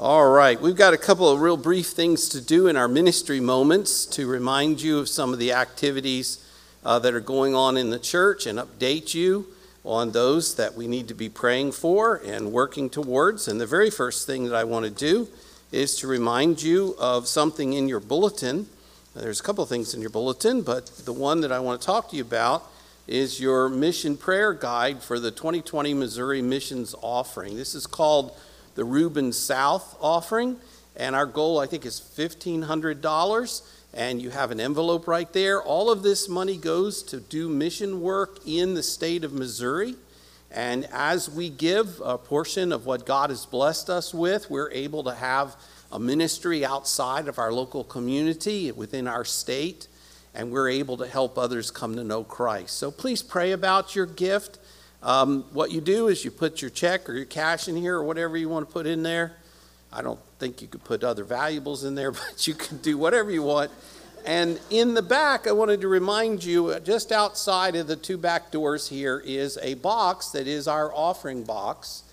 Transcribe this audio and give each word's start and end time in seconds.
All 0.00 0.28
right, 0.28 0.60
we've 0.60 0.74
got 0.74 0.92
a 0.92 0.98
couple 0.98 1.28
of 1.28 1.40
real 1.40 1.56
brief 1.56 1.86
things 1.86 2.28
to 2.30 2.40
do 2.40 2.66
in 2.66 2.76
our 2.76 2.88
ministry 2.88 3.38
moments 3.38 4.04
to 4.06 4.26
remind 4.26 4.82
you 4.82 4.98
of 4.98 5.08
some 5.08 5.32
of 5.32 5.38
the 5.38 5.52
activities 5.52 6.44
uh, 6.84 6.98
that 6.98 7.14
are 7.14 7.20
going 7.20 7.54
on 7.54 7.76
in 7.76 7.90
the 7.90 8.00
church 8.00 8.44
and 8.44 8.58
update 8.58 9.14
you 9.14 9.46
on 9.84 10.10
those 10.10 10.56
that 10.56 10.74
we 10.74 10.88
need 10.88 11.06
to 11.06 11.14
be 11.14 11.28
praying 11.28 11.70
for 11.70 12.16
and 12.24 12.50
working 12.50 12.90
towards. 12.90 13.46
And 13.46 13.60
the 13.60 13.68
very 13.68 13.88
first 13.88 14.26
thing 14.26 14.46
that 14.46 14.56
I 14.56 14.64
want 14.64 14.84
to 14.84 14.90
do 14.90 15.28
is 15.70 15.94
to 15.98 16.08
remind 16.08 16.60
you 16.60 16.96
of 16.98 17.28
something 17.28 17.74
in 17.74 17.86
your 17.86 18.00
bulletin. 18.00 18.66
There's 19.14 19.38
a 19.38 19.44
couple 19.44 19.62
of 19.62 19.70
things 19.70 19.94
in 19.94 20.00
your 20.00 20.10
bulletin, 20.10 20.62
but 20.62 20.86
the 21.04 21.12
one 21.12 21.40
that 21.42 21.52
I 21.52 21.60
want 21.60 21.80
to 21.80 21.86
talk 21.86 22.10
to 22.10 22.16
you 22.16 22.22
about 22.22 22.68
is 23.06 23.40
your 23.40 23.68
mission 23.68 24.16
prayer 24.16 24.54
guide 24.54 25.04
for 25.04 25.20
the 25.20 25.30
2020 25.30 25.94
Missouri 25.94 26.42
Missions 26.42 26.96
Offering. 27.00 27.56
This 27.56 27.76
is 27.76 27.86
called 27.86 28.36
the 28.74 28.84
Reuben 28.84 29.32
South 29.32 29.96
offering. 30.00 30.56
And 30.96 31.16
our 31.16 31.26
goal, 31.26 31.58
I 31.58 31.66
think, 31.66 31.84
is 31.84 32.00
$1,500. 32.00 33.62
And 33.92 34.20
you 34.20 34.30
have 34.30 34.50
an 34.50 34.60
envelope 34.60 35.06
right 35.06 35.32
there. 35.32 35.62
All 35.62 35.90
of 35.90 36.02
this 36.02 36.28
money 36.28 36.56
goes 36.56 37.02
to 37.04 37.20
do 37.20 37.48
mission 37.48 38.00
work 38.00 38.40
in 38.46 38.74
the 38.74 38.82
state 38.82 39.24
of 39.24 39.32
Missouri. 39.32 39.94
And 40.50 40.88
as 40.92 41.28
we 41.28 41.50
give 41.50 42.00
a 42.04 42.16
portion 42.16 42.72
of 42.72 42.86
what 42.86 43.06
God 43.06 43.30
has 43.30 43.44
blessed 43.44 43.90
us 43.90 44.14
with, 44.14 44.50
we're 44.50 44.70
able 44.70 45.02
to 45.04 45.14
have 45.14 45.56
a 45.90 45.98
ministry 45.98 46.64
outside 46.64 47.28
of 47.28 47.38
our 47.38 47.52
local 47.52 47.84
community 47.84 48.70
within 48.72 49.08
our 49.08 49.24
state. 49.24 49.88
And 50.34 50.50
we're 50.50 50.68
able 50.68 50.96
to 50.96 51.06
help 51.06 51.38
others 51.38 51.70
come 51.70 51.94
to 51.96 52.04
know 52.04 52.24
Christ. 52.24 52.76
So 52.76 52.90
please 52.90 53.22
pray 53.22 53.52
about 53.52 53.94
your 53.94 54.06
gift. 54.06 54.58
Um, 55.04 55.44
what 55.52 55.70
you 55.70 55.82
do 55.82 56.08
is 56.08 56.24
you 56.24 56.30
put 56.30 56.62
your 56.62 56.70
check 56.70 57.10
or 57.10 57.12
your 57.12 57.26
cash 57.26 57.68
in 57.68 57.76
here 57.76 57.96
or 57.96 58.02
whatever 58.02 58.38
you 58.38 58.48
want 58.48 58.66
to 58.66 58.72
put 58.72 58.86
in 58.86 59.02
there. 59.02 59.36
I 59.92 60.00
don't 60.00 60.18
think 60.38 60.62
you 60.62 60.66
could 60.66 60.82
put 60.82 61.04
other 61.04 61.24
valuables 61.24 61.84
in 61.84 61.94
there, 61.94 62.10
but 62.12 62.46
you 62.46 62.54
can 62.54 62.78
do 62.78 62.96
whatever 62.96 63.30
you 63.30 63.42
want. 63.42 63.70
And 64.24 64.58
in 64.70 64.94
the 64.94 65.02
back, 65.02 65.46
I 65.46 65.52
wanted 65.52 65.82
to 65.82 65.88
remind 65.88 66.42
you 66.42 66.68
uh, 66.68 66.80
just 66.80 67.12
outside 67.12 67.76
of 67.76 67.86
the 67.86 67.96
two 67.96 68.16
back 68.16 68.50
doors 68.50 68.88
here 68.88 69.22
is 69.22 69.58
a 69.60 69.74
box 69.74 70.28
that 70.30 70.46
is 70.46 70.66
our 70.66 70.90
offering 70.94 71.44
box. 71.44 72.04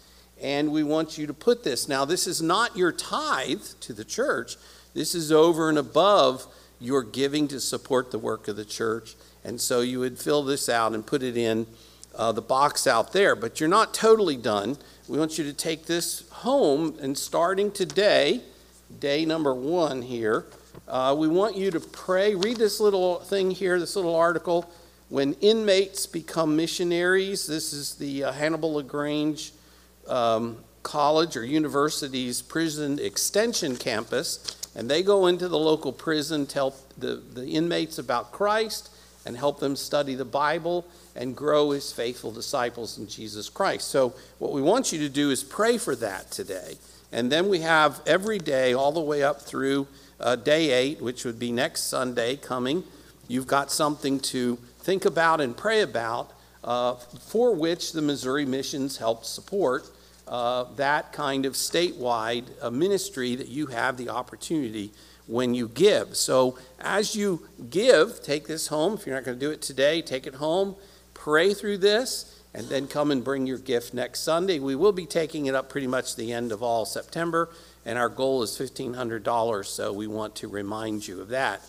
And 0.41 0.73
we 0.73 0.83
want 0.83 1.17
you 1.17 1.25
to 1.27 1.33
put 1.33 1.63
this. 1.63 1.87
Now, 1.87 2.03
this 2.03 2.27
is 2.27 2.41
not 2.41 2.75
your 2.75 2.91
tithe 2.91 3.63
to 3.79 3.93
the 3.93 4.03
church, 4.03 4.57
this 4.93 5.15
is 5.15 5.31
over 5.31 5.69
and 5.69 5.77
above 5.77 6.45
your 6.81 7.03
giving 7.03 7.47
to 7.47 7.61
support 7.61 8.11
the 8.11 8.19
work 8.19 8.49
of 8.49 8.57
the 8.57 8.65
church. 8.65 9.15
And 9.45 9.61
so 9.61 9.79
you 9.79 9.99
would 9.99 10.19
fill 10.19 10.43
this 10.43 10.67
out 10.67 10.93
and 10.93 11.05
put 11.05 11.23
it 11.23 11.37
in 11.37 11.67
uh, 12.15 12.31
the 12.31 12.41
box 12.41 12.87
out 12.87 13.13
there. 13.13 13.35
But 13.35 13.59
you're 13.59 13.69
not 13.69 13.93
totally 13.93 14.37
done. 14.37 14.77
We 15.07 15.17
want 15.19 15.37
you 15.37 15.43
to 15.45 15.53
take 15.53 15.85
this 15.85 16.27
home 16.29 16.97
and 17.01 17.17
starting 17.17 17.71
today, 17.71 18.41
day 18.99 19.25
number 19.25 19.53
one 19.53 20.01
here, 20.01 20.45
uh, 20.87 21.15
we 21.17 21.27
want 21.27 21.55
you 21.55 21.71
to 21.71 21.79
pray. 21.79 22.35
Read 22.35 22.57
this 22.57 22.79
little 22.79 23.19
thing 23.19 23.51
here, 23.51 23.79
this 23.79 23.95
little 23.95 24.15
article. 24.15 24.69
When 25.09 25.33
inmates 25.35 26.05
become 26.05 26.55
missionaries, 26.55 27.47
this 27.47 27.73
is 27.73 27.95
the 27.95 28.25
uh, 28.25 28.31
Hannibal 28.31 28.75
LaGrange 28.75 29.51
um, 30.07 30.57
College 30.83 31.35
or 31.35 31.45
University's 31.45 32.41
prison 32.41 32.99
extension 32.99 33.75
campus, 33.75 34.57
and 34.75 34.89
they 34.89 35.03
go 35.03 35.27
into 35.27 35.47
the 35.47 35.59
local 35.59 35.91
prison, 35.91 36.45
tell 36.45 36.75
the, 36.97 37.21
the 37.33 37.45
inmates 37.45 37.97
about 37.97 38.31
Christ, 38.31 38.89
and 39.25 39.37
help 39.37 39.59
them 39.59 39.75
study 39.75 40.15
the 40.15 40.25
Bible 40.25 40.85
and 41.15 41.35
grow 41.35 41.71
as 41.71 41.91
faithful 41.91 42.31
disciples 42.31 42.97
in 42.97 43.07
Jesus 43.07 43.49
Christ. 43.49 43.89
So, 43.89 44.13
what 44.39 44.51
we 44.51 44.61
want 44.61 44.91
you 44.91 44.99
to 44.99 45.09
do 45.09 45.29
is 45.29 45.43
pray 45.43 45.77
for 45.77 45.95
that 45.97 46.31
today. 46.31 46.77
And 47.11 47.31
then 47.31 47.49
we 47.49 47.59
have 47.59 48.01
every 48.05 48.39
day, 48.39 48.73
all 48.73 48.91
the 48.91 49.01
way 49.01 49.21
up 49.21 49.41
through 49.41 49.87
uh, 50.19 50.37
day 50.37 50.71
eight, 50.71 51.01
which 51.01 51.25
would 51.25 51.39
be 51.39 51.51
next 51.51 51.83
Sunday 51.83 52.37
coming, 52.37 52.83
you've 53.27 53.47
got 53.47 53.71
something 53.71 54.19
to 54.19 54.57
think 54.79 55.05
about 55.05 55.41
and 55.41 55.55
pray 55.55 55.81
about 55.81 56.31
uh, 56.63 56.95
for 56.95 57.53
which 57.53 57.91
the 57.91 58.01
Missouri 58.01 58.45
Missions 58.45 58.97
help 58.97 59.25
support 59.25 59.89
uh, 60.27 60.65
that 60.75 61.11
kind 61.11 61.45
of 61.45 61.53
statewide 61.53 62.45
uh, 62.61 62.69
ministry 62.69 63.35
that 63.35 63.49
you 63.49 63.65
have 63.65 63.97
the 63.97 64.09
opportunity 64.09 64.91
when 65.27 65.53
you 65.53 65.67
give. 65.67 66.15
So, 66.15 66.57
as 66.79 67.15
you 67.15 67.47
give, 67.69 68.23
take 68.23 68.47
this 68.47 68.67
home. 68.67 68.93
If 68.93 69.05
you're 69.05 69.15
not 69.15 69.25
going 69.25 69.37
to 69.37 69.45
do 69.45 69.51
it 69.51 69.61
today, 69.61 70.01
take 70.01 70.27
it 70.27 70.35
home 70.35 70.75
pray 71.21 71.53
through 71.53 71.77
this, 71.77 72.41
and 72.55 72.67
then 72.67 72.87
come 72.87 73.11
and 73.11 73.23
bring 73.23 73.45
your 73.45 73.59
gift 73.59 73.93
next 73.93 74.21
Sunday. 74.21 74.57
We 74.57 74.73
will 74.73 74.91
be 74.91 75.05
taking 75.05 75.45
it 75.45 75.53
up 75.53 75.69
pretty 75.69 75.85
much 75.85 76.15
the 76.15 76.33
end 76.33 76.51
of 76.51 76.63
all 76.63 76.83
September, 76.83 77.49
and 77.85 77.99
our 77.99 78.09
goal 78.09 78.41
is 78.41 78.57
$1,500, 78.57 79.65
so 79.67 79.93
we 79.93 80.07
want 80.07 80.35
to 80.37 80.47
remind 80.47 81.07
you 81.07 81.21
of 81.21 81.27
that. 81.29 81.61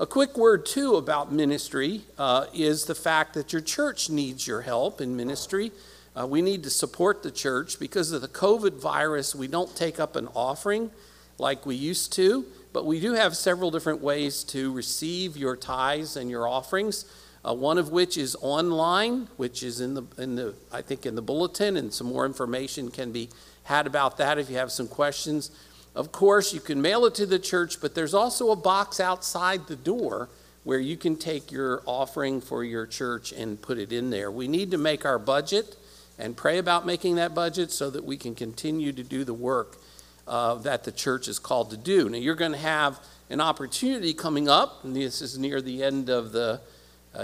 A 0.00 0.06
quick 0.06 0.36
word, 0.36 0.66
too, 0.66 0.96
about 0.96 1.30
ministry 1.30 2.02
uh, 2.18 2.46
is 2.52 2.86
the 2.86 2.94
fact 2.96 3.34
that 3.34 3.52
your 3.52 3.62
church 3.62 4.10
needs 4.10 4.48
your 4.48 4.62
help 4.62 5.00
in 5.00 5.16
ministry. 5.16 5.70
Uh, 6.18 6.26
we 6.26 6.42
need 6.42 6.64
to 6.64 6.70
support 6.70 7.22
the 7.22 7.30
church 7.30 7.78
because 7.78 8.10
of 8.10 8.20
the 8.20 8.26
COVID 8.26 8.82
virus. 8.82 9.32
We 9.32 9.46
don't 9.46 9.76
take 9.76 10.00
up 10.00 10.16
an 10.16 10.26
offering 10.34 10.90
like 11.38 11.64
we 11.64 11.76
used 11.76 12.12
to, 12.14 12.44
but 12.72 12.84
we 12.84 12.98
do 12.98 13.12
have 13.12 13.36
several 13.36 13.70
different 13.70 14.00
ways 14.00 14.42
to 14.44 14.72
receive 14.72 15.36
your 15.36 15.54
tithes 15.54 16.16
and 16.16 16.28
your 16.28 16.48
offerings 16.48 17.04
uh, 17.44 17.54
one 17.54 17.78
of 17.78 17.90
which 17.90 18.16
is 18.16 18.36
online, 18.40 19.28
which 19.36 19.62
is 19.62 19.80
in 19.80 19.94
the, 19.94 20.02
in 20.18 20.36
the, 20.36 20.54
I 20.72 20.82
think, 20.82 21.06
in 21.06 21.14
the 21.14 21.22
bulletin, 21.22 21.76
and 21.76 21.92
some 21.92 22.08
more 22.08 22.26
information 22.26 22.90
can 22.90 23.12
be 23.12 23.30
had 23.64 23.86
about 23.86 24.16
that 24.18 24.38
if 24.38 24.50
you 24.50 24.56
have 24.56 24.72
some 24.72 24.88
questions. 24.88 25.50
Of 25.94 26.12
course, 26.12 26.52
you 26.52 26.60
can 26.60 26.80
mail 26.80 27.04
it 27.06 27.14
to 27.16 27.26
the 27.26 27.38
church, 27.38 27.80
but 27.80 27.94
there's 27.94 28.14
also 28.14 28.50
a 28.50 28.56
box 28.56 29.00
outside 29.00 29.66
the 29.66 29.76
door 29.76 30.28
where 30.64 30.78
you 30.78 30.96
can 30.96 31.16
take 31.16 31.50
your 31.50 31.82
offering 31.86 32.40
for 32.40 32.62
your 32.62 32.86
church 32.86 33.32
and 33.32 33.60
put 33.60 33.78
it 33.78 33.92
in 33.92 34.10
there. 34.10 34.30
We 34.30 34.48
need 34.48 34.70
to 34.72 34.78
make 34.78 35.04
our 35.04 35.18
budget 35.18 35.76
and 36.18 36.36
pray 36.36 36.58
about 36.58 36.84
making 36.84 37.14
that 37.14 37.34
budget 37.34 37.70
so 37.70 37.90
that 37.90 38.04
we 38.04 38.16
can 38.16 38.34
continue 38.34 38.92
to 38.92 39.02
do 39.02 39.24
the 39.24 39.34
work 39.34 39.78
uh, 40.26 40.56
that 40.56 40.84
the 40.84 40.92
church 40.92 41.28
is 41.28 41.38
called 41.38 41.70
to 41.70 41.76
do. 41.76 42.08
Now, 42.08 42.18
you're 42.18 42.34
going 42.34 42.52
to 42.52 42.58
have 42.58 43.00
an 43.30 43.40
opportunity 43.40 44.12
coming 44.12 44.48
up, 44.48 44.84
and 44.84 44.94
this 44.94 45.22
is 45.22 45.38
near 45.38 45.60
the 45.60 45.82
end 45.82 46.10
of 46.10 46.32
the 46.32 46.60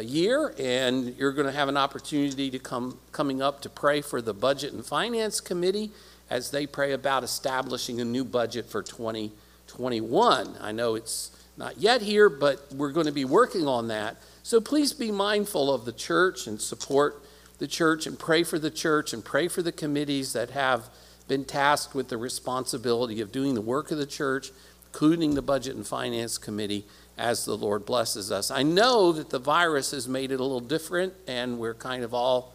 year, 0.02 0.54
and 0.58 1.14
you're 1.16 1.32
going 1.32 1.46
to 1.46 1.52
have 1.52 1.68
an 1.68 1.76
opportunity 1.76 2.50
to 2.50 2.58
come 2.58 2.98
coming 3.12 3.40
up 3.40 3.60
to 3.62 3.68
pray 3.68 4.00
for 4.00 4.20
the 4.20 4.34
Budget 4.34 4.72
and 4.72 4.84
Finance 4.84 5.40
Committee 5.40 5.92
as 6.30 6.50
they 6.50 6.66
pray 6.66 6.92
about 6.92 7.22
establishing 7.22 8.00
a 8.00 8.04
new 8.04 8.24
budget 8.24 8.66
for 8.66 8.82
2021. 8.82 10.56
I 10.60 10.72
know 10.72 10.94
it's 10.94 11.30
not 11.56 11.78
yet 11.78 12.02
here, 12.02 12.28
but 12.28 12.66
we're 12.74 12.92
going 12.92 13.06
to 13.06 13.12
be 13.12 13.24
working 13.24 13.68
on 13.68 13.88
that. 13.88 14.16
So 14.42 14.60
please 14.60 14.92
be 14.92 15.12
mindful 15.12 15.72
of 15.72 15.84
the 15.84 15.92
church 15.92 16.46
and 16.46 16.60
support 16.60 17.22
the 17.58 17.68
church 17.68 18.06
and 18.06 18.18
pray 18.18 18.42
for 18.42 18.58
the 18.58 18.70
church 18.70 19.12
and 19.12 19.24
pray 19.24 19.48
for 19.48 19.62
the 19.62 19.72
committees 19.72 20.32
that 20.32 20.50
have 20.50 20.88
been 21.28 21.44
tasked 21.44 21.94
with 21.94 22.08
the 22.08 22.16
responsibility 22.16 23.20
of 23.20 23.32
doing 23.32 23.54
the 23.54 23.60
work 23.60 23.90
of 23.90 23.98
the 23.98 24.06
church, 24.06 24.50
including 24.86 25.34
the 25.34 25.42
Budget 25.42 25.76
and 25.76 25.86
Finance 25.86 26.36
Committee 26.36 26.84
as 27.16 27.44
the 27.44 27.56
Lord 27.56 27.86
blesses 27.86 28.32
us. 28.32 28.50
I 28.50 28.62
know 28.62 29.12
that 29.12 29.30
the 29.30 29.38
virus 29.38 29.92
has 29.92 30.08
made 30.08 30.32
it 30.32 30.40
a 30.40 30.42
little 30.42 30.60
different 30.60 31.14
and 31.26 31.58
we're 31.58 31.74
kind 31.74 32.02
of 32.02 32.12
all 32.12 32.54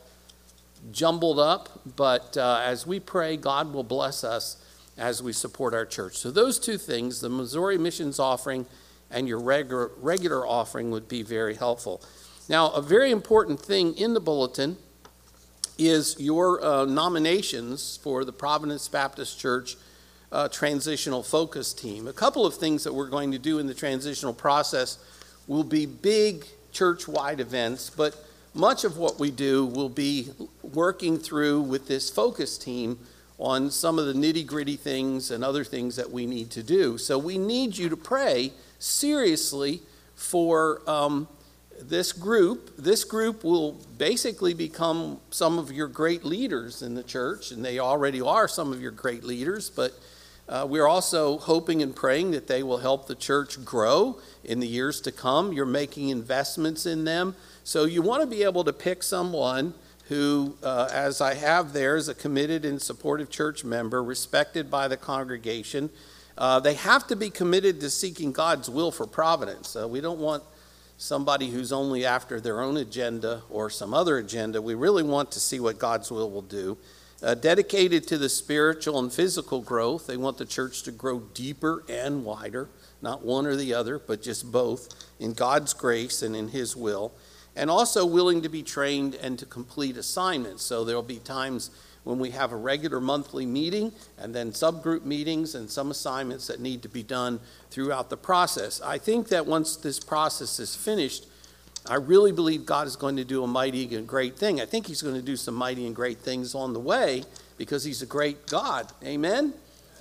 jumbled 0.91 1.39
up, 1.39 1.81
but 1.95 2.37
uh, 2.37 2.61
as 2.63 2.85
we 2.85 2.99
pray, 2.99 3.37
God 3.37 3.73
will 3.73 3.83
bless 3.83 4.23
us 4.23 4.57
as 4.97 5.23
we 5.23 5.33
support 5.33 5.73
our 5.73 5.85
church. 5.85 6.17
So, 6.17 6.31
those 6.31 6.59
two 6.59 6.77
things, 6.77 7.21
the 7.21 7.29
Missouri 7.29 7.77
Missions 7.77 8.19
offering 8.19 8.65
and 9.09 9.27
your 9.27 9.39
regular, 9.39 9.91
regular 9.97 10.45
offering, 10.45 10.91
would 10.91 11.07
be 11.07 11.23
very 11.23 11.55
helpful. 11.55 12.01
Now, 12.47 12.71
a 12.71 12.81
very 12.81 13.11
important 13.11 13.59
thing 13.59 13.95
in 13.97 14.13
the 14.13 14.19
bulletin 14.19 14.77
is 15.77 16.17
your 16.19 16.63
uh, 16.63 16.85
nominations 16.85 17.97
for 18.03 18.25
the 18.25 18.33
Providence 18.33 18.87
Baptist 18.87 19.39
Church 19.39 19.77
uh, 20.31 20.47
transitional 20.47 21.23
focus 21.23 21.73
team. 21.73 22.07
A 22.07 22.13
couple 22.13 22.45
of 22.45 22.55
things 22.55 22.83
that 22.83 22.93
we're 22.93 23.09
going 23.09 23.31
to 23.31 23.39
do 23.39 23.59
in 23.59 23.67
the 23.67 23.73
transitional 23.73 24.33
process 24.33 24.97
will 25.47 25.63
be 25.63 25.85
big 25.85 26.45
church 26.71 27.07
wide 27.07 27.39
events, 27.39 27.89
but 27.89 28.15
much 28.53 28.83
of 28.83 28.97
what 28.97 29.19
we 29.19 29.31
do 29.31 29.65
will 29.65 29.89
be 29.89 30.29
working 30.61 31.17
through 31.17 31.61
with 31.61 31.87
this 31.87 32.09
focus 32.09 32.57
team 32.57 32.99
on 33.37 33.71
some 33.71 33.97
of 33.97 34.05
the 34.05 34.13
nitty 34.13 34.45
gritty 34.45 34.75
things 34.75 35.31
and 35.31 35.43
other 35.43 35.63
things 35.63 35.95
that 35.95 36.11
we 36.11 36.25
need 36.25 36.51
to 36.51 36.61
do. 36.61 36.97
So 36.97 37.17
we 37.17 37.37
need 37.37 37.77
you 37.77 37.89
to 37.89 37.97
pray 37.97 38.51
seriously 38.79 39.81
for 40.15 40.81
um, 40.89 41.27
this 41.81 42.11
group. 42.11 42.75
This 42.77 43.05
group 43.05 43.43
will 43.43 43.73
basically 43.97 44.53
become 44.53 45.19
some 45.31 45.57
of 45.57 45.71
your 45.71 45.87
great 45.87 46.25
leaders 46.25 46.81
in 46.81 46.95
the 46.95 47.03
church, 47.03 47.51
and 47.51 47.63
they 47.63 47.79
already 47.79 48.21
are 48.21 48.47
some 48.47 48.73
of 48.73 48.81
your 48.81 48.91
great 48.91 49.23
leaders, 49.23 49.69
but 49.69 49.93
uh, 50.49 50.65
we're 50.67 50.87
also 50.87 51.37
hoping 51.37 51.83
and 51.83 51.95
praying 51.95 52.31
that 52.31 52.47
they 52.47 52.63
will 52.63 52.79
help 52.79 53.07
the 53.07 53.13
church 53.13 53.63
grow 53.63 54.19
in 54.43 54.59
the 54.59 54.67
years 54.67 54.99
to 55.01 55.11
come. 55.11 55.53
You're 55.53 55.67
making 55.67 56.09
investments 56.09 56.87
in 56.87 57.05
them. 57.05 57.35
So 57.63 57.85
you 57.85 58.01
want 58.01 58.23
to 58.23 58.27
be 58.27 58.41
able 58.41 58.63
to 58.63 58.73
pick 58.73 59.03
someone 59.03 59.75
who, 60.07 60.57
uh, 60.63 60.89
as 60.91 61.21
I 61.21 61.35
have 61.35 61.71
there, 61.71 61.95
is 61.95 62.09
a 62.09 62.15
committed 62.15 62.65
and 62.65 62.81
supportive 62.81 63.29
church 63.29 63.63
member, 63.63 64.03
respected 64.03 64.71
by 64.71 64.87
the 64.87 64.97
congregation. 64.97 65.91
Uh, 66.35 66.59
they 66.59 66.73
have 66.73 67.05
to 67.07 67.15
be 67.15 67.29
committed 67.29 67.79
to 67.81 67.89
seeking 67.91 68.31
God's 68.31 68.71
will 68.71 68.91
for 68.91 69.05
providence. 69.05 69.75
Uh, 69.75 69.87
we 69.87 70.01
don't 70.01 70.19
want 70.19 70.41
somebody 70.97 71.51
who's 71.51 71.71
only 71.71 72.05
after 72.07 72.41
their 72.41 72.59
own 72.59 72.77
agenda 72.77 73.43
or 73.51 73.69
some 73.69 73.93
other 73.93 74.17
agenda. 74.17 74.63
We 74.63 74.73
really 74.73 75.03
want 75.03 75.31
to 75.33 75.39
see 75.39 75.59
what 75.59 75.77
God's 75.77 76.09
will 76.09 76.31
will 76.31 76.41
do. 76.41 76.75
Uh, 77.21 77.35
dedicated 77.35 78.07
to 78.07 78.17
the 78.17 78.29
spiritual 78.29 78.97
and 78.97 79.11
physical 79.11 79.61
growth, 79.61 80.07
they 80.07 80.17
want 80.17 80.37
the 80.37 80.45
church 80.45 80.83
to 80.83 80.91
grow 80.91 81.19
deeper 81.33 81.83
and 81.89 82.23
wider, 82.23 82.69
not 83.01 83.25
one 83.25 83.45
or 83.45 83.55
the 83.55 83.73
other, 83.73 83.99
but 83.99 84.21
just 84.21 84.51
both, 84.51 84.87
in 85.19 85.33
God's 85.33 85.73
grace 85.73 86.21
and 86.21 86.35
in 86.35 86.49
His 86.49 86.75
will 86.75 87.13
and 87.59 87.69
also 87.69 88.05
willing 88.05 88.41
to 88.41 88.49
be 88.49 88.63
trained 88.63 89.15
and 89.15 89.37
to 89.39 89.45
complete 89.45 89.97
assignments. 89.97 90.63
So 90.63 90.85
there'll 90.85 91.03
be 91.03 91.17
times 91.17 91.71
when 92.05 92.17
we 92.17 92.31
have 92.31 92.53
a 92.53 92.55
regular 92.55 93.01
monthly 93.01 93.45
meeting 93.45 93.91
and 94.17 94.33
then 94.33 94.51
subgroup 94.51 95.03
meetings 95.03 95.55
and 95.55 95.69
some 95.69 95.91
assignments 95.91 96.47
that 96.47 96.61
need 96.61 96.81
to 96.83 96.89
be 96.89 97.03
done 97.03 97.39
throughout 97.69 98.09
the 98.09 98.17
process. 98.17 98.81
I 98.81 98.97
think 98.97 99.27
that 99.27 99.45
once 99.45 99.75
this 99.75 99.99
process 99.99 100.57
is 100.59 100.75
finished, 100.75 101.25
I 101.89 101.95
really 101.95 102.31
believe 102.31 102.67
God 102.67 102.85
is 102.85 102.95
going 102.95 103.17
to 103.17 103.25
do 103.25 103.43
a 103.43 103.47
mighty 103.47 103.95
and 103.95 104.07
great 104.07 104.37
thing. 104.37 104.61
I 104.61 104.65
think 104.65 104.85
He's 104.85 105.01
going 105.01 105.15
to 105.15 105.23
do 105.23 105.35
some 105.35 105.55
mighty 105.55 105.87
and 105.87 105.95
great 105.95 106.19
things 106.19 106.53
on 106.53 106.73
the 106.73 106.79
way 106.79 107.23
because 107.57 107.83
He's 107.83 108.03
a 108.03 108.05
great 108.05 108.45
God. 108.45 108.91
Amen? 109.03 109.55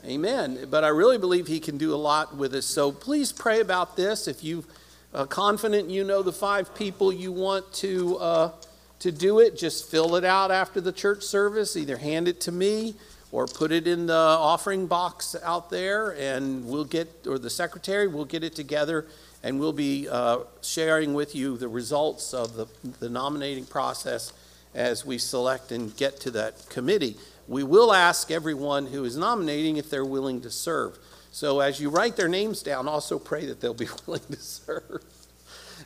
Amen. 0.04 0.66
But 0.70 0.84
I 0.84 0.88
really 0.88 1.16
believe 1.16 1.46
He 1.46 1.60
can 1.60 1.78
do 1.78 1.94
a 1.94 1.96
lot 1.96 2.36
with 2.36 2.54
us. 2.54 2.66
So 2.66 2.92
please 2.92 3.32
pray 3.32 3.60
about 3.60 3.96
this. 3.96 4.28
If 4.28 4.44
you've 4.44 4.66
uh, 5.14 5.24
confident 5.24 5.88
you 5.88 6.04
know 6.04 6.22
the 6.22 6.32
five 6.32 6.74
people 6.74 7.10
you 7.10 7.32
want 7.32 7.72
to, 7.76 8.18
uh, 8.18 8.50
to 8.98 9.10
do 9.10 9.38
it, 9.38 9.56
just 9.56 9.90
fill 9.90 10.14
it 10.16 10.26
out 10.26 10.50
after 10.50 10.82
the 10.82 10.92
church 10.92 11.22
service. 11.22 11.74
Either 11.74 11.96
hand 11.96 12.28
it 12.28 12.38
to 12.42 12.52
me 12.52 12.96
or 13.32 13.46
put 13.46 13.72
it 13.72 13.86
in 13.86 14.06
the 14.06 14.14
offering 14.14 14.86
box 14.86 15.34
out 15.42 15.70
there, 15.70 16.10
and 16.10 16.66
we'll 16.66 16.84
get, 16.84 17.26
or 17.26 17.38
the 17.38 17.50
secretary, 17.50 18.06
we'll 18.06 18.24
get 18.26 18.44
it 18.44 18.54
together 18.54 19.06
and 19.42 19.60
we'll 19.60 19.72
be 19.72 20.08
uh, 20.08 20.38
sharing 20.62 21.14
with 21.14 21.34
you 21.34 21.56
the 21.56 21.68
results 21.68 22.34
of 22.34 22.54
the, 22.54 22.66
the 22.98 23.08
nominating 23.08 23.66
process 23.66 24.32
as 24.74 25.04
we 25.04 25.18
select 25.18 25.72
and 25.72 25.96
get 25.96 26.20
to 26.20 26.30
that 26.32 26.68
committee. 26.68 27.16
We 27.46 27.62
will 27.62 27.92
ask 27.92 28.30
everyone 28.30 28.86
who 28.86 29.04
is 29.04 29.16
nominating 29.16 29.76
if 29.76 29.88
they're 29.90 30.04
willing 30.04 30.40
to 30.42 30.50
serve. 30.50 30.98
So 31.30 31.60
as 31.60 31.80
you 31.80 31.88
write 31.88 32.16
their 32.16 32.28
names 32.28 32.62
down, 32.62 32.88
also 32.88 33.18
pray 33.18 33.46
that 33.46 33.60
they'll 33.60 33.74
be 33.74 33.88
willing 34.06 34.26
to 34.30 34.36
serve 34.36 35.04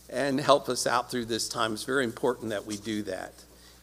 and 0.08 0.40
help 0.40 0.68
us 0.68 0.86
out 0.86 1.10
through 1.10 1.26
this 1.26 1.48
time. 1.48 1.72
It's 1.72 1.84
very 1.84 2.04
important 2.04 2.50
that 2.50 2.66
we 2.66 2.76
do 2.76 3.02
that. 3.04 3.32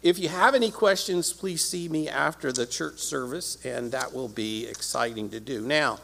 If 0.02 0.18
you 0.18 0.30
have 0.30 0.56
any 0.56 0.72
questions, 0.72 1.34
please 1.34 1.64
see 1.64 1.90
me 1.90 2.08
after 2.08 2.54
the 2.54 2.66
church 2.66 3.00
service, 3.00 3.64
and 3.66 3.92
that 3.92 4.14
will 4.14 4.30
be 4.30 4.66
exciting 4.66 5.30
to 5.32 5.42
do. 5.42 5.62
Now, 5.62 6.00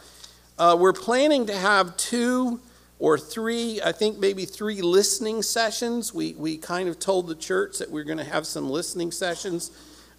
uh, 0.60 0.76
we're 0.78 0.94
planning 0.94 1.46
to 1.46 1.56
have 1.56 1.96
two 1.96 2.60
or 2.98 3.18
three, 3.18 3.82
I 3.84 3.92
think 3.92 4.20
maybe 4.20 4.46
three 4.46 4.82
listening 4.82 5.42
sessions. 5.42 6.14
We, 6.14 6.34
we 6.34 6.58
kind 6.58 6.88
of 6.88 7.00
told 7.00 7.28
the 7.28 7.36
church 7.36 7.80
that 7.80 7.92
we're 7.92 8.06
going 8.06 8.18
to 8.18 8.24
have 8.24 8.48
some 8.48 8.70
listening 8.70 9.12
sessions. 9.12 9.72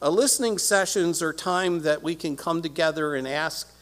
Uh, 0.02 0.11
listening 0.11 0.58
sessions 0.58 1.23
are 1.23 1.32
time 1.32 1.81
that 1.82 2.02
we 2.02 2.14
can 2.14 2.37
come 2.37 2.61
together 2.61 3.14
and 3.14 3.26
ask 3.26 3.73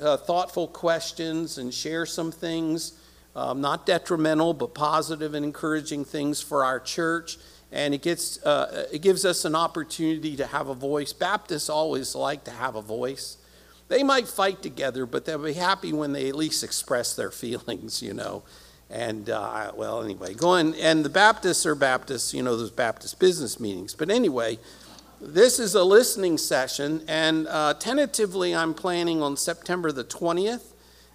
uh, 0.00 0.16
thoughtful 0.16 0.66
questions 0.66 1.58
and 1.58 1.72
share 1.72 2.04
some 2.04 2.32
things, 2.32 2.94
um, 3.36 3.60
not 3.60 3.86
detrimental, 3.86 4.54
but 4.54 4.74
positive 4.74 5.34
and 5.34 5.44
encouraging 5.44 6.04
things 6.04 6.40
for 6.40 6.64
our 6.64 6.80
church. 6.80 7.38
And 7.70 7.94
it, 7.94 8.02
gets, 8.02 8.44
uh, 8.44 8.88
it 8.92 9.02
gives 9.02 9.24
us 9.24 9.44
an 9.44 9.54
opportunity 9.54 10.36
to 10.36 10.46
have 10.46 10.68
a 10.68 10.74
voice. 10.74 11.12
Baptists 11.12 11.70
always 11.70 12.14
like 12.14 12.44
to 12.44 12.50
have 12.50 12.74
a 12.74 12.82
voice. 12.82 13.36
They 13.92 14.02
might 14.02 14.26
fight 14.26 14.62
together, 14.62 15.04
but 15.04 15.26
they'll 15.26 15.36
be 15.36 15.52
happy 15.52 15.92
when 15.92 16.14
they 16.14 16.30
at 16.30 16.34
least 16.34 16.64
express 16.64 17.14
their 17.14 17.30
feelings, 17.42 18.00
you 18.00 18.14
know. 18.14 18.42
And, 18.88 19.28
uh, 19.28 19.72
well, 19.76 20.02
anyway, 20.02 20.32
going, 20.32 20.74
and 20.76 21.04
the 21.04 21.10
Baptists 21.10 21.66
are 21.66 21.74
Baptists, 21.74 22.32
you 22.32 22.42
know, 22.42 22.56
those 22.56 22.70
Baptist 22.70 23.20
business 23.20 23.60
meetings. 23.60 23.94
But 23.94 24.08
anyway, 24.08 24.58
this 25.20 25.58
is 25.58 25.74
a 25.74 25.84
listening 25.84 26.38
session, 26.38 27.04
and 27.06 27.46
uh, 27.48 27.74
tentatively 27.74 28.54
I'm 28.54 28.72
planning 28.72 29.20
on 29.20 29.36
September 29.36 29.92
the 29.92 30.04
20th, 30.04 30.72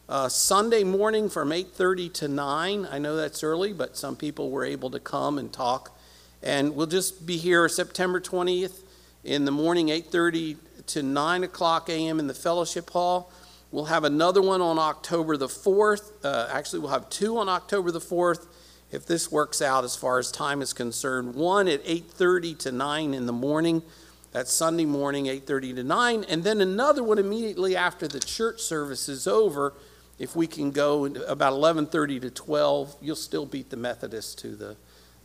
uh, 0.08 0.30
Sunday 0.30 0.84
morning 0.84 1.30
from 1.30 1.50
8:30 1.50 2.14
to 2.14 2.28
9. 2.28 2.88
I 2.92 3.00
know 3.00 3.16
that's 3.16 3.42
early, 3.42 3.74
but 3.74 3.98
some 3.98 4.16
people 4.16 4.52
were 4.52 4.64
able 4.64 4.92
to 4.92 5.00
come 5.00 5.40
and 5.40 5.52
talk. 5.52 5.98
And 6.44 6.76
we'll 6.76 6.86
just 6.86 7.26
be 7.26 7.38
here 7.38 7.68
September 7.70 8.22
20th 8.22 8.84
in 9.24 9.46
the 9.46 9.52
morning, 9.52 9.90
8:30 9.90 10.58
to 10.88 11.04
9 11.04 11.44
o'clock 11.44 11.90
a.m. 11.90 12.20
in 12.20 12.28
the 12.28 12.34
fellowship 12.34 12.90
hall. 12.90 13.32
We'll 13.72 13.86
have 13.86 14.04
another 14.04 14.42
one 14.42 14.62
on 14.62 14.80
October 14.80 15.38
the 15.38 15.48
4th. 15.48 16.12
Uh, 16.24 16.50
actually, 16.52 16.80
we'll 16.80 16.92
have 16.92 17.10
two 17.10 17.38
on 17.38 17.50
October 17.50 17.92
the 17.92 18.00
4th 18.00 18.48
if 18.92 19.06
this 19.06 19.32
works 19.32 19.62
out 19.62 19.84
as 19.84 19.96
far 19.96 20.20
as 20.20 20.32
time 20.32 20.62
is 20.62 20.74
concerned. 20.74 21.36
One 21.36 21.68
at 21.68 21.82
8:30 21.86 22.58
to 22.60 22.72
9 22.72 23.14
in 23.14 23.26
the 23.26 23.34
morning. 23.34 23.84
That's 24.32 24.52
Sunday 24.52 24.86
morning, 24.86 25.28
8:30 25.28 25.74
to 25.76 25.84
9, 25.84 26.24
and 26.26 26.44
then 26.44 26.62
another 26.62 27.04
one 27.04 27.18
immediately 27.18 27.76
after 27.76 28.08
the 28.08 28.20
church 28.20 28.62
service 28.62 29.10
is 29.10 29.28
over. 29.28 29.74
If 30.20 30.36
we 30.36 30.48
can 30.48 30.72
go 30.72 31.06
about 31.06 31.54
11:30 31.54 32.20
to 32.22 32.30
12, 32.30 32.96
you'll 33.02 33.16
still 33.16 33.46
beat 33.46 33.70
the 33.70 33.78
Methodists 33.78 34.36
to 34.36 34.56
the, 34.56 34.76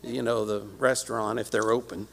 you 0.02 0.22
know, 0.22 0.44
the 0.44 0.60
restaurant 0.78 1.38
if 1.38 1.50
they're 1.50 1.70
open. 1.70 2.08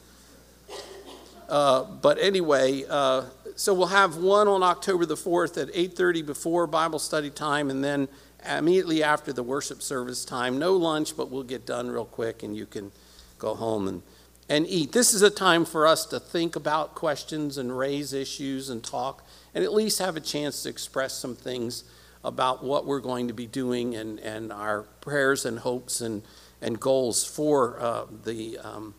Uh, 1.48 1.82
but 1.82 2.16
anyway, 2.18 2.84
uh, 2.88 3.24
so 3.60 3.74
we'll 3.74 3.88
have 3.88 4.16
one 4.16 4.48
on 4.48 4.62
October 4.62 5.04
the 5.04 5.18
4th 5.18 5.60
at 5.60 5.68
8:30 5.74 6.22
before 6.22 6.66
Bible 6.66 6.98
study 6.98 7.28
time, 7.28 7.68
and 7.68 7.84
then 7.84 8.08
immediately 8.48 9.02
after 9.02 9.34
the 9.34 9.42
worship 9.42 9.82
service 9.82 10.24
time. 10.24 10.58
No 10.58 10.74
lunch, 10.74 11.14
but 11.14 11.30
we'll 11.30 11.42
get 11.42 11.66
done 11.66 11.90
real 11.90 12.06
quick, 12.06 12.42
and 12.42 12.56
you 12.56 12.64
can 12.64 12.90
go 13.38 13.54
home 13.54 13.86
and, 13.86 14.02
and 14.48 14.66
eat. 14.66 14.92
This 14.92 15.12
is 15.12 15.20
a 15.20 15.28
time 15.28 15.66
for 15.66 15.86
us 15.86 16.06
to 16.06 16.18
think 16.18 16.56
about 16.56 16.94
questions 16.94 17.58
and 17.58 17.76
raise 17.76 18.14
issues 18.14 18.70
and 18.70 18.82
talk, 18.82 19.26
and 19.54 19.62
at 19.62 19.74
least 19.74 19.98
have 19.98 20.16
a 20.16 20.20
chance 20.20 20.62
to 20.62 20.70
express 20.70 21.12
some 21.12 21.36
things 21.36 21.84
about 22.24 22.64
what 22.64 22.86
we're 22.86 22.98
going 22.98 23.28
to 23.28 23.34
be 23.34 23.46
doing 23.46 23.94
and, 23.94 24.20
and 24.20 24.54
our 24.54 24.84
prayers 25.02 25.44
and 25.44 25.58
hopes 25.58 26.00
and, 26.00 26.22
and 26.62 26.80
goals 26.80 27.26
for 27.26 27.78
uh, 27.78 28.06
the, 28.24 28.56
um, 28.60 28.94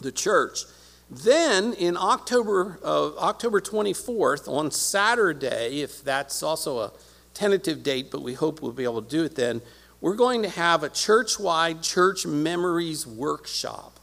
the 0.00 0.10
church. 0.10 0.64
Then 1.10 1.72
in 1.74 1.96
October, 1.96 2.78
uh, 2.84 3.16
October 3.16 3.60
24th, 3.60 4.46
on 4.48 4.70
Saturday, 4.70 5.80
if 5.80 6.04
that's 6.04 6.42
also 6.42 6.80
a 6.80 6.92
tentative 7.32 7.82
date, 7.82 8.10
but 8.10 8.22
we 8.22 8.34
hope 8.34 8.60
we'll 8.60 8.72
be 8.72 8.84
able 8.84 9.02
to 9.02 9.08
do 9.08 9.24
it 9.24 9.34
then. 9.34 9.62
We're 10.00 10.16
going 10.16 10.42
to 10.42 10.48
have 10.48 10.82
a 10.82 10.88
church 10.88 11.38
wide 11.38 11.82
church 11.82 12.26
memories 12.26 13.06
workshop. 13.06 13.98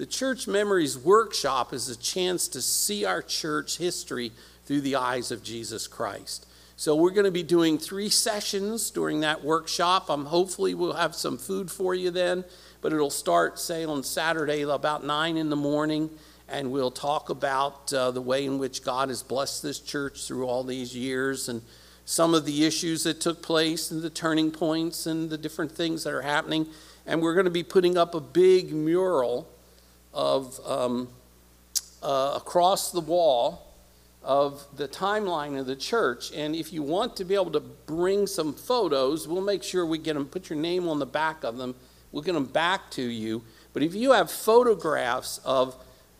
The 0.00 0.06
Church 0.06 0.48
Memories 0.48 0.96
Workshop 0.96 1.74
is 1.74 1.90
a 1.90 1.96
chance 1.96 2.48
to 2.48 2.62
see 2.62 3.04
our 3.04 3.20
church 3.20 3.76
history 3.76 4.32
through 4.64 4.80
the 4.80 4.96
eyes 4.96 5.30
of 5.30 5.42
Jesus 5.42 5.86
Christ. 5.86 6.46
So 6.76 6.96
we're 6.96 7.10
going 7.10 7.26
to 7.26 7.30
be 7.30 7.42
doing 7.42 7.76
three 7.76 8.08
sessions 8.08 8.90
during 8.90 9.20
that 9.20 9.44
workshop. 9.44 10.08
Um, 10.08 10.24
hopefully 10.24 10.72
we'll 10.72 10.94
have 10.94 11.14
some 11.14 11.36
food 11.36 11.70
for 11.70 11.94
you 11.94 12.10
then, 12.10 12.44
but 12.80 12.94
it'll 12.94 13.10
start, 13.10 13.58
say, 13.58 13.84
on 13.84 14.02
Saturday 14.02 14.62
about 14.62 15.04
9 15.04 15.36
in 15.36 15.50
the 15.50 15.56
morning, 15.56 16.08
and 16.50 16.70
we'll 16.70 16.90
talk 16.90 17.30
about 17.30 17.92
uh, 17.92 18.10
the 18.10 18.20
way 18.20 18.44
in 18.44 18.58
which 18.58 18.82
God 18.84 19.08
has 19.08 19.22
blessed 19.22 19.62
this 19.62 19.78
church 19.78 20.26
through 20.26 20.46
all 20.46 20.64
these 20.64 20.96
years 20.96 21.48
and 21.48 21.62
some 22.04 22.34
of 22.34 22.44
the 22.44 22.64
issues 22.64 23.04
that 23.04 23.20
took 23.20 23.40
place 23.40 23.90
and 23.90 24.02
the 24.02 24.10
turning 24.10 24.50
points 24.50 25.06
and 25.06 25.30
the 25.30 25.38
different 25.38 25.70
things 25.70 26.04
that 26.04 26.12
are 26.12 26.22
happening. 26.22 26.66
And 27.06 27.22
we're 27.22 27.34
going 27.34 27.44
to 27.44 27.50
be 27.50 27.62
putting 27.62 27.96
up 27.96 28.14
a 28.14 28.20
big 28.20 28.72
mural 28.72 29.48
of 30.12 30.58
um, 30.66 31.08
uh, 32.02 32.32
across 32.36 32.90
the 32.90 33.00
wall 33.00 33.66
of 34.22 34.66
the 34.76 34.88
timeline 34.88 35.58
of 35.58 35.66
the 35.66 35.76
church. 35.76 36.32
And 36.34 36.54
if 36.54 36.72
you 36.72 36.82
want 36.82 37.16
to 37.16 37.24
be 37.24 37.34
able 37.34 37.52
to 37.52 37.60
bring 37.60 38.26
some 38.26 38.52
photos, 38.52 39.28
we'll 39.28 39.40
make 39.40 39.62
sure 39.62 39.86
we 39.86 39.98
get 39.98 40.14
them, 40.14 40.26
put 40.26 40.50
your 40.50 40.58
name 40.58 40.88
on 40.88 40.98
the 40.98 41.06
back 41.06 41.44
of 41.44 41.56
them. 41.58 41.74
We'll 42.12 42.22
get 42.22 42.32
them 42.32 42.46
back 42.46 42.90
to 42.92 43.02
you. 43.02 43.42
But 43.72 43.82
if 43.84 43.94
you 43.94 44.12
have 44.12 44.30
photographs 44.30 45.38
of 45.44 45.76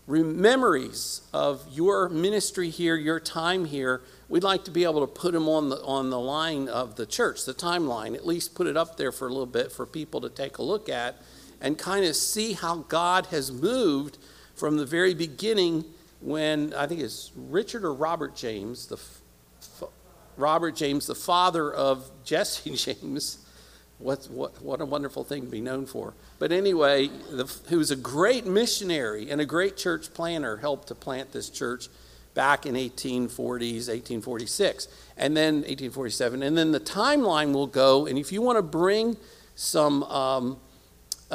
memories 0.06 1.22
of 1.32 1.66
your 1.70 2.08
ministry 2.08 2.70
here, 2.70 2.96
your 2.96 3.20
time 3.20 3.64
here, 3.64 4.02
we'd 4.28 4.42
like 4.42 4.64
to 4.64 4.70
be 4.70 4.84
able 4.84 5.00
to 5.00 5.06
put 5.06 5.32
them 5.32 5.48
on 5.48 5.68
the, 5.68 5.82
on 5.82 6.10
the 6.10 6.18
line 6.18 6.68
of 6.68 6.96
the 6.96 7.06
church, 7.06 7.44
the 7.44 7.54
timeline, 7.54 8.14
at 8.14 8.26
least 8.26 8.54
put 8.54 8.66
it 8.66 8.76
up 8.76 8.96
there 8.96 9.12
for 9.12 9.26
a 9.26 9.30
little 9.30 9.46
bit 9.46 9.70
for 9.70 9.86
people 9.86 10.20
to 10.20 10.28
take 10.28 10.58
a 10.58 10.62
look 10.62 10.88
at 10.88 11.16
and 11.60 11.78
kind 11.78 12.04
of 12.04 12.16
see 12.16 12.54
how 12.54 12.76
God 12.88 13.26
has 13.26 13.52
moved 13.52 14.18
from 14.54 14.76
the 14.76 14.86
very 14.86 15.14
beginning 15.14 15.84
when 16.20 16.74
I 16.74 16.86
think 16.86 17.00
it's 17.00 17.30
Richard 17.34 17.84
or 17.84 17.94
Robert 17.94 18.36
James, 18.36 18.86
the 18.86 18.98
Robert 20.36 20.76
James, 20.76 21.06
the 21.06 21.14
father 21.14 21.72
of 21.72 22.10
Jesse 22.24 22.70
James, 22.76 23.38
what, 24.00 24.28
what, 24.30 24.60
what 24.62 24.80
a 24.80 24.84
wonderful 24.84 25.24
thing 25.24 25.42
to 25.42 25.48
be 25.48 25.60
known 25.60 25.86
for. 25.86 26.14
But 26.38 26.52
anyway, 26.52 27.08
the, 27.30 27.52
who 27.68 27.78
was 27.78 27.90
a 27.90 27.96
great 27.96 28.46
missionary 28.46 29.30
and 29.30 29.40
a 29.40 29.46
great 29.46 29.76
church 29.76 30.12
planner, 30.14 30.56
helped 30.56 30.88
to 30.88 30.94
plant 30.94 31.32
this 31.32 31.50
church 31.50 31.88
back 32.34 32.64
in 32.64 32.74
1840s, 32.74 33.88
1846, 33.88 34.88
and 35.16 35.36
then 35.36 35.56
1847. 35.56 36.42
And 36.42 36.56
then 36.56 36.72
the 36.72 36.80
timeline 36.80 37.52
will 37.52 37.66
go, 37.66 38.06
and 38.06 38.18
if 38.18 38.32
you 38.32 38.40
want 38.40 38.56
to 38.56 38.62
bring 38.62 39.16
some 39.54 40.02
um, 40.04 40.58
uh, 41.30 41.34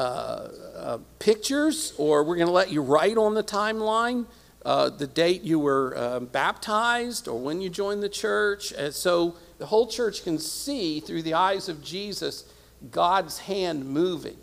uh, 0.75 0.97
pictures, 1.19 1.93
or 1.97 2.23
we're 2.23 2.35
going 2.35 2.47
to 2.47 2.53
let 2.53 2.71
you 2.71 2.81
write 2.81 3.17
on 3.17 3.35
the 3.35 3.43
timeline 3.43 4.25
uh, 4.65 4.89
the 4.89 5.05
date 5.05 5.43
you 5.43 5.59
were 5.59 5.95
uh, 5.95 6.19
baptized 6.19 7.27
or 7.27 7.39
when 7.39 7.61
you 7.61 7.69
joined 7.69 8.01
the 8.01 8.09
church. 8.09 8.71
And 8.71 8.91
so 8.91 9.35
the 9.59 9.67
whole 9.67 9.85
church 9.85 10.23
can 10.23 10.39
see 10.39 10.99
through 10.99 11.21
the 11.21 11.35
eyes 11.35 11.69
of 11.69 11.83
Jesus 11.83 12.51
God's 12.91 13.39
hand 13.39 13.85
moving 13.85 14.37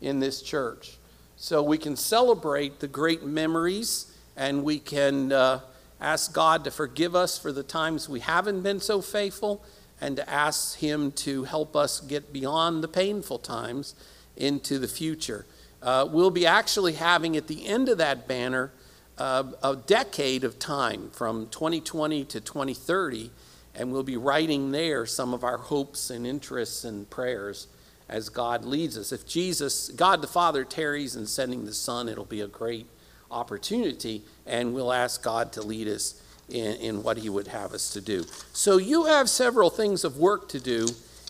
in 0.00 0.20
this 0.20 0.42
church. 0.42 0.96
So 1.36 1.62
we 1.62 1.78
can 1.78 1.96
celebrate 1.96 2.80
the 2.80 2.88
great 2.88 3.22
memories 3.22 4.12
and 4.36 4.64
we 4.64 4.78
can 4.78 5.32
uh, 5.32 5.60
ask 6.00 6.32
God 6.32 6.64
to 6.64 6.70
forgive 6.70 7.14
us 7.14 7.38
for 7.38 7.52
the 7.52 7.62
times 7.62 8.08
we 8.08 8.20
haven't 8.20 8.62
been 8.62 8.80
so 8.80 9.00
faithful 9.00 9.64
and 10.00 10.16
to 10.16 10.28
ask 10.28 10.78
Him 10.78 11.12
to 11.12 11.44
help 11.44 11.74
us 11.74 12.00
get 12.00 12.32
beyond 12.32 12.82
the 12.82 12.88
painful 12.88 13.38
times 13.38 13.94
into 14.36 14.78
the 14.78 14.88
future. 14.88 15.44
Uh, 15.82 16.08
we'll 16.10 16.30
be 16.30 16.46
actually 16.46 16.94
having 16.94 17.36
at 17.36 17.46
the 17.46 17.66
end 17.66 17.88
of 17.88 17.98
that 17.98 18.28
banner 18.28 18.72
uh, 19.16 19.44
a 19.62 19.76
decade 19.76 20.44
of 20.44 20.58
time 20.58 21.10
from 21.10 21.48
2020 21.48 22.24
to 22.24 22.40
2030, 22.40 23.30
and 23.78 23.92
we'll 23.92 24.02
be 24.02 24.16
writing 24.16 24.72
there 24.72 25.06
some 25.06 25.32
of 25.32 25.44
our 25.44 25.56
hopes 25.56 26.10
and 26.10 26.26
interests 26.26 26.84
and 26.84 27.08
prayers 27.08 27.68
as 28.08 28.28
God 28.28 28.64
leads 28.64 28.98
us. 28.98 29.12
If 29.12 29.26
Jesus, 29.26 29.88
God 29.90 30.20
the 30.20 30.26
Father, 30.26 30.64
tarries 30.64 31.14
in 31.14 31.26
sending 31.26 31.64
the 31.64 31.72
Son, 31.72 32.08
it'll 32.08 32.24
be 32.24 32.40
a 32.40 32.48
great 32.48 32.86
opportunity, 33.30 34.24
and 34.46 34.74
we'll 34.74 34.92
ask 34.92 35.22
God 35.22 35.52
to 35.52 35.62
lead 35.62 35.86
us 35.86 36.20
in, 36.48 36.74
in 36.76 37.02
what 37.02 37.18
He 37.18 37.28
would 37.28 37.48
have 37.48 37.72
us 37.72 37.92
to 37.92 38.00
do. 38.00 38.24
So 38.52 38.78
you 38.78 39.04
have 39.04 39.30
several 39.30 39.70
things 39.70 40.04
of 40.04 40.16
work 40.16 40.48
to 40.48 40.60
do, 40.60 40.88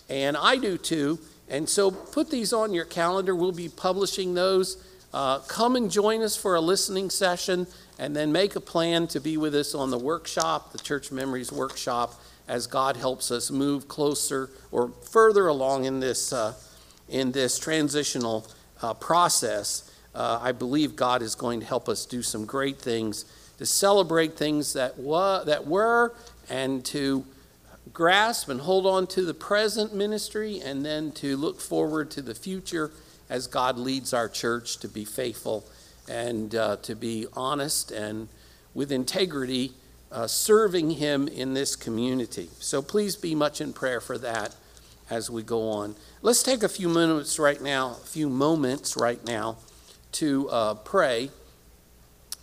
and 0.09 0.37
I 0.37 0.57
do 0.57 0.78
too. 0.78 1.19
And 1.50 1.69
so 1.69 1.90
put 1.90 2.31
these 2.31 2.52
on 2.52 2.73
your 2.73 2.85
calendar. 2.85 3.35
We'll 3.35 3.52
be 3.52 3.69
publishing 3.69 4.35
those. 4.35 4.83
Uh, 5.12 5.40
come 5.40 5.76
and 5.76 5.90
join 5.90 6.23
us 6.23 6.37
for 6.37 6.55
a 6.55 6.61
listening 6.61 7.11
session, 7.11 7.67
and 7.99 8.14
then 8.14 8.31
make 8.31 8.55
a 8.55 8.61
plan 8.61 9.07
to 9.09 9.21
be 9.21 9.37
with 9.37 9.55
us 9.55 9.75
on 9.75 9.90
the 9.90 9.99
workshop, 9.99 10.73
the 10.73 10.78
Church 10.78 11.11
Memories 11.11 11.50
Workshop, 11.50 12.14
as 12.49 12.67
God 12.67 12.97
helps 12.97 13.31
us 13.31 13.50
move 13.50 13.87
closer 13.87 14.50
or 14.73 14.88
further 14.88 15.47
along 15.47 15.85
in 15.85 16.00
this, 16.00 16.33
uh, 16.33 16.55
in 17.09 17.33
this 17.33 17.59
transitional 17.59 18.47
uh, 18.83 18.95
process. 18.95 19.90
Uh, 20.14 20.38
I 20.43 20.52
believe 20.52 20.97
God 20.97 21.23
is 21.23 21.35
going 21.35 21.61
to 21.61 21.67
help 21.67 21.88
us 21.88 22.07
do 22.07 22.23
some 22.23 22.47
great 22.47 22.78
things 22.78 23.25
to 23.59 23.67
celebrate 23.67 24.37
things 24.37 24.73
that, 24.73 24.99
wa- 24.99 25.45
that 25.45 25.67
were 25.67 26.14
and 26.49 26.85
to 26.87 27.25
grasp 27.93 28.49
and 28.49 28.61
hold 28.61 28.87
on 28.87 29.07
to 29.09 29.25
the 29.25 29.35
present 29.35 29.95
ministry 29.95 30.61
and 30.61 30.85
then 30.85 31.12
to 31.12 31.37
look 31.37 31.61
forward 31.61 32.11
to 32.12 32.23
the 32.23 32.35
future 32.35 32.90
as 33.28 33.47
God 33.47 33.76
leads 33.76 34.14
our 34.14 34.28
church 34.28 34.78
to 34.78 34.88
be 34.88 35.05
faithful 35.05 35.64
and 36.09 36.55
uh, 36.55 36.76
to 36.76 36.95
be 36.95 37.26
honest 37.35 37.90
and 37.90 38.28
with 38.75 38.93
integrity 38.93 39.73
uh, 40.11 40.27
serving 40.27 40.93
Him 40.93 41.29
in 41.29 41.55
this 41.55 41.77
community. 41.77 42.49
So 42.61 42.83
please 42.83 43.17
be 43.17 43.35
much 43.35 43.61
in 43.61 43.73
prayer 43.73 44.00
for 44.00 44.19
that 44.19 44.55
as 45.11 45.31
we 45.31 45.43
go 45.43 45.71
on. 45.71 45.97
Let's 46.23 46.43
take 46.43 46.62
a 46.62 46.69
few 46.69 46.88
minutes 46.88 47.38
right 47.38 47.61
now, 47.61 47.93
a 47.93 48.07
few 48.07 48.29
moments 48.29 48.97
right 48.97 49.25
now 49.25 49.57
to 50.12 50.49
uh, 50.50 50.75
pray, 50.75 51.31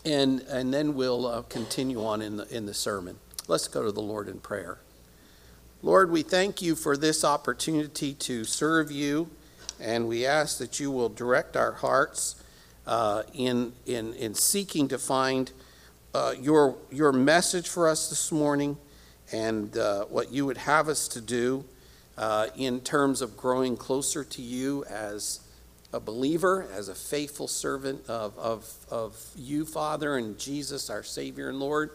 and, 0.03 0.41
and 0.41 0.73
then 0.73 0.93
we'll 0.93 1.25
uh, 1.25 1.41
continue 1.43 2.03
on 2.03 2.21
in 2.21 2.37
the, 2.37 2.55
in 2.55 2.65
the 2.65 2.73
sermon. 2.73 3.17
Let's 3.47 3.67
go 3.67 3.83
to 3.83 3.91
the 3.91 4.01
Lord 4.01 4.27
in 4.27 4.39
prayer. 4.39 4.79
Lord, 5.81 6.09
we 6.09 6.23
thank 6.23 6.61
you 6.61 6.75
for 6.75 6.97
this 6.97 7.23
opportunity 7.23 8.13
to 8.13 8.43
serve 8.43 8.91
you, 8.91 9.29
and 9.79 10.07
we 10.07 10.25
ask 10.25 10.57
that 10.57 10.79
you 10.79 10.89
will 10.89 11.09
direct 11.09 11.55
our 11.55 11.73
hearts 11.73 12.41
uh, 12.87 13.23
in, 13.33 13.73
in, 13.85 14.13
in 14.13 14.33
seeking 14.33 14.87
to 14.87 14.97
find 14.97 15.51
uh, 16.15 16.33
your, 16.39 16.77
your 16.91 17.11
message 17.11 17.67
for 17.67 17.89
us 17.89 18.09
this 18.09 18.31
morning 18.31 18.77
and 19.33 19.77
uh, 19.77 20.05
what 20.05 20.31
you 20.31 20.45
would 20.45 20.55
have 20.55 20.87
us 20.87 21.09
to 21.09 21.19
do 21.19 21.65
uh, 22.17 22.47
in 22.55 22.79
terms 22.79 23.21
of 23.21 23.35
growing 23.35 23.75
closer 23.75 24.23
to 24.23 24.41
you 24.41 24.85
as 24.85 25.41
a 25.91 25.99
believer, 25.99 26.67
as 26.73 26.87
a 26.87 26.95
faithful 26.95 27.49
servant 27.49 28.01
of, 28.07 28.37
of, 28.39 28.73
of 28.89 29.27
you, 29.35 29.65
Father, 29.65 30.15
and 30.15 30.39
Jesus, 30.39 30.89
our 30.89 31.03
Savior 31.03 31.49
and 31.49 31.59
Lord. 31.59 31.91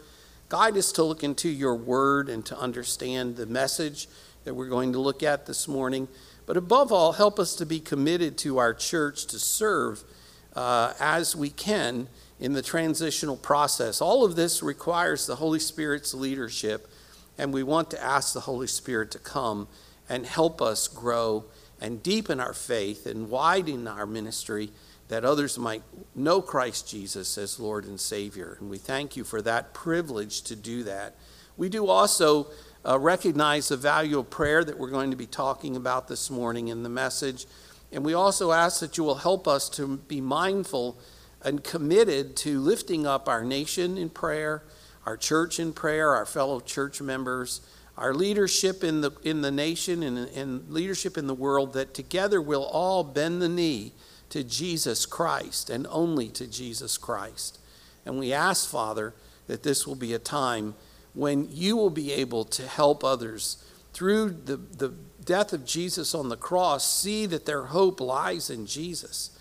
Guide 0.51 0.77
us 0.77 0.93
to 0.93 1.03
look 1.03 1.25
into 1.25 1.49
your 1.49 1.75
word 1.75 2.29
and 2.29 2.45
to 2.45 2.59
understand 2.59 3.37
the 3.37 3.47
message 3.47 4.07
that 4.45 4.53
we're 4.53 4.69
going 4.69 4.93
to 4.93 4.99
look 4.99 5.23
at 5.23 5.47
this 5.47 5.67
morning. 5.67 6.09
But 6.45 6.59
above 6.59 6.93
all, 6.93 7.13
help 7.13 7.39
us 7.39 7.55
to 7.55 7.65
be 7.65 7.81
committed 7.81 8.37
to 8.39 8.59
our 8.59 8.75
church 8.75 9.25
to 9.29 9.39
serve 9.39 10.05
uh, 10.55 10.93
as 11.01 11.35
we 11.35 11.49
can 11.49 12.07
in 12.41 12.55
the 12.55 12.63
transitional 12.63 13.37
process. 13.37 14.01
All 14.01 14.25
of 14.25 14.35
this 14.35 14.63
requires 14.63 15.27
the 15.27 15.37
Holy 15.37 15.61
Spirit's 15.61 16.15
leadership, 16.15 16.89
and 17.37 17.53
we 17.53 17.63
want 17.63 17.91
to 17.91 18.03
ask 18.03 18.33
the 18.33 18.41
Holy 18.41 18.67
Spirit 18.67 19.11
to 19.13 19.19
come 19.19 19.69
and 20.09 20.27
help 20.27 20.61
us 20.63 20.89
grow 20.89 21.45
and 21.81 22.03
deepen 22.03 22.41
our 22.41 22.55
faith 22.55 23.07
and 23.07 23.31
widen 23.31 23.87
our 23.87 24.07
ministry 24.07 24.71
that 25.09 25.25
others 25.25 25.59
might 25.59 25.83
know 26.15 26.41
Christ 26.41 26.89
Jesus 26.89 27.37
as 27.37 27.59
Lord 27.61 27.85
and 27.85 28.01
Savior. 28.01 28.57
And 28.61 28.71
we 28.71 28.79
thank 28.79 29.17
you 29.17 29.25
for 29.25 29.43
that 29.43 29.75
privilege 29.75 30.43
to 30.43 30.57
do 30.57 30.85
that. 30.85 31.17
We 31.57 31.69
do 31.69 31.89
also 31.89 32.47
uh, 32.87 32.99
recognize 32.99 33.69
the 33.69 33.77
value 33.77 34.19
of 34.19 34.31
prayer 34.31 34.65
that 34.65 34.79
we're 34.79 34.91
going 34.91 35.11
to 35.11 35.17
be 35.17 35.27
talking 35.27 35.77
about 35.77 36.09
this 36.09 36.31
morning 36.31 36.69
in 36.69 36.83
the 36.83 36.89
message. 36.89 37.47
And 37.93 38.05
we 38.05 38.15
also 38.15 38.53
ask 38.53 38.81
that 38.81 38.97
you 38.97 39.05
will 39.05 39.17
help 39.17 39.49
us 39.49 39.69
to 39.71 39.97
be 39.97 40.21
mindful 40.21 40.97
and 41.43 41.65
committed 41.65 42.37
to 42.37 42.61
lifting 42.61 43.07
up 43.07 43.29
our 43.29 43.45
nation 43.45 43.97
in 43.97 44.11
prayer, 44.11 44.63
our 45.07 45.17
church 45.17 45.59
in 45.59 45.73
prayer, 45.73 46.15
our 46.15 46.27
fellow 46.27 46.61
church 46.61 47.01
members, 47.01 47.61
our 47.97 48.15
leadership 48.15 48.83
in 48.85 49.01
the, 49.01 49.11
in 49.23 49.43
the 49.43 49.51
nation 49.51 50.03
and, 50.03 50.19
and 50.31 50.71
leadership 50.71 51.19
in 51.19 51.27
the 51.27 51.35
world, 51.35 51.73
that 51.75 51.95
together 51.95 52.41
we'll 52.41 52.65
all 52.65 53.05
bend 53.05 53.43
the 53.43 53.49
knee 53.49 53.93
to 54.31 54.45
Jesus 54.45 55.07
Christ 55.07 55.71
and 55.71 55.87
only 55.91 56.29
to 56.29 56.47
Jesus 56.47 56.97
Christ. 56.97 57.59
And 58.07 58.19
we 58.19 58.33
ask, 58.33 58.69
Father, 58.69 59.15
that 59.47 59.63
this 59.63 59.87
will 59.87 59.97
be 59.97 60.15
a 60.15 60.19
time 60.19 60.75
when 61.13 61.49
you 61.51 61.77
will 61.77 61.91
be 61.91 62.13
able 62.13 62.45
to 62.45 62.67
help 62.67 63.03
others 63.03 63.63
through 63.93 64.31
the, 64.31 64.57
the 64.57 64.95
death 65.25 65.53
of 65.53 65.65
Jesus 65.65 66.15
on 66.15 66.29
the 66.29 66.37
cross 66.37 66.91
see 66.91 67.27
that 67.27 67.47
their 67.47 67.65
hope 67.65 68.01
lies 68.01 68.49
in 68.49 68.67
Jesus. 68.67 69.37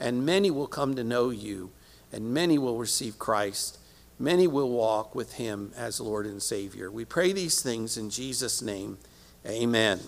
And 0.00 0.26
many 0.26 0.50
will 0.50 0.66
come 0.66 0.94
to 0.96 1.04
know 1.04 1.30
you, 1.30 1.70
and 2.12 2.34
many 2.34 2.58
will 2.58 2.76
receive 2.76 3.18
Christ. 3.18 3.78
Many 4.18 4.46
will 4.46 4.70
walk 4.70 5.14
with 5.14 5.34
him 5.34 5.72
as 5.76 6.00
Lord 6.00 6.26
and 6.26 6.42
Savior. 6.42 6.90
We 6.90 7.04
pray 7.04 7.32
these 7.32 7.62
things 7.62 7.96
in 7.96 8.10
Jesus' 8.10 8.62
name. 8.62 8.98
Amen. 9.46 10.00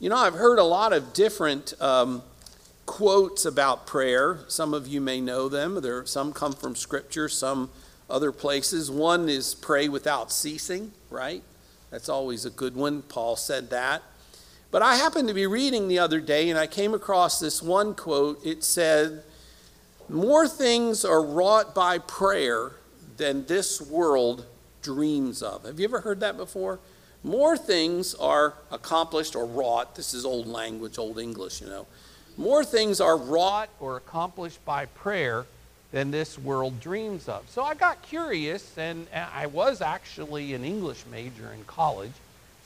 You 0.00 0.08
know, 0.08 0.16
I've 0.16 0.34
heard 0.34 0.58
a 0.58 0.64
lot 0.64 0.92
of 0.92 1.12
different 1.12 1.74
um, 1.80 2.22
quotes 2.86 3.44
about 3.44 3.86
prayer. 3.86 4.40
Some 4.48 4.74
of 4.74 4.88
you 4.88 5.00
may 5.00 5.20
know 5.20 5.48
them. 5.48 5.80
There, 5.80 6.04
some 6.06 6.32
come 6.32 6.52
from 6.52 6.74
Scripture, 6.74 7.28
some 7.28 7.70
other 8.10 8.32
places. 8.32 8.90
One 8.90 9.28
is 9.28 9.54
pray 9.54 9.88
without 9.88 10.32
ceasing, 10.32 10.92
right? 11.10 11.42
That's 11.90 12.08
always 12.08 12.44
a 12.44 12.50
good 12.50 12.74
one. 12.74 13.02
Paul 13.02 13.36
said 13.36 13.70
that. 13.70 14.02
But 14.72 14.80
I 14.80 14.96
happened 14.96 15.28
to 15.28 15.34
be 15.34 15.46
reading 15.46 15.86
the 15.86 15.98
other 15.98 16.18
day 16.18 16.48
and 16.48 16.58
I 16.58 16.66
came 16.66 16.94
across 16.94 17.38
this 17.38 17.62
one 17.62 17.94
quote. 17.94 18.44
It 18.44 18.64
said, 18.64 19.22
More 20.08 20.48
things 20.48 21.04
are 21.04 21.22
wrought 21.22 21.74
by 21.74 21.98
prayer 21.98 22.72
than 23.18 23.44
this 23.44 23.82
world 23.82 24.46
dreams 24.80 25.42
of. 25.42 25.64
Have 25.64 25.78
you 25.78 25.84
ever 25.84 26.00
heard 26.00 26.20
that 26.20 26.38
before? 26.38 26.80
More 27.22 27.56
things 27.56 28.14
are 28.14 28.54
accomplished 28.70 29.36
or 29.36 29.44
wrought. 29.44 29.94
This 29.94 30.14
is 30.14 30.24
old 30.24 30.46
language, 30.46 30.98
old 30.98 31.18
English, 31.18 31.60
you 31.60 31.66
know. 31.66 31.86
More 32.38 32.64
things 32.64 32.98
are 32.98 33.18
wrought 33.18 33.68
or 33.78 33.98
accomplished 33.98 34.64
by 34.64 34.86
prayer 34.86 35.44
than 35.92 36.10
this 36.10 36.38
world 36.38 36.80
dreams 36.80 37.28
of. 37.28 37.48
So 37.50 37.62
I 37.62 37.74
got 37.74 38.00
curious, 38.00 38.76
and 38.78 39.06
uh, 39.14 39.26
I 39.32 39.46
was 39.46 39.82
actually 39.82 40.54
an 40.54 40.64
English 40.64 41.04
major 41.10 41.52
in 41.52 41.62
college. 41.64 42.12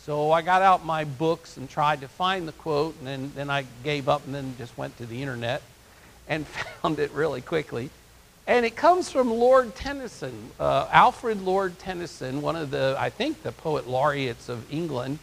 So 0.07 0.31
I 0.31 0.41
got 0.41 0.63
out 0.63 0.87
my 0.87 1.03
books 1.03 1.57
and 1.57 1.69
tried 1.69 2.03
to 2.03 2.07
find 2.07 2.47
the 2.47 2.53
quote, 2.53 2.97
and 2.99 3.09
then, 3.09 3.33
then 3.35 3.51
I 3.51 3.67
gave 3.83 4.09
up 4.09 4.25
and 4.25 4.33
then 4.33 4.55
just 4.57 4.79
went 4.79 4.97
to 4.99 5.05
the 5.05 5.21
internet 5.21 5.63
and 6.29 6.47
found 6.81 7.01
it 7.01 7.11
really 7.11 7.41
quickly. 7.41 7.91
And 8.47 8.65
it 8.65 8.77
comes 8.77 9.11
from 9.11 9.33
Lord 9.33 9.75
Tennyson, 9.75 10.51
uh, 10.61 10.87
Alfred 10.93 11.43
Lord 11.43 11.81
Tennyson, 11.81 12.41
one 12.41 12.55
of 12.55 12.71
the, 12.71 12.95
I 12.97 13.11
think, 13.11 13.43
the 13.43 13.51
poet 13.51 13.89
laureates 13.89 14.49
of 14.49 14.73
England, 14.73 15.19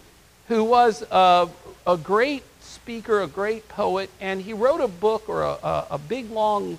who 0.50 0.66
was 0.66 1.02
a, 1.10 1.48
a 1.88 1.96
great 1.96 2.44
speaker, 2.60 3.22
a 3.22 3.28
great 3.28 3.70
poet, 3.70 4.10
and 4.20 4.42
he 4.42 4.52
wrote 4.52 4.82
a 4.82 4.90
book 4.90 5.30
or 5.30 5.44
a, 5.44 5.52
a, 5.64 5.88
a 5.92 5.98
big 5.98 6.30
long 6.30 6.78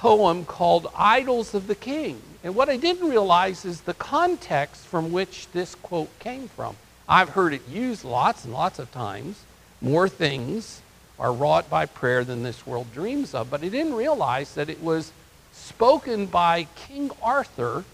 poem 0.00 0.44
called 0.44 0.86
Idylls 0.94 1.54
of 1.54 1.66
the 1.66 1.74
King. 1.74 2.20
And 2.42 2.54
what 2.54 2.68
I 2.68 2.76
didn't 2.76 3.08
realize 3.08 3.64
is 3.64 3.82
the 3.82 3.94
context 3.94 4.84
from 4.86 5.12
which 5.12 5.48
this 5.52 5.74
quote 5.76 6.18
came 6.18 6.48
from. 6.48 6.76
I've 7.08 7.30
heard 7.30 7.52
it 7.52 7.68
used 7.68 8.04
lots 8.04 8.44
and 8.44 8.52
lots 8.52 8.78
of 8.78 8.90
times. 8.90 9.44
More 9.80 10.08
things 10.08 10.80
are 11.18 11.32
wrought 11.32 11.70
by 11.70 11.86
prayer 11.86 12.24
than 12.24 12.42
this 12.42 12.66
world 12.66 12.92
dreams 12.92 13.34
of. 13.34 13.50
But 13.50 13.62
I 13.62 13.68
didn't 13.68 13.94
realize 13.94 14.54
that 14.54 14.70
it 14.70 14.82
was 14.82 15.12
spoken 15.52 16.26
by 16.26 16.66
King 16.74 17.10
Arthur 17.22 17.84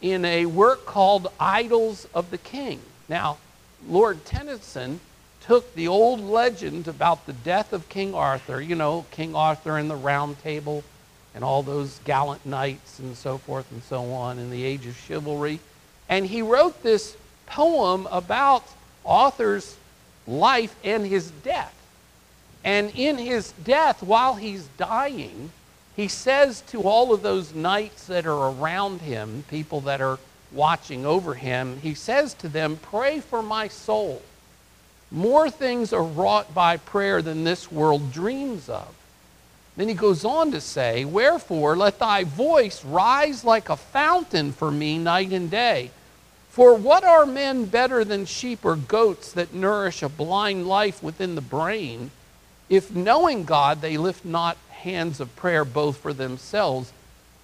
in 0.00 0.24
a 0.24 0.46
work 0.46 0.86
called 0.86 1.32
Idylls 1.40 2.06
of 2.14 2.30
the 2.30 2.38
King. 2.38 2.80
Now, 3.08 3.38
Lord 3.88 4.24
Tennyson 4.24 5.00
took 5.40 5.74
the 5.74 5.88
old 5.88 6.20
legend 6.20 6.86
about 6.86 7.26
the 7.26 7.32
death 7.32 7.72
of 7.72 7.88
King 7.88 8.14
Arthur, 8.14 8.60
you 8.60 8.76
know, 8.76 9.06
King 9.10 9.34
Arthur 9.34 9.78
and 9.78 9.90
the 9.90 9.96
Round 9.96 10.40
Table 10.42 10.84
and 11.34 11.44
all 11.44 11.62
those 11.62 12.00
gallant 12.04 12.44
knights 12.44 12.98
and 12.98 13.16
so 13.16 13.38
forth 13.38 13.70
and 13.70 13.82
so 13.84 14.12
on 14.12 14.38
in 14.38 14.50
the 14.50 14.64
age 14.64 14.86
of 14.86 14.96
chivalry. 14.96 15.60
And 16.08 16.26
he 16.26 16.42
wrote 16.42 16.82
this 16.82 17.16
poem 17.46 18.08
about 18.10 18.64
Arthur's 19.04 19.76
life 20.26 20.74
and 20.84 21.06
his 21.06 21.30
death. 21.30 21.74
And 22.64 22.92
in 22.94 23.16
his 23.16 23.52
death, 23.64 24.02
while 24.02 24.34
he's 24.34 24.66
dying, 24.76 25.50
he 25.96 26.08
says 26.08 26.62
to 26.68 26.82
all 26.82 27.12
of 27.12 27.22
those 27.22 27.54
knights 27.54 28.06
that 28.06 28.26
are 28.26 28.50
around 28.50 29.00
him, 29.00 29.44
people 29.48 29.80
that 29.82 30.00
are 30.00 30.18
watching 30.52 31.06
over 31.06 31.34
him, 31.34 31.78
he 31.80 31.94
says 31.94 32.34
to 32.34 32.48
them, 32.48 32.78
Pray 32.82 33.20
for 33.20 33.42
my 33.42 33.68
soul. 33.68 34.22
More 35.10 35.50
things 35.50 35.92
are 35.92 36.02
wrought 36.02 36.54
by 36.54 36.76
prayer 36.76 37.22
than 37.22 37.44
this 37.44 37.70
world 37.70 38.12
dreams 38.12 38.68
of. 38.68 38.88
Then 39.76 39.88
he 39.88 39.94
goes 39.94 40.24
on 40.24 40.52
to 40.52 40.60
say, 40.60 41.04
Wherefore 41.04 41.76
let 41.76 41.98
thy 41.98 42.24
voice 42.24 42.84
rise 42.84 43.44
like 43.44 43.68
a 43.68 43.76
fountain 43.76 44.52
for 44.52 44.70
me 44.70 44.98
night 44.98 45.30
and 45.30 45.50
day. 45.50 45.90
For 46.50 46.74
what 46.74 47.04
are 47.04 47.24
men 47.24 47.66
better 47.66 48.04
than 48.04 48.26
sheep 48.26 48.64
or 48.64 48.74
goats 48.74 49.32
that 49.32 49.54
nourish 49.54 50.02
a 50.02 50.08
blind 50.08 50.66
life 50.66 51.02
within 51.02 51.36
the 51.36 51.40
brain, 51.40 52.10
if 52.68 52.94
knowing 52.94 53.44
God 53.44 53.80
they 53.80 53.96
lift 53.96 54.24
not 54.24 54.58
hands 54.70 55.20
of 55.20 55.34
prayer 55.36 55.64
both 55.64 55.98
for 55.98 56.12
themselves 56.12 56.92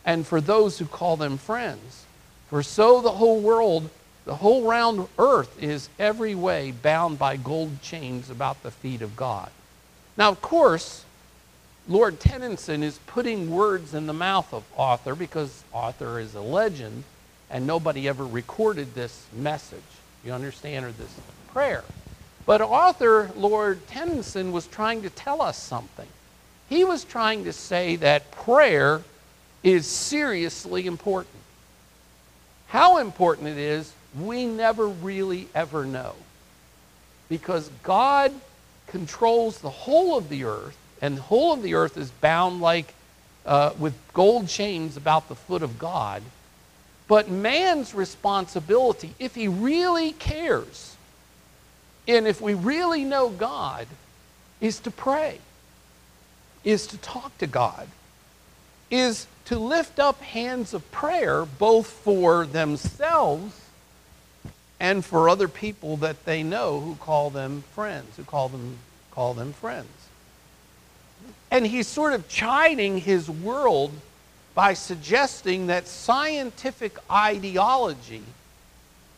and 0.05 0.27
for 0.27 0.41
those 0.41 0.79
who 0.79 0.87
call 0.87 1.17
them 1.17 1.39
friends? 1.39 2.05
For 2.51 2.63
so 2.63 3.01
the 3.01 3.13
whole 3.13 3.41
world, 3.41 3.89
the 4.25 4.37
whole 4.37 4.69
round 4.69 5.07
earth 5.19 5.57
is 5.63 5.89
every 5.99 6.35
way 6.35 6.73
bound 6.73 7.19
by 7.19 7.37
gold 7.37 7.81
chains 7.81 8.29
about 8.29 8.63
the 8.63 8.71
feet 8.71 9.03
of 9.03 9.17
God. 9.17 9.51
Now, 10.17 10.31
of 10.31 10.43
course, 10.43 11.06
Lord 11.89 12.19
Tennyson 12.19 12.83
is 12.83 12.99
putting 13.07 13.49
words 13.49 13.95
in 13.95 14.07
the 14.07 14.13
mouth 14.13 14.53
of 14.53 14.65
Arthur 14.77 15.15
because 15.15 15.63
Arthur 15.73 16.19
is 16.19 16.35
a 16.35 16.41
legend 16.41 17.05
and 17.49 17.65
nobody 17.65 18.09
ever 18.09 18.27
recorded 18.27 18.95
this 18.95 19.25
message, 19.33 19.79
you 20.25 20.33
understand, 20.33 20.85
or 20.85 20.91
this 20.91 21.15
prayer. 21.53 21.85
But 22.45 22.61
Arthur, 22.61 23.31
Lord 23.37 23.87
Tennyson, 23.87 24.51
was 24.51 24.67
trying 24.67 25.03
to 25.03 25.11
tell 25.11 25.41
us 25.41 25.57
something. 25.57 26.09
He 26.69 26.83
was 26.83 27.05
trying 27.05 27.45
to 27.45 27.53
say 27.53 27.95
that 27.97 28.33
prayer 28.33 29.03
is 29.63 29.87
seriously 29.87 30.87
important. 30.87 31.35
How 32.67 32.99
important 32.99 33.47
it 33.47 33.59
is, 33.59 33.93
we 34.19 34.45
never 34.45 34.89
really 34.89 35.49
ever 35.55 35.85
know. 35.85 36.15
Because 37.29 37.71
God 37.85 38.33
controls 38.89 39.59
the 39.59 39.71
whole 39.71 40.19
of 40.19 40.29
the 40.29 40.45
earth 40.45 40.77
and 41.01 41.17
the 41.17 41.23
whole 41.23 41.53
of 41.53 41.63
the 41.63 41.75
earth 41.75 41.97
is 41.97 42.11
bound 42.11 42.61
like 42.61 42.95
uh, 43.45 43.73
with 43.79 43.95
gold 44.13 44.49
chains 44.49 44.97
about 44.97 45.29
the 45.29 45.35
foot 45.35 45.63
of 45.63 45.79
God. 45.79 46.23
But 47.09 47.31
man's 47.31 47.95
responsibility, 47.95 49.15
if 49.19 49.35
he 49.35 49.47
really 49.47 50.13
cares, 50.13 50.97
and 52.09 52.27
if 52.27 52.41
we 52.41 52.55
really 52.55 53.05
know 53.05 53.29
God, 53.29 53.87
is 54.61 54.81
to 54.81 54.91
pray, 54.91 55.39
is 56.65 56.87
to 56.89 56.99
talk 56.99 57.37
to 57.39 57.47
God, 57.47 57.87
is 58.91 59.27
to 59.47 59.59
lift 59.59 60.01
up 60.01 60.21
hands 60.21 60.75
of 60.75 60.91
prayer 60.91 61.45
both 61.45 61.87
for 61.87 62.47
themselves 62.47 63.61
and 64.81 65.05
for 65.05 65.29
other 65.29 65.49
people 65.49 65.97
that 65.99 66.25
they 66.25 66.43
know 66.43 66.81
who 66.81 66.97
call 66.97 67.31
them 67.31 67.63
friends, 67.73 68.17
who 68.17 68.25
call 68.25 68.49
them, 68.49 68.79
call 69.13 69.35
them 69.35 69.53
friends. 69.53 70.06
And 71.51 71.67
he's 71.67 71.87
sort 71.87 72.13
of 72.13 72.29
chiding 72.29 72.99
his 72.99 73.31
world 73.31 73.93
by 74.55 74.75
suggesting 74.75 75.67
that 75.67 75.87
scientific 75.87 76.97
ideology 77.11 78.23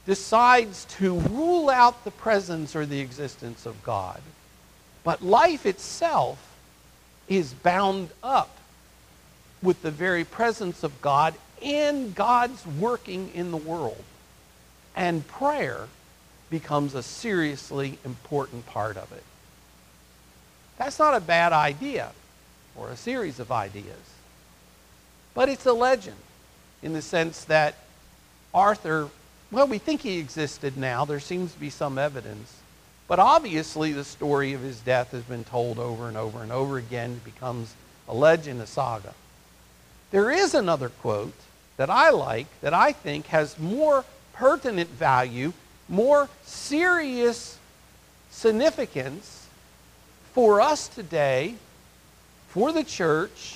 decides 0.05 0.85
to 0.87 1.19
rule 1.21 1.71
out 1.71 2.05
the 2.05 2.11
presence 2.11 2.75
or 2.75 2.85
the 2.87 3.01
existence 3.01 3.67
of 3.67 3.83
God. 3.83 4.21
But 5.05 5.23
life 5.23 5.65
itself 5.65 6.39
is 7.29 7.53
bound 7.55 8.11
up 8.23 8.57
with 9.63 9.83
the 9.83 9.91
very 9.91 10.25
presence 10.25 10.83
of 10.83 11.01
God 11.01 11.35
and 11.63 12.15
God's 12.15 12.67
working 12.67 13.31
in 13.35 13.51
the 13.51 13.57
world. 13.57 14.03
And 14.97 15.27
prayer 15.27 15.89
becomes 16.51 16.95
a 16.95 17.03
seriously 17.03 17.99
important 18.05 18.67
part 18.67 18.97
of 18.97 19.13
it. 19.13 19.23
That's 20.79 20.99
not 20.99 21.15
a 21.15 21.21
bad 21.21 21.53
idea 21.53 22.13
or 22.79 22.91
a 22.91 22.97
series 22.97 23.41
of 23.41 23.51
ideas. 23.51 23.97
But 25.35 25.49
it's 25.49 25.67
a 25.67 25.73
legend 25.73 26.17
in 26.83 26.93
the 26.93 27.03
sense 27.03 27.45
that 27.45 27.77
Arthur, 28.55 29.09
well, 29.51 29.67
we 29.67 29.79
think 29.79 30.01
he 30.01 30.19
existed 30.19 30.77
now. 30.77 31.05
There 31.05 31.21
seems 31.21 31.53
to 31.53 31.61
be 31.61 31.71
some 31.71 31.99
evidence. 31.99 32.55
But 33.07 33.19
obviously, 33.19 33.93
the 33.93 34.05
story 34.05 34.53
of 34.53 34.61
his 34.61 34.81
death 34.81 35.13
has 35.13 35.23
been 35.23 35.45
told 35.45 35.79
over 35.79 36.09
and 36.09 36.17
over 36.17 36.43
and 36.43 36.53
over 36.53 36.77
again. 36.77 37.13
It 37.13 37.25
becomes 37.25 37.75
a 38.07 38.15
legend, 38.15 38.61
a 38.61 38.67
saga. 38.67 39.15
There 40.11 40.31
is 40.31 40.55
another 40.55 40.89
quote 40.89 41.35
that 41.77 41.91
I 41.91 42.11
like 42.11 42.47
that 42.61 42.75
I 42.75 42.93
think 42.93 43.27
has 43.27 43.59
more 43.59 44.05
pertinent 44.35 44.91
value, 44.91 45.53
more 45.89 46.29
serious 46.45 47.59
significance 48.31 49.47
for 50.33 50.61
us 50.61 50.89
today, 50.89 51.55
for 52.59 52.73
the 52.73 52.83
church, 52.83 53.55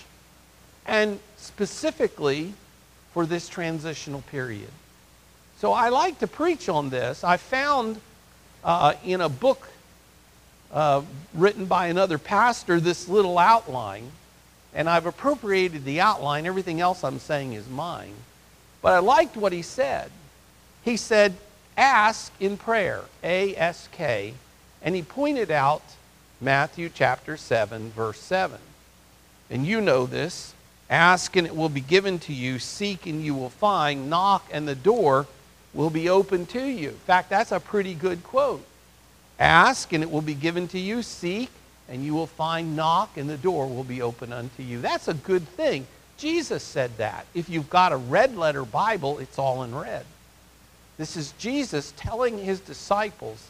and 0.86 1.18
specifically 1.36 2.54
for 3.12 3.26
this 3.26 3.48
transitional 3.48 4.20
period. 4.30 4.68
So 5.58 5.72
I 5.72 5.88
like 5.88 6.20
to 6.20 6.28
preach 6.28 6.68
on 6.68 6.88
this. 6.88 7.24
I 7.24 7.36
found 7.36 8.00
uh, 8.62 8.94
in 9.04 9.20
a 9.20 9.28
book 9.28 9.68
uh, 10.72 11.02
written 11.34 11.64
by 11.64 11.88
another 11.88 12.16
pastor 12.16 12.78
this 12.78 13.08
little 13.08 13.40
outline, 13.40 14.08
and 14.72 14.88
I've 14.88 15.06
appropriated 15.06 15.84
the 15.84 16.00
outline. 16.00 16.46
Everything 16.46 16.80
else 16.80 17.02
I'm 17.02 17.18
saying 17.18 17.54
is 17.54 17.68
mine. 17.68 18.14
But 18.82 18.92
I 18.92 19.00
liked 19.00 19.36
what 19.36 19.52
he 19.52 19.62
said. 19.62 20.12
He 20.84 20.96
said, 20.96 21.34
Ask 21.76 22.30
in 22.38 22.56
prayer, 22.56 23.02
A 23.24 23.56
S 23.56 23.88
K, 23.90 24.34
and 24.80 24.94
he 24.94 25.02
pointed 25.02 25.50
out 25.50 25.82
Matthew 26.40 26.88
chapter 26.88 27.36
7, 27.36 27.90
verse 27.90 28.20
7. 28.20 28.60
And 29.50 29.66
you 29.66 29.80
know 29.80 30.06
this 30.06 30.54
ask 30.90 31.36
and 31.36 31.46
it 31.46 31.56
will 31.56 31.70
be 31.70 31.80
given 31.80 32.18
to 32.18 32.32
you, 32.32 32.58
seek 32.58 33.06
and 33.06 33.24
you 33.24 33.34
will 33.34 33.50
find, 33.50 34.10
knock 34.10 34.46
and 34.52 34.68
the 34.68 34.74
door 34.74 35.26
will 35.72 35.90
be 35.90 36.08
open 36.08 36.44
to 36.46 36.62
you. 36.62 36.90
In 36.90 36.94
fact, 36.94 37.30
that's 37.30 37.50
a 37.50 37.60
pretty 37.60 37.94
good 37.94 38.22
quote. 38.22 38.64
Ask 39.38 39.92
and 39.94 40.04
it 40.04 40.10
will 40.10 40.20
be 40.20 40.34
given 40.34 40.68
to 40.68 40.78
you, 40.78 41.02
seek 41.02 41.48
and 41.88 42.04
you 42.04 42.14
will 42.14 42.26
find, 42.26 42.76
knock 42.76 43.16
and 43.16 43.28
the 43.28 43.38
door 43.38 43.66
will 43.66 43.84
be 43.84 44.02
open 44.02 44.32
unto 44.32 44.62
you. 44.62 44.80
That's 44.80 45.08
a 45.08 45.14
good 45.14 45.48
thing. 45.48 45.86
Jesus 46.18 46.62
said 46.62 46.96
that. 46.98 47.26
If 47.34 47.48
you've 47.48 47.70
got 47.70 47.92
a 47.92 47.96
red 47.96 48.36
letter 48.36 48.64
Bible, 48.64 49.18
it's 49.18 49.38
all 49.38 49.62
in 49.62 49.74
red. 49.74 50.04
This 50.98 51.16
is 51.16 51.32
Jesus 51.38 51.92
telling 51.96 52.38
his 52.38 52.60
disciples 52.60 53.48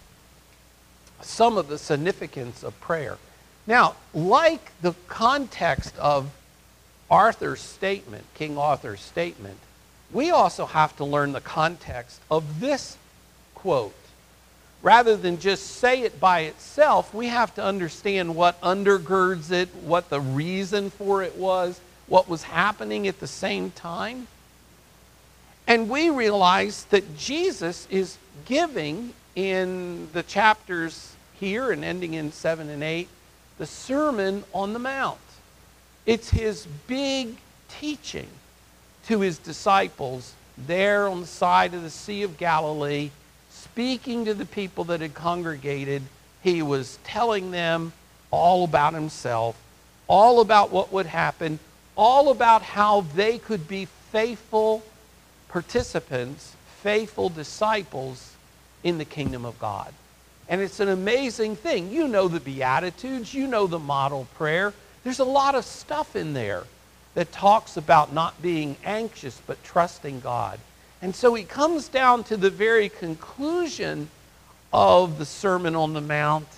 some 1.20 1.59
of 1.59 1.68
the 1.68 1.78
significance 1.78 2.62
of 2.62 2.78
prayer. 2.81 3.18
Now, 3.66 3.94
like 4.12 4.72
the 4.81 4.94
context 5.09 5.96
of 5.98 6.31
Arthur's 7.11 7.61
statement, 7.61 8.25
King 8.35 8.59
Arthur's 8.59 9.01
statement, 9.01 9.59
we 10.12 10.31
also 10.31 10.66
have 10.66 10.96
to 10.96 11.05
learn 11.05 11.33
the 11.33 11.40
context 11.40 12.20
of 12.31 12.61
this 12.61 12.96
quote. 13.55 13.94
Rather 14.83 15.16
than 15.16 15.38
just 15.38 15.77
say 15.77 16.03
it 16.03 16.18
by 16.18 16.40
itself, 16.40 17.14
we 17.14 17.29
have 17.29 17.55
to 17.55 17.62
understand 17.62 18.35
what 18.35 18.61
undergirds 18.62 19.53
it, 19.53 19.68
what 19.77 20.11
the 20.11 20.20
reason 20.20 20.90
for 20.90 21.22
it 21.22 21.37
was, 21.37 21.81
what 22.09 22.29
was 22.29 22.42
happening 22.42 23.07
at 23.07 23.20
the 23.20 23.27
same 23.29 23.70
time. 23.70 24.27
And 25.68 25.88
we 25.88 26.11
realize 26.11 26.85
that 26.87 27.16
Jesus 27.16 27.87
is 27.90 28.18
giving 28.44 29.14
in 29.37 30.09
the 30.12 30.25
chapters 30.25 31.14
here 31.38 31.70
and 31.70 31.85
ending 31.85 32.14
in 32.14 32.33
7 32.33 32.68
and 32.68 32.83
8, 32.83 33.09
the 33.62 33.66
Sermon 33.66 34.42
on 34.53 34.72
the 34.72 34.79
Mount. 34.81 35.20
It's 36.05 36.31
his 36.31 36.66
big 36.88 37.37
teaching 37.68 38.27
to 39.07 39.20
his 39.20 39.38
disciples 39.38 40.33
there 40.59 41.07
on 41.07 41.20
the 41.20 41.29
side 41.29 41.72
of 41.72 41.85
the 41.85 41.90
Sea 41.90 42.25
of 42.25 42.38
Galilee, 42.38 43.12
speaking 43.51 44.25
to 44.25 44.35
the 44.35 44.46
people 44.46 44.83
that 44.87 45.01
had 45.01 45.14
congregated. 45.14 46.03
He 46.42 46.61
was 46.61 46.98
telling 47.05 47.53
them 47.53 47.92
all 48.33 48.64
about 48.64 48.94
himself, 48.94 49.57
all 50.09 50.40
about 50.40 50.72
what 50.72 50.92
would 50.92 51.07
happen, 51.07 51.61
all 51.94 52.33
about 52.33 52.62
how 52.62 53.03
they 53.14 53.38
could 53.38 53.68
be 53.68 53.87
faithful 54.11 54.83
participants, 55.46 56.57
faithful 56.83 57.29
disciples 57.29 58.33
in 58.83 58.98
the 58.98 59.05
kingdom 59.05 59.44
of 59.44 59.57
God. 59.61 59.94
And 60.53 60.61
it's 60.61 60.81
an 60.81 60.91
amazing 60.91 61.57
thing. 61.57 61.91
You 61.91 62.07
know 62.07 62.29
the 62.29 62.38
Beatitudes, 62.38 63.33
you 63.33 63.47
know 63.47 63.67
the 63.67 63.79
model 63.79 64.27
prayer. 64.35 64.75
There's 65.03 65.19
a 65.19 65.25
lot 65.25 65.55
of 65.55 65.65
stuff 65.65 66.15
in 66.15 66.35
there 66.35 66.65
that 67.15 67.33
talks 67.33 67.79
about 67.79 68.12
not 68.12 68.43
being 68.43 68.77
anxious 68.85 69.41
but 69.47 69.65
trusting 69.65 70.21
God. 70.21 70.61
And 71.01 71.15
so 71.15 71.33
he 71.33 71.45
comes 71.45 71.88
down 71.88 72.25
to 72.25 72.37
the 72.37 72.51
very 72.51 72.91
conclusion 72.91 74.11
of 74.75 75.17
the 75.17 75.25
Sermon 75.25 75.75
on 75.75 75.95
the 75.95 76.03
Mount 76.03 76.49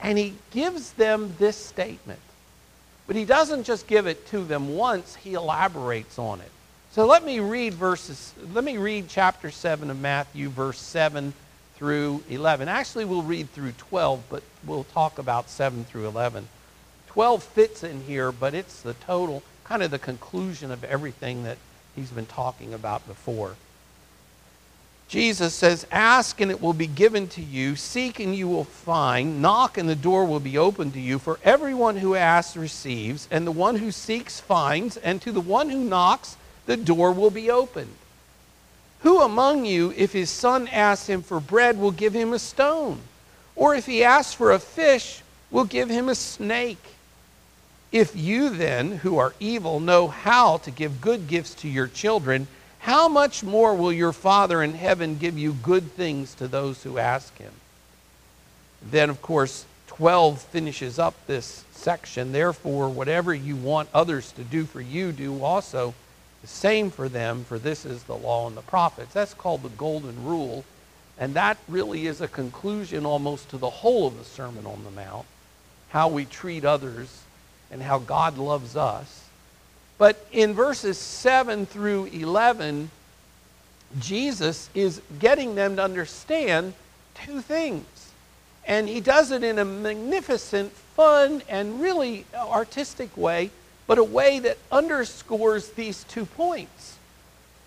and 0.00 0.18
he 0.18 0.34
gives 0.50 0.94
them 0.94 1.32
this 1.38 1.56
statement. 1.56 2.18
But 3.06 3.14
he 3.14 3.24
doesn't 3.24 3.62
just 3.62 3.86
give 3.86 4.08
it 4.08 4.26
to 4.30 4.42
them 4.42 4.74
once, 4.74 5.14
he 5.14 5.34
elaborates 5.34 6.18
on 6.18 6.40
it. 6.40 6.50
So 6.90 7.06
let 7.06 7.24
me 7.24 7.38
read 7.38 7.74
verses, 7.74 8.34
let 8.52 8.64
me 8.64 8.76
read 8.76 9.06
chapter 9.08 9.52
7 9.52 9.88
of 9.88 10.00
Matthew, 10.00 10.48
verse 10.48 10.80
7 10.80 11.32
through 11.76 12.22
11. 12.28 12.68
Actually, 12.68 13.04
we'll 13.04 13.22
read 13.22 13.50
through 13.52 13.72
12, 13.72 14.22
but 14.30 14.42
we'll 14.64 14.84
talk 14.84 15.18
about 15.18 15.50
7 15.50 15.84
through 15.84 16.06
11. 16.06 16.48
12 17.08 17.42
fits 17.42 17.82
in 17.82 18.02
here, 18.02 18.32
but 18.32 18.54
it's 18.54 18.82
the 18.82 18.94
total, 18.94 19.42
kind 19.64 19.82
of 19.82 19.90
the 19.90 19.98
conclusion 19.98 20.70
of 20.70 20.84
everything 20.84 21.44
that 21.44 21.58
he's 21.94 22.10
been 22.10 22.26
talking 22.26 22.74
about 22.74 23.06
before. 23.06 23.56
Jesus 25.08 25.54
says, 25.54 25.86
Ask 25.92 26.40
and 26.40 26.50
it 26.50 26.60
will 26.60 26.72
be 26.72 26.86
given 26.86 27.28
to 27.28 27.42
you, 27.42 27.76
seek 27.76 28.18
and 28.18 28.34
you 28.34 28.48
will 28.48 28.64
find, 28.64 29.40
knock 29.40 29.78
and 29.78 29.88
the 29.88 29.94
door 29.94 30.24
will 30.24 30.40
be 30.40 30.58
opened 30.58 30.94
to 30.94 31.00
you. 31.00 31.18
For 31.18 31.38
everyone 31.44 31.96
who 31.96 32.14
asks 32.14 32.56
receives, 32.56 33.28
and 33.30 33.46
the 33.46 33.52
one 33.52 33.76
who 33.76 33.92
seeks 33.92 34.40
finds, 34.40 34.96
and 34.96 35.22
to 35.22 35.30
the 35.30 35.40
one 35.40 35.70
who 35.70 35.84
knocks, 35.84 36.36
the 36.66 36.76
door 36.76 37.12
will 37.12 37.30
be 37.30 37.50
opened. 37.50 37.94
Who 39.00 39.20
among 39.20 39.64
you, 39.64 39.92
if 39.96 40.12
his 40.12 40.30
son 40.30 40.68
asks 40.68 41.08
him 41.08 41.22
for 41.22 41.40
bread, 41.40 41.78
will 41.78 41.90
give 41.90 42.14
him 42.14 42.32
a 42.32 42.38
stone? 42.38 43.00
Or 43.54 43.74
if 43.74 43.86
he 43.86 44.04
asks 44.04 44.34
for 44.34 44.52
a 44.52 44.58
fish, 44.58 45.22
will 45.50 45.64
give 45.64 45.88
him 45.88 46.08
a 46.08 46.14
snake? 46.14 46.94
If 47.92 48.16
you 48.16 48.50
then, 48.50 48.98
who 48.98 49.18
are 49.18 49.34
evil, 49.38 49.80
know 49.80 50.08
how 50.08 50.58
to 50.58 50.70
give 50.70 51.00
good 51.00 51.28
gifts 51.28 51.54
to 51.56 51.68
your 51.68 51.86
children, 51.86 52.48
how 52.80 53.08
much 53.08 53.42
more 53.42 53.74
will 53.74 53.92
your 53.92 54.12
Father 54.12 54.62
in 54.62 54.74
heaven 54.74 55.18
give 55.18 55.38
you 55.38 55.52
good 55.54 55.92
things 55.92 56.34
to 56.34 56.46
those 56.46 56.82
who 56.82 56.98
ask 56.98 57.36
him? 57.38 57.52
Then, 58.82 59.10
of 59.10 59.22
course, 59.22 59.64
12 59.88 60.40
finishes 60.42 60.98
up 60.98 61.14
this 61.26 61.64
section. 61.72 62.32
Therefore, 62.32 62.88
whatever 62.88 63.34
you 63.34 63.56
want 63.56 63.88
others 63.94 64.30
to 64.32 64.44
do 64.44 64.64
for 64.64 64.80
you, 64.80 65.10
do 65.12 65.42
also 65.42 65.94
the 66.46 66.52
same 66.52 66.92
for 66.92 67.08
them, 67.08 67.42
for 67.42 67.58
this 67.58 67.84
is 67.84 68.04
the 68.04 68.14
law 68.14 68.46
and 68.46 68.56
the 68.56 68.62
prophets. 68.62 69.12
That's 69.12 69.34
called 69.34 69.64
the 69.64 69.68
Golden 69.70 70.24
Rule. 70.24 70.64
And 71.18 71.34
that 71.34 71.58
really 71.66 72.06
is 72.06 72.20
a 72.20 72.28
conclusion 72.28 73.04
almost 73.04 73.48
to 73.50 73.58
the 73.58 73.68
whole 73.68 74.06
of 74.06 74.16
the 74.16 74.24
Sermon 74.24 74.64
on 74.64 74.84
the 74.84 74.92
Mount 74.92 75.26
how 75.88 76.08
we 76.08 76.24
treat 76.24 76.64
others 76.64 77.22
and 77.70 77.82
how 77.82 77.98
God 77.98 78.38
loves 78.38 78.76
us. 78.76 79.24
But 79.98 80.24
in 80.30 80.54
verses 80.54 80.98
7 80.98 81.66
through 81.66 82.06
11, 82.06 82.90
Jesus 83.98 84.70
is 84.74 85.00
getting 85.18 85.56
them 85.56 85.76
to 85.76 85.82
understand 85.82 86.74
two 87.14 87.40
things. 87.40 87.86
And 88.66 88.88
he 88.88 89.00
does 89.00 89.32
it 89.32 89.42
in 89.42 89.58
a 89.58 89.64
magnificent, 89.64 90.70
fun, 90.70 91.42
and 91.48 91.80
really 91.80 92.24
artistic 92.34 93.16
way, 93.16 93.50
but 93.86 93.98
a 93.98 94.04
way 94.04 94.38
that 94.40 94.58
underscores 94.70 95.70
these 95.70 96.04
two 96.04 96.26
points. 96.26 96.96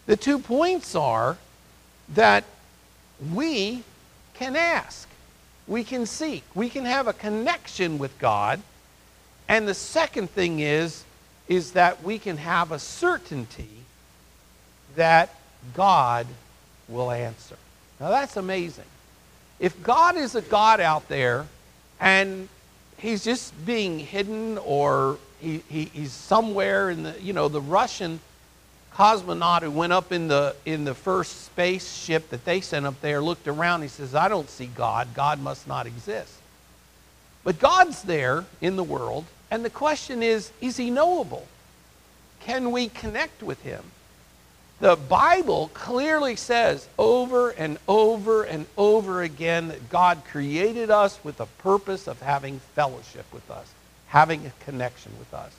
The 0.06 0.18
two 0.18 0.40
points 0.40 0.96
are 0.96 1.38
that 2.10 2.44
we 3.32 3.84
can 4.34 4.56
ask, 4.56 5.08
we 5.68 5.84
can 5.84 6.06
seek, 6.06 6.44
we 6.56 6.70
can 6.70 6.86
have 6.86 7.08
a 7.08 7.14
connection 7.14 7.98
with 7.98 8.18
God. 8.20 8.62
And 9.48 9.68
the 9.68 9.74
second 9.74 10.30
thing 10.30 10.60
is 10.60 11.04
is 11.48 11.72
that 11.72 12.04
we 12.04 12.20
can 12.20 12.38
have 12.38 12.72
a 12.72 12.78
certainty 12.80 13.70
that 14.96 15.34
God 15.74 16.28
will 16.88 17.12
answer. 17.12 17.58
Now 18.00 18.10
that's 18.10 18.38
amazing. 18.38 18.86
If 19.60 19.82
God 19.84 20.16
is 20.16 20.36
a 20.36 20.42
God 20.42 20.80
out 20.80 21.10
there 21.10 21.48
and 22.00 22.48
he's 22.98 23.24
just 23.24 23.66
being 23.66 24.00
hidden 24.00 24.58
or 24.60 25.18
he, 25.40 25.64
he, 25.70 25.86
he's 25.86 26.12
somewhere 26.12 26.90
in 26.90 27.04
the, 27.04 27.16
you 27.22 27.34
know, 27.34 27.48
the 27.48 27.62
Russian 27.62 28.20
cosmonaut 28.94 29.62
who 29.62 29.72
went 29.72 29.94
up 29.94 30.12
in 30.12 30.28
the, 30.28 30.56
in 30.66 30.84
the 30.84 30.94
first 30.94 31.46
spaceship 31.46 32.30
that 32.30 32.46
they 32.46 32.62
sent 32.62 32.86
up 32.86 33.00
there 33.02 33.22
looked 33.22 33.48
around. 33.48 33.82
He 33.82 33.88
says, 33.88 34.16
I 34.16 34.28
don't 34.28 34.50
see 34.50 34.68
God. 34.68 35.10
God 35.14 35.40
must 35.40 35.68
not 35.68 35.88
exist. 35.88 36.34
But 37.44 37.60
God's 37.60 38.04
there 38.04 38.46
in 38.62 38.76
the 38.76 38.84
world 38.84 39.26
and 39.52 39.66
the 39.66 39.70
question 39.70 40.22
is, 40.22 40.52
is 40.62 40.78
he 40.78 40.90
knowable? 40.90 41.48
Can 42.42 42.72
we 42.72 42.88
connect 42.88 43.42
with 43.42 43.62
him? 43.64 43.84
The 44.80 44.96
Bible 44.96 45.72
clearly 45.74 46.36
says 46.36 46.88
over 46.98 47.50
and 47.50 47.78
over 47.88 48.44
and 48.44 48.66
over 48.78 49.24
again 49.24 49.68
that 49.70 49.90
God 49.90 50.22
created 50.26 50.90
us 50.90 51.20
with 51.24 51.42
a 51.42 51.46
purpose 51.46 52.08
of 52.08 52.22
having 52.22 52.60
fellowship 52.76 53.26
with 53.34 53.50
us, 53.52 53.70
having 54.10 54.46
a 54.46 54.66
connection 54.66 55.12
with 55.18 55.34
us. 55.34 55.52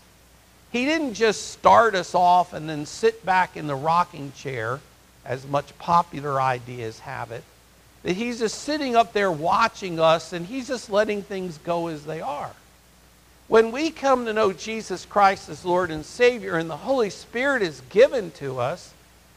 He 0.71 0.85
didn't 0.85 1.15
just 1.15 1.51
start 1.51 1.95
us 1.95 2.15
off 2.15 2.53
and 2.53 2.69
then 2.69 2.87
sit 2.87 3.25
back 3.25 3.57
in 3.57 3.67
the 3.67 3.75
rocking 3.75 4.33
chair, 4.37 4.81
as 5.25 5.47
much 5.47 5.77
popular 5.79 6.41
ideas 6.41 7.01
have 7.01 7.31
it, 7.31 7.45
that 8.03 8.17
he's 8.17 8.39
just 8.39 8.63
sitting 8.63 8.97
up 8.97 9.13
there 9.13 9.31
watching 9.33 9.99
us 9.99 10.33
and 10.33 10.47
he's 10.47 10.69
just 10.69 10.91
letting 10.91 11.23
things 11.23 11.59
go 11.59 11.89
as 11.89 12.05
they 12.05 12.21
are. 12.21 12.53
When 13.49 13.73
we 13.73 13.91
come 13.91 14.27
to 14.27 14.33
know 14.33 14.53
Jesus 14.53 15.05
Christ 15.05 15.49
as 15.49 15.65
Lord 15.65 15.91
and 15.91 16.05
Savior 16.05 16.57
and 16.57 16.71
the 16.71 16.77
Holy 16.77 17.11
Spirit 17.11 17.63
is 17.63 17.83
given 17.91 18.31
to 18.33 18.61
us, 18.61 18.95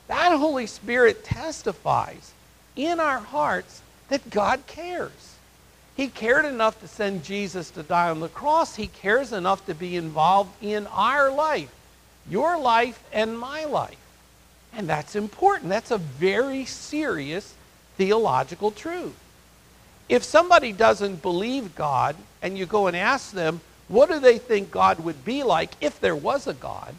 that 0.07 0.37
Holy 0.37 0.67
Spirit 0.67 1.23
testifies 1.23 2.31
in 2.75 2.99
our 2.99 3.17
hearts 3.17 3.81
that 4.09 4.29
God 4.29 4.65
cares. 4.67 5.32
He 5.95 6.07
cared 6.07 6.45
enough 6.45 6.79
to 6.81 6.87
send 6.87 7.23
Jesus 7.23 7.69
to 7.71 7.83
die 7.83 8.09
on 8.09 8.19
the 8.19 8.29
cross. 8.29 8.75
He 8.75 8.87
cares 8.87 9.31
enough 9.31 9.65
to 9.67 9.75
be 9.75 9.95
involved 9.95 10.51
in 10.61 10.87
our 10.87 11.31
life, 11.31 11.71
your 12.29 12.57
life 12.57 13.03
and 13.13 13.37
my 13.37 13.65
life. 13.65 13.97
And 14.75 14.89
that's 14.89 15.15
important. 15.15 15.69
That's 15.69 15.91
a 15.91 15.99
very 15.99 16.65
serious 16.65 17.53
theological 17.95 18.71
truth. 18.71 19.15
If 20.09 20.23
somebody 20.23 20.71
doesn't 20.71 21.21
believe 21.21 21.75
God 21.75 22.15
and 22.41 22.57
you 22.57 22.65
go 22.65 22.87
and 22.87 22.97
ask 22.97 23.31
them, 23.31 23.61
what 23.87 24.09
do 24.09 24.19
they 24.19 24.39
think 24.39 24.71
God 24.71 24.99
would 24.99 25.23
be 25.23 25.43
like 25.43 25.71
if 25.79 25.99
there 25.99 26.15
was 26.15 26.47
a 26.47 26.53
God? 26.53 26.95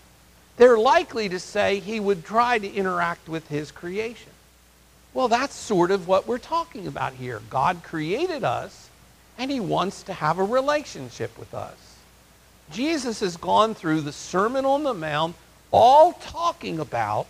They're 0.57 0.79
likely 0.79 1.29
to 1.31 1.41
say 1.41 1.81
he 1.81 1.99
would 1.99 2.25
try 2.25 2.59
to 2.59 2.73
interact 2.73 3.29
with 3.29 3.49
his 3.49 3.73
creation. 3.73 4.31
Well, 5.15 5.29
that's 5.29 5.55
sort 5.55 5.93
of 5.93 6.09
what 6.09 6.27
we're 6.27 6.39
talking 6.39 6.89
about 6.89 7.15
here. 7.15 7.41
God 7.49 7.83
created 7.85 8.43
us, 8.43 8.91
and 9.39 9.49
he 9.49 9.61
wants 9.61 10.03
to 10.05 10.13
have 10.13 10.39
a 10.39 10.45
relationship 10.45 11.39
with 11.39 11.55
us. 11.55 11.77
Jesus 12.73 13.21
has 13.21 13.37
gone 13.37 13.75
through 13.75 14.01
the 14.01 14.13
Sermon 14.13 14.65
on 14.65 14.83
the 14.83 14.93
Mount, 14.93 15.37
all 15.71 16.15
talking 16.15 16.81
about 16.81 17.29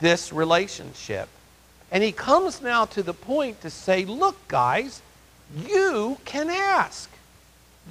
this 0.00 0.32
relationship. 0.32 1.28
And 1.92 2.02
he 2.02 2.10
comes 2.10 2.60
now 2.60 2.86
to 2.86 3.02
the 3.02 3.14
point 3.14 3.60
to 3.60 3.70
say, 3.70 4.04
look, 4.04 4.36
guys, 4.48 5.00
you 5.66 6.18
can 6.24 6.50
ask. 6.50 7.08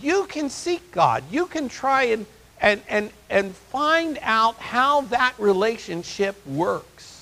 You 0.01 0.25
can 0.25 0.49
seek 0.49 0.91
God. 0.91 1.23
You 1.32 1.45
can 1.45 1.69
try 1.69 2.04
and, 2.04 2.25
and, 2.60 2.82
and, 2.89 3.12
and 3.30 3.56
find 3.56 4.19
out 4.21 4.58
how 4.58 5.01
that 5.01 5.34
relationship 5.38 6.45
works. 6.45 7.14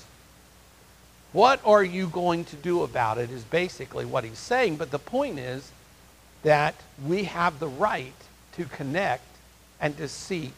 What 1.34 1.60
are 1.64 1.82
you 1.82 2.06
going 2.06 2.44
to 2.44 2.56
do 2.56 2.84
about 2.84 3.18
it 3.18 3.28
is 3.28 3.42
basically 3.42 4.04
what 4.04 4.22
he's 4.22 4.38
saying. 4.38 4.76
But 4.76 4.92
the 4.92 5.00
point 5.00 5.40
is 5.40 5.72
that 6.44 6.76
we 7.04 7.24
have 7.24 7.58
the 7.58 7.66
right 7.66 8.14
to 8.52 8.66
connect 8.66 9.26
and 9.80 9.96
to 9.96 10.06
seek 10.06 10.52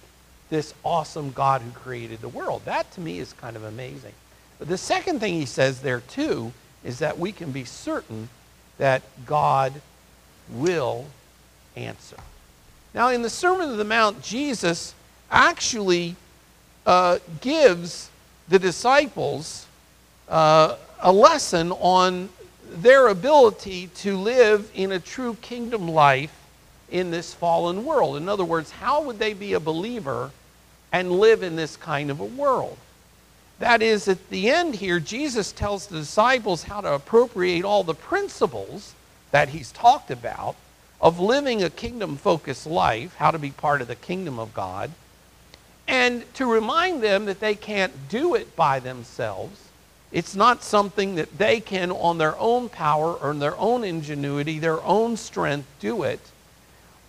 this 0.50 0.74
awesome 0.84 1.32
God 1.32 1.62
who 1.62 1.70
created 1.70 2.20
the 2.20 2.28
world. 2.28 2.60
That 2.66 2.92
to 2.92 3.00
me 3.00 3.20
is 3.20 3.32
kind 3.32 3.56
of 3.56 3.64
amazing. 3.64 4.12
But 4.58 4.68
the 4.68 4.76
second 4.76 5.20
thing 5.20 5.32
he 5.32 5.46
says 5.46 5.80
there 5.80 6.00
too 6.00 6.52
is 6.84 6.98
that 6.98 7.18
we 7.18 7.32
can 7.32 7.52
be 7.52 7.64
certain 7.64 8.28
that 8.76 9.00
God 9.24 9.80
will 10.50 11.06
answer. 11.74 12.18
Now, 12.92 13.08
in 13.08 13.22
the 13.22 13.30
Sermon 13.30 13.70
on 13.70 13.78
the 13.78 13.84
Mount, 13.84 14.20
Jesus 14.20 14.94
actually 15.30 16.16
uh, 16.84 17.18
gives 17.40 18.10
the 18.46 18.58
disciples 18.58 19.65
uh, 20.28 20.76
a 21.00 21.12
lesson 21.12 21.72
on 21.72 22.28
their 22.70 23.08
ability 23.08 23.88
to 23.88 24.16
live 24.16 24.70
in 24.74 24.92
a 24.92 25.00
true 25.00 25.36
kingdom 25.40 25.88
life 25.88 26.36
in 26.90 27.10
this 27.10 27.34
fallen 27.34 27.84
world. 27.84 28.16
In 28.16 28.28
other 28.28 28.44
words, 28.44 28.70
how 28.70 29.02
would 29.02 29.18
they 29.18 29.34
be 29.34 29.52
a 29.52 29.60
believer 29.60 30.30
and 30.92 31.10
live 31.10 31.42
in 31.42 31.56
this 31.56 31.76
kind 31.76 32.10
of 32.10 32.20
a 32.20 32.24
world? 32.24 32.76
That 33.58 33.82
is, 33.82 34.06
at 34.08 34.28
the 34.28 34.50
end 34.50 34.74
here, 34.76 35.00
Jesus 35.00 35.50
tells 35.52 35.86
the 35.86 35.98
disciples 35.98 36.64
how 36.64 36.82
to 36.82 36.92
appropriate 36.92 37.64
all 37.64 37.82
the 37.82 37.94
principles 37.94 38.94
that 39.30 39.48
he's 39.48 39.72
talked 39.72 40.10
about 40.10 40.56
of 41.00 41.18
living 41.18 41.62
a 41.62 41.70
kingdom 41.70 42.16
focused 42.16 42.66
life, 42.66 43.14
how 43.16 43.30
to 43.30 43.38
be 43.38 43.50
part 43.50 43.80
of 43.80 43.88
the 43.88 43.94
kingdom 43.94 44.38
of 44.38 44.52
God, 44.52 44.90
and 45.88 46.24
to 46.34 46.50
remind 46.50 47.02
them 47.02 47.26
that 47.26 47.40
they 47.40 47.54
can't 47.54 48.08
do 48.08 48.34
it 48.34 48.56
by 48.56 48.80
themselves. 48.80 49.65
It's 50.12 50.36
not 50.36 50.62
something 50.62 51.16
that 51.16 51.36
they 51.36 51.60
can, 51.60 51.90
on 51.90 52.18
their 52.18 52.38
own 52.38 52.68
power 52.68 53.14
or 53.14 53.34
their 53.34 53.56
own 53.56 53.84
ingenuity, 53.84 54.58
their 54.58 54.82
own 54.82 55.16
strength, 55.16 55.68
do 55.80 56.02
it. 56.04 56.20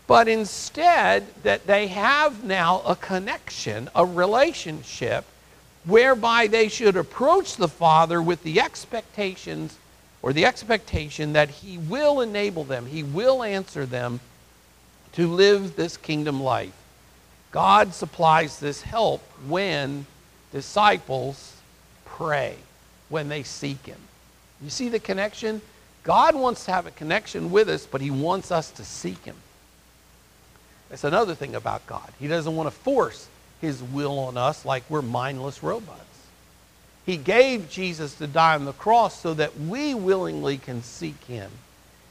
But 0.08 0.28
instead, 0.28 1.26
that 1.44 1.68
they 1.68 1.88
have 1.88 2.44
now 2.44 2.82
a 2.86 2.96
connection, 2.96 3.90
a 3.94 4.06
relationship 4.06 5.26
whereby 5.86 6.48
they 6.48 6.68
should 6.68 6.96
approach 6.98 7.56
the 7.56 7.68
Father 7.68 8.22
with 8.22 8.44
the 8.44 8.60
expectations 8.60 9.78
or 10.22 10.34
the 10.34 10.46
expectation 10.46 11.34
that 11.34 11.50
He 11.50 11.78
will 11.78 12.22
enable 12.22 12.64
them, 12.64 12.88
He 12.88 13.04
will 13.04 13.44
answer 13.44 13.86
them 13.86 14.20
to 15.14 15.28
live 15.28 15.76
this 15.76 15.98
kingdom 15.98 16.42
life. 16.42 16.74
God 17.52 17.94
supplies 17.94 18.60
this 18.60 18.82
help 18.82 19.22
when 19.48 20.06
disciples 20.52 21.56
pray, 22.06 22.56
when 23.10 23.30
they 23.30 23.43
seek 23.43 23.86
Him. 23.86 24.00
You 24.62 24.70
see 24.70 24.89
the 24.89 25.00
connection? 25.00 25.62
God 26.04 26.36
wants 26.36 26.65
to 26.65 26.72
have 26.72 26.86
a 26.86 26.91
connection 26.91 27.52
with 27.52 27.70
us, 27.70 27.86
but 27.86 28.02
He 28.02 28.12
wants 28.12 28.52
us 28.52 28.72
to 28.72 28.84
seek 28.86 29.24
Him. 29.26 29.36
That's 30.89 31.04
another 31.04 31.36
thing 31.36 31.56
about 31.56 31.86
God. 31.86 32.10
He 32.20 32.28
doesn't 32.28 32.56
want 32.56 32.67
to 32.67 32.76
force 32.76 33.28
his 33.62 33.82
will 33.82 34.20
on 34.20 34.38
us 34.38 34.65
like 34.65 34.84
we're 34.89 35.02
mindless 35.02 35.63
robots. 35.63 36.04
He 37.06 37.17
gave 37.17 37.70
Jesus 37.70 38.15
to 38.15 38.28
die 38.28 38.56
on 38.56 38.65
the 38.65 38.74
cross 38.74 39.20
so 39.20 39.34
that 39.34 39.58
we 39.60 39.93
willingly 39.93 40.58
can 40.58 40.84
seek 40.84 41.22
him 41.26 41.50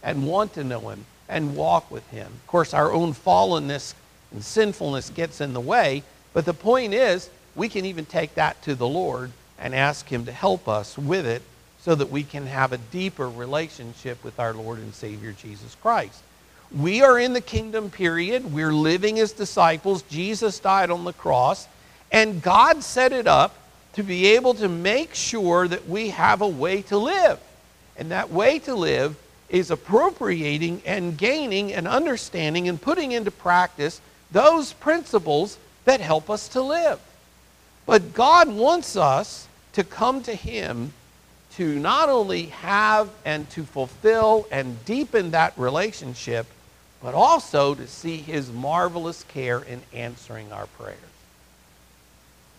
and 0.02 0.26
want 0.26 0.54
to 0.54 0.64
know 0.64 0.88
him 0.88 1.04
and 1.28 1.56
walk 1.56 1.90
with 1.90 2.08
him. 2.10 2.26
Of 2.26 2.46
course, 2.46 2.72
our 2.72 2.92
own 2.92 3.12
fallenness 3.12 3.94
and 4.32 4.42
sinfulness 4.42 5.10
gets 5.10 5.40
in 5.40 5.52
the 5.52 5.60
way, 5.60 6.02
but 6.32 6.44
the 6.44 6.54
point 6.54 6.94
is 6.94 7.30
we 7.54 7.68
can 7.68 7.84
even 7.84 8.06
take 8.06 8.34
that 8.34 8.60
to 8.62 8.74
the 8.74 8.88
Lord 8.88 9.32
and 9.58 9.74
ask 9.74 10.08
him 10.08 10.26
to 10.26 10.32
help 10.32 10.68
us 10.68 10.98
with 10.98 11.26
it 11.26 11.42
so 11.80 11.94
that 11.94 12.10
we 12.10 12.24
can 12.24 12.46
have 12.46 12.72
a 12.72 12.78
deeper 12.78 13.28
relationship 13.28 14.22
with 14.24 14.40
our 14.40 14.52
Lord 14.52 14.78
and 14.78 14.94
Savior 14.94 15.32
Jesus 15.32 15.76
Christ. 15.76 16.22
We 16.76 17.02
are 17.02 17.18
in 17.18 17.32
the 17.32 17.40
kingdom 17.40 17.90
period. 17.90 18.52
We're 18.52 18.72
living 18.72 19.20
as 19.20 19.32
disciples. 19.32 20.02
Jesus 20.02 20.58
died 20.58 20.90
on 20.90 21.04
the 21.04 21.12
cross. 21.12 21.68
And 22.10 22.42
God 22.42 22.82
set 22.82 23.12
it 23.12 23.26
up 23.26 23.54
to 23.92 24.02
be 24.02 24.26
able 24.34 24.54
to 24.54 24.68
make 24.68 25.14
sure 25.14 25.68
that 25.68 25.88
we 25.88 26.10
have 26.10 26.40
a 26.42 26.48
way 26.48 26.82
to 26.82 26.98
live. 26.98 27.38
And 27.96 28.10
that 28.10 28.30
way 28.30 28.58
to 28.60 28.74
live 28.74 29.16
is 29.48 29.70
appropriating 29.70 30.82
and 30.84 31.16
gaining 31.16 31.72
and 31.72 31.86
understanding 31.86 32.68
and 32.68 32.80
putting 32.80 33.12
into 33.12 33.30
practice 33.30 34.00
those 34.32 34.72
principles 34.72 35.56
that 35.84 36.00
help 36.00 36.28
us 36.28 36.48
to 36.48 36.60
live. 36.60 37.00
But 37.86 38.12
God 38.12 38.48
wants 38.48 38.96
us 38.96 39.45
to 39.76 39.84
come 39.84 40.22
to 40.24 40.34
Him 40.34 40.92
to 41.56 41.78
not 41.78 42.10
only 42.10 42.46
have 42.46 43.08
and 43.24 43.48
to 43.50 43.64
fulfill 43.64 44.46
and 44.50 44.84
deepen 44.84 45.30
that 45.30 45.56
relationship, 45.56 46.46
but 47.02 47.14
also 47.14 47.74
to 47.74 47.86
see 47.86 48.18
his 48.18 48.52
marvelous 48.52 49.22
care 49.24 49.60
in 49.60 49.80
answering 49.94 50.52
our 50.52 50.66
prayers. 50.66 50.98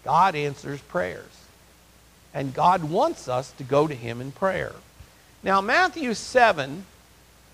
God 0.04 0.36
answers 0.36 0.82
prayers. 0.82 1.46
And 2.34 2.54
God 2.56 2.84
wants 2.84 3.28
us 3.28 3.52
to 3.54 3.64
go 3.64 3.88
to 3.88 3.94
him 3.94 4.20
in 4.20 4.32
prayer. 4.32 4.74
Now, 5.44 5.62
Matthew 5.62 6.16
7, 6.16 6.86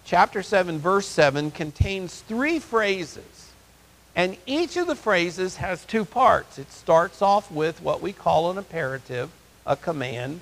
chapter 0.06 0.41
7, 0.43 0.80
verse 0.80 1.08
7, 1.08 1.52
contains 1.52 2.21
three 2.21 2.60
phrases. 2.60 3.52
And 4.15 4.38
each 4.45 4.78
of 4.78 4.88
the 4.88 4.95
phrases 4.95 5.58
has 5.58 5.84
two 5.84 6.06
parts. 6.06 6.58
It 6.58 6.71
starts 6.71 7.21
off 7.21 7.52
with 7.52 7.82
what 7.82 8.02
we 8.02 8.13
call 8.13 8.52
an 8.52 8.58
imperative, 8.58 9.30
a 9.65 9.76
command, 9.76 10.41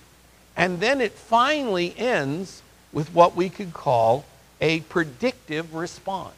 and 0.55 0.79
then 0.79 1.01
it 1.01 1.13
finally 1.13 1.93
ends 1.97 2.61
with 2.91 3.13
what 3.13 3.35
we 3.35 3.49
could 3.49 3.73
call 3.73 4.25
a 4.59 4.81
predictive 4.81 5.73
response. 5.73 6.35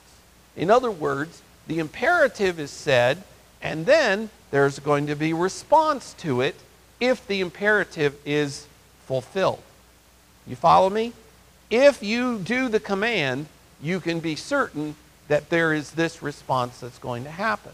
In 0.56 0.70
other 0.70 0.92
words, 0.92 1.42
the 1.68 1.80
imperative 1.80 2.60
is 2.60 2.72
said, 2.72 3.24
and 3.62 3.86
then 3.86 4.30
there's 4.52 4.80
going 4.80 5.08
to 5.08 5.16
be 5.16 5.34
response 5.34 6.14
to 6.20 6.42
it 6.42 6.56
if 7.00 7.26
the 7.28 7.42
imperative 7.42 8.16
is 8.26 8.68
fulfilled. 9.06 9.62
You 10.46 10.56
follow 10.56 10.90
me? 10.90 11.14
If 11.70 12.04
you 12.04 12.38
do 12.40 12.70
the 12.70 12.80
command, 12.80 13.48
you 13.82 14.00
can 14.00 14.20
be 14.20 14.36
certain 14.36 14.96
that 15.28 15.50
there 15.50 15.74
is 15.74 15.92
this 15.92 16.22
response 16.22 16.80
that's 16.80 17.00
going 17.00 17.24
to 17.24 17.32
happen. 17.32 17.72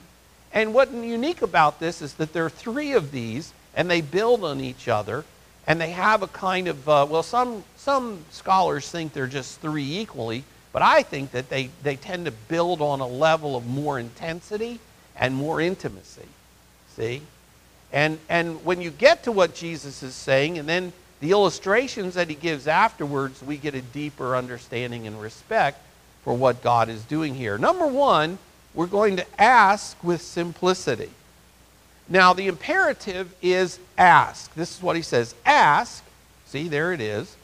And 0.53 0.73
what's 0.73 0.93
unique 0.93 1.41
about 1.41 1.79
this 1.79 2.01
is 2.01 2.13
that 2.15 2.33
there 2.33 2.45
are 2.45 2.49
three 2.49 2.93
of 2.93 3.11
these, 3.11 3.53
and 3.75 3.89
they 3.89 4.01
build 4.01 4.43
on 4.43 4.59
each 4.59 4.87
other, 4.87 5.25
and 5.67 5.79
they 5.79 5.91
have 5.91 6.23
a 6.23 6.27
kind 6.27 6.67
of, 6.67 6.89
uh, 6.89 7.05
well, 7.09 7.23
some, 7.23 7.63
some 7.75 8.25
scholars 8.31 8.89
think 8.89 9.13
they're 9.13 9.27
just 9.27 9.59
three 9.61 9.99
equally, 9.99 10.43
but 10.71 10.81
I 10.81 11.03
think 11.03 11.31
that 11.31 11.49
they, 11.49 11.69
they 11.83 11.95
tend 11.95 12.25
to 12.25 12.31
build 12.31 12.81
on 12.81 12.99
a 12.99 13.07
level 13.07 13.55
of 13.55 13.67
more 13.67 13.99
intensity 13.99 14.79
and 15.15 15.35
more 15.35 15.61
intimacy. 15.61 16.27
See? 16.95 17.21
And, 17.91 18.19
and 18.29 18.63
when 18.65 18.81
you 18.81 18.91
get 18.91 19.23
to 19.23 19.31
what 19.31 19.55
Jesus 19.55 20.03
is 20.03 20.13
saying, 20.13 20.57
and 20.59 20.69
then 20.69 20.93
the 21.19 21.31
illustrations 21.31 22.13
that 22.13 22.29
he 22.29 22.35
gives 22.35 22.67
afterwards, 22.67 23.41
we 23.43 23.57
get 23.57 23.75
a 23.75 23.81
deeper 23.81 24.35
understanding 24.35 25.07
and 25.07 25.21
respect 25.21 25.81
for 26.23 26.33
what 26.33 26.61
God 26.61 26.89
is 26.89 27.03
doing 27.03 27.35
here. 27.35 27.57
Number 27.57 27.87
one, 27.87 28.37
we're 28.73 28.87
going 28.87 29.17
to 29.17 29.41
ask 29.41 30.01
with 30.03 30.21
simplicity. 30.21 31.09
Now, 32.09 32.33
the 32.33 32.47
imperative 32.47 33.33
is 33.41 33.79
ask. 33.97 34.53
This 34.55 34.75
is 34.75 34.81
what 34.81 34.95
he 34.95 35.01
says 35.03 35.35
ask. 35.45 36.03
See, 36.47 36.67
there 36.67 36.91
it 36.91 37.01
is. 37.01 37.35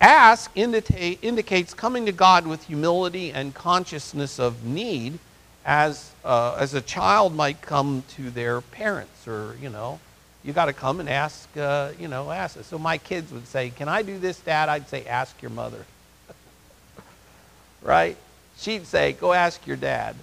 Ask 0.00 0.50
indicate, 0.54 1.18
indicates 1.22 1.74
coming 1.74 2.06
to 2.06 2.12
God 2.12 2.46
with 2.46 2.64
humility 2.64 3.30
and 3.32 3.54
consciousness 3.54 4.38
of 4.38 4.64
need, 4.64 5.18
as, 5.64 6.10
uh, 6.24 6.56
as 6.58 6.74
a 6.74 6.80
child 6.80 7.34
might 7.34 7.60
come 7.60 8.04
to 8.16 8.30
their 8.30 8.60
parents, 8.60 9.26
or, 9.26 9.56
you 9.60 9.68
know, 9.68 9.98
you 10.44 10.52
got 10.52 10.66
to 10.66 10.72
come 10.72 11.00
and 11.00 11.08
ask, 11.08 11.48
uh, 11.56 11.90
you 11.98 12.08
know, 12.08 12.30
ask. 12.30 12.62
So 12.64 12.78
my 12.78 12.98
kids 12.98 13.32
would 13.32 13.48
say, 13.48 13.70
Can 13.70 13.88
I 13.88 14.02
do 14.02 14.18
this, 14.18 14.38
Dad? 14.38 14.68
I'd 14.68 14.88
say, 14.88 15.04
Ask 15.04 15.42
your 15.42 15.50
mother. 15.50 15.84
right? 17.82 18.16
She'd 18.58 18.86
say, 18.86 19.12
Go 19.12 19.32
ask 19.32 19.66
your 19.66 19.76
dad. 19.76 20.14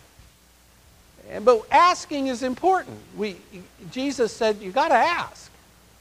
But 1.41 1.62
asking 1.71 2.27
is 2.27 2.43
important. 2.43 2.97
We, 3.17 3.38
Jesus 3.91 4.31
said, 4.33 4.62
You 4.62 4.71
got 4.71 4.89
to 4.89 4.95
ask. 4.95 5.51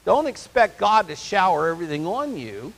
Don't 0.05 0.27
expect 0.27 0.77
God 0.77 1.07
to 1.07 1.15
shower 1.15 1.69
everything 1.69 2.05
on 2.05 2.37
you. 2.37 2.73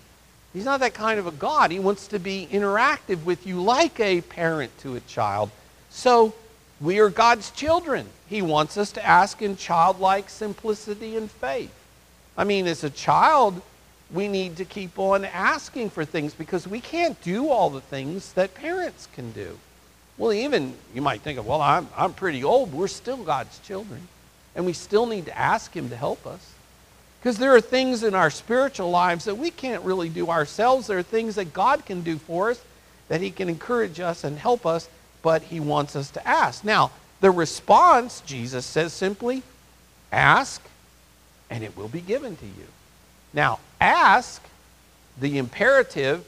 He's 0.54 0.66
not 0.66 0.80
that 0.80 0.94
kind 0.94 1.20
of 1.20 1.28
a 1.28 1.32
God. 1.32 1.72
He 1.72 1.80
wants 1.80 2.08
to 2.08 2.20
be 2.20 2.48
interactive 2.52 3.26
with 3.26 3.46
you 3.46 3.62
like 3.62 4.00
a 4.00 4.22
parent 4.22 4.78
to 4.80 4.96
a 4.96 5.02
child. 5.02 5.50
So 5.90 6.34
we 6.80 7.00
are 7.00 7.10
God's 7.10 7.52
children. 7.52 8.08
He 8.30 8.42
wants 8.42 8.78
us 8.78 8.92
to 8.94 9.06
ask 9.06 9.42
in 9.42 9.58
childlike 9.58 10.30
simplicity 10.30 11.18
and 11.18 11.30
faith. 11.30 11.74
I 12.38 12.44
mean, 12.44 12.68
as 12.68 12.84
a 12.84 12.90
child, 12.90 13.62
we 14.12 14.28
need 14.28 14.58
to 14.58 14.66
keep 14.66 14.98
on 15.00 15.26
asking 15.26 15.90
for 15.90 16.06
things 16.06 16.34
because 16.34 16.68
we 16.68 16.80
can't 16.80 17.22
do 17.22 17.50
all 17.50 17.70
the 17.70 17.82
things 17.82 18.34
that 18.34 18.54
parents 18.54 19.08
can 19.14 19.32
do. 19.32 19.58
Well, 20.18 20.32
even 20.32 20.74
you 20.94 21.02
might 21.02 21.22
think 21.22 21.40
of, 21.40 21.46
well, 21.46 21.62
I'm, 21.62 21.88
I'm 21.96 22.14
pretty 22.14 22.44
old. 22.44 22.74
We're 22.74 22.88
still 22.88 23.18
God's 23.18 23.60
children. 23.60 24.08
And 24.56 24.66
we 24.66 24.74
still 24.74 25.06
need 25.06 25.26
to 25.26 25.38
ask 25.38 25.76
Him 25.76 25.90
to 25.90 25.96
help 25.96 26.26
us. 26.26 26.54
Because 27.20 27.38
there 27.38 27.56
are 27.56 27.62
things 27.62 28.04
in 28.04 28.14
our 28.14 28.30
spiritual 28.30 28.90
lives 28.90 29.26
that 29.26 29.38
we 29.38 29.52
can't 29.52 29.84
really 29.84 30.10
do 30.10 30.30
ourselves. 30.30 30.88
There 30.88 31.00
are 31.00 31.04
things 31.04 31.36
that 31.36 31.54
God 31.54 31.86
can 31.86 32.02
do 32.02 32.18
for 32.18 32.52
us, 32.52 32.64
that 33.10 33.20
He 33.20 33.32
can 33.32 33.50
encourage 33.50 34.00
us 34.00 34.24
and 34.24 34.38
help 34.38 34.66
us, 34.66 34.88
but 35.22 35.42
He 35.42 35.60
wants 35.60 35.96
us 35.96 36.12
to 36.12 36.28
ask. 36.28 36.64
Now, 36.64 36.92
the 37.22 37.32
response, 37.32 38.22
Jesus 38.22 38.66
says 38.66 38.94
simply, 38.94 39.44
ask 40.12 40.62
and 41.50 41.64
it 41.64 41.76
will 41.78 41.88
be 41.88 42.02
given 42.02 42.36
to 42.36 42.46
you. 42.46 42.68
Now, 43.34 43.60
ask, 43.80 44.42
the 45.20 45.38
imperative 45.38 46.26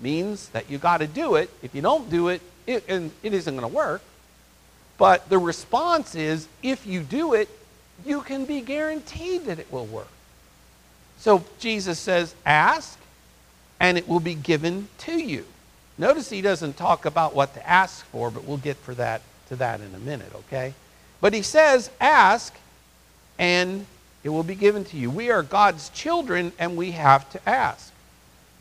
means 0.00 0.48
that 0.50 0.70
you 0.70 0.78
got 0.78 0.98
to 0.98 1.06
do 1.06 1.36
it. 1.36 1.50
If 1.62 1.74
you 1.74 1.82
don't 1.82 2.10
do 2.10 2.28
it, 2.28 2.40
it, 2.66 2.84
and 2.88 3.10
it 3.22 3.32
isn't 3.32 3.56
going 3.56 3.68
to 3.68 3.74
work. 3.74 4.02
But 4.98 5.28
the 5.28 5.38
response 5.38 6.14
is 6.14 6.48
if 6.62 6.86
you 6.86 7.02
do 7.02 7.34
it, 7.34 7.48
you 8.04 8.20
can 8.22 8.44
be 8.44 8.60
guaranteed 8.60 9.44
that 9.46 9.58
it 9.58 9.70
will 9.72 9.86
work. 9.86 10.08
So 11.18 11.44
Jesus 11.58 11.98
says, 11.98 12.34
Ask, 12.44 12.98
and 13.80 13.98
it 13.98 14.08
will 14.08 14.20
be 14.20 14.34
given 14.34 14.88
to 14.98 15.12
you. 15.12 15.44
Notice 15.98 16.28
he 16.28 16.42
doesn't 16.42 16.76
talk 16.76 17.04
about 17.04 17.34
what 17.34 17.54
to 17.54 17.68
ask 17.68 18.04
for, 18.06 18.30
but 18.30 18.44
we'll 18.44 18.58
get 18.58 18.76
for 18.76 18.94
that 18.94 19.22
to 19.48 19.56
that 19.56 19.80
in 19.80 19.94
a 19.94 19.98
minute, 19.98 20.32
okay? 20.34 20.74
But 21.20 21.32
he 21.32 21.42
says, 21.42 21.90
Ask, 22.00 22.54
and 23.38 23.86
it 24.24 24.28
will 24.28 24.42
be 24.42 24.54
given 24.54 24.84
to 24.86 24.96
you. 24.96 25.10
We 25.10 25.30
are 25.30 25.42
God's 25.42 25.88
children, 25.90 26.52
and 26.58 26.76
we 26.76 26.92
have 26.92 27.30
to 27.30 27.48
ask. 27.48 27.92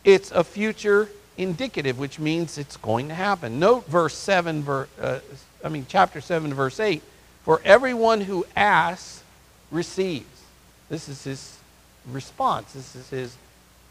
It's 0.04 0.32
a 0.32 0.44
future 0.44 1.10
indicative, 1.38 2.00
which 2.00 2.20
means 2.20 2.58
it's 2.58 2.78
going 2.78 3.10
to 3.10 3.14
happen. 3.14 3.60
Note 3.60 3.88
verse 3.88 4.16
7, 4.16 4.62
ver, 4.62 4.88
uh, 5.00 5.20
I 5.64 5.70
mean, 5.70 5.86
chapter 5.88 6.22
7, 6.22 6.54
verse 6.54 6.80
8. 6.80 7.02
For 7.44 7.62
everyone 7.64 8.22
who 8.22 8.46
asks 8.56 9.24
receives. 9.72 10.26
This 10.90 11.10
is 11.10 11.24
his 11.24 11.58
response. 12.12 12.74
This 12.74 12.96
is 12.96 13.10
his 13.10 13.36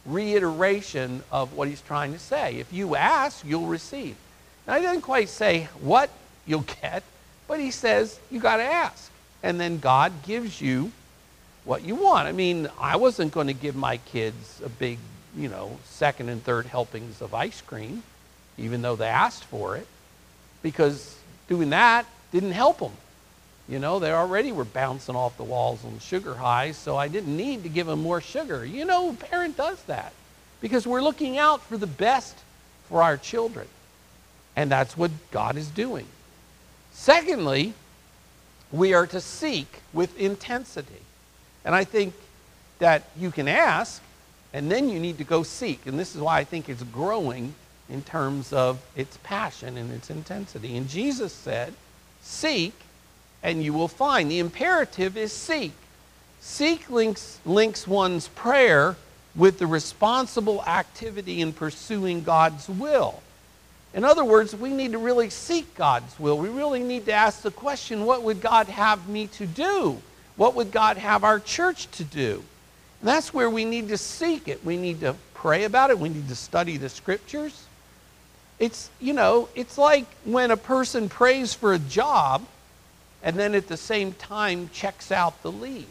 reiteration 0.06 1.22
of 1.30 1.54
what 1.54 1.68
he's 1.68 1.80
trying 1.80 2.12
to 2.12 2.18
say. 2.18 2.56
If 2.56 2.72
you 2.72 2.96
ask, 2.96 3.44
you'll 3.44 3.66
receive. 3.66 4.16
Now, 4.66 4.76
he 4.76 4.82
doesn't 4.82 5.02
quite 5.02 5.28
say 5.28 5.68
what 5.80 6.10
you'll 6.46 6.64
get, 6.82 7.02
but 7.46 7.60
he 7.60 7.70
says 7.70 8.18
you 8.30 8.40
got 8.40 8.56
to 8.58 8.64
ask. 8.64 9.10
And 9.42 9.60
then 9.60 9.78
God 9.78 10.12
gives 10.22 10.60
you 10.60 10.90
what 11.64 11.82
you 11.82 11.94
want. 11.94 12.28
I 12.28 12.32
mean, 12.32 12.68
I 12.78 12.96
wasn't 12.96 13.32
going 13.32 13.46
to 13.48 13.54
give 13.54 13.74
my 13.74 13.98
kids 13.98 14.60
a 14.64 14.68
big, 14.68 14.98
you 15.36 15.48
know, 15.48 15.78
second 15.84 16.28
and 16.28 16.42
third 16.42 16.66
helpings 16.66 17.20
of 17.20 17.34
ice 17.34 17.60
cream, 17.60 18.02
even 18.58 18.82
though 18.82 18.96
they 18.96 19.06
asked 19.06 19.44
for 19.44 19.76
it, 19.76 19.86
because 20.62 21.16
doing 21.48 21.70
that 21.70 22.06
didn't 22.32 22.52
help 22.52 22.78
them. 22.78 22.92
You 23.68 23.78
know, 23.78 23.98
they 23.98 24.12
already 24.12 24.52
were 24.52 24.64
bouncing 24.64 25.16
off 25.16 25.36
the 25.36 25.44
walls 25.44 25.84
on 25.84 25.98
sugar 25.98 26.34
highs, 26.34 26.76
so 26.76 26.96
I 26.96 27.08
didn't 27.08 27.36
need 27.36 27.62
to 27.62 27.68
give 27.68 27.86
them 27.86 28.02
more 28.02 28.20
sugar. 28.20 28.64
You 28.64 28.84
know, 28.84 29.10
a 29.10 29.14
parent 29.14 29.56
does 29.56 29.82
that 29.84 30.12
because 30.60 30.86
we're 30.86 31.02
looking 31.02 31.38
out 31.38 31.62
for 31.62 31.78
the 31.78 31.86
best 31.86 32.36
for 32.88 33.02
our 33.02 33.16
children. 33.16 33.66
And 34.56 34.70
that's 34.70 34.96
what 34.96 35.10
God 35.30 35.56
is 35.56 35.68
doing. 35.68 36.06
Secondly, 36.92 37.72
we 38.70 38.94
are 38.94 39.06
to 39.06 39.20
seek 39.20 39.80
with 39.92 40.18
intensity. 40.18 41.02
And 41.64 41.74
I 41.74 41.84
think 41.84 42.14
that 42.78 43.04
you 43.18 43.30
can 43.30 43.48
ask, 43.48 44.02
and 44.54 44.70
then 44.70 44.88
you 44.88 45.00
need 45.00 45.18
to 45.18 45.24
go 45.24 45.42
seek. 45.42 45.84
And 45.84 45.98
this 45.98 46.14
is 46.14 46.22
why 46.22 46.38
I 46.38 46.44
think 46.44 46.68
it's 46.68 46.84
growing 46.84 47.54
in 47.90 48.02
terms 48.02 48.52
of 48.52 48.80
its 48.94 49.18
passion 49.24 49.76
and 49.76 49.90
its 49.90 50.10
intensity. 50.10 50.76
And 50.76 50.88
Jesus 50.88 51.32
said, 51.32 51.74
Seek 52.22 52.72
and 53.42 53.62
you 53.62 53.74
will 53.74 53.88
find. 53.88 54.30
The 54.30 54.38
imperative 54.38 55.16
is 55.16 55.32
seek. 55.32 55.72
Seek 56.40 56.88
links, 56.88 57.40
links 57.44 57.86
one's 57.86 58.28
prayer 58.28 58.96
with 59.34 59.58
the 59.58 59.66
responsible 59.66 60.62
activity 60.62 61.40
in 61.40 61.52
pursuing 61.52 62.22
God's 62.22 62.68
will. 62.68 63.22
In 63.92 64.04
other 64.04 64.24
words, 64.24 64.54
we 64.54 64.70
need 64.70 64.92
to 64.92 64.98
really 64.98 65.30
seek 65.30 65.74
God's 65.74 66.18
will. 66.18 66.38
We 66.38 66.48
really 66.48 66.82
need 66.82 67.06
to 67.06 67.12
ask 67.12 67.42
the 67.42 67.50
question 67.50 68.06
what 68.06 68.22
would 68.22 68.40
God 68.40 68.68
have 68.68 69.08
me 69.08 69.26
to 69.28 69.46
do? 69.46 70.00
What 70.36 70.54
would 70.54 70.70
God 70.70 70.96
have 70.96 71.24
our 71.24 71.40
church 71.40 71.90
to 71.92 72.04
do? 72.04 72.44
And 73.04 73.10
that's 73.10 73.34
where 73.34 73.50
we 73.50 73.66
need 73.66 73.88
to 73.88 73.98
seek 73.98 74.48
it. 74.48 74.64
We 74.64 74.78
need 74.78 75.00
to 75.00 75.14
pray 75.34 75.64
about 75.64 75.90
it. 75.90 75.98
We 75.98 76.08
need 76.08 76.26
to 76.30 76.34
study 76.34 76.78
the 76.78 76.88
scriptures. 76.88 77.66
It's, 78.58 78.88
you 78.98 79.12
know, 79.12 79.50
it's 79.54 79.76
like 79.76 80.06
when 80.24 80.50
a 80.50 80.56
person 80.56 81.10
prays 81.10 81.52
for 81.52 81.74
a 81.74 81.78
job 81.78 82.46
and 83.22 83.36
then 83.36 83.54
at 83.54 83.68
the 83.68 83.76
same 83.76 84.14
time 84.14 84.70
checks 84.72 85.12
out 85.12 85.42
the 85.42 85.52
leads 85.52 85.84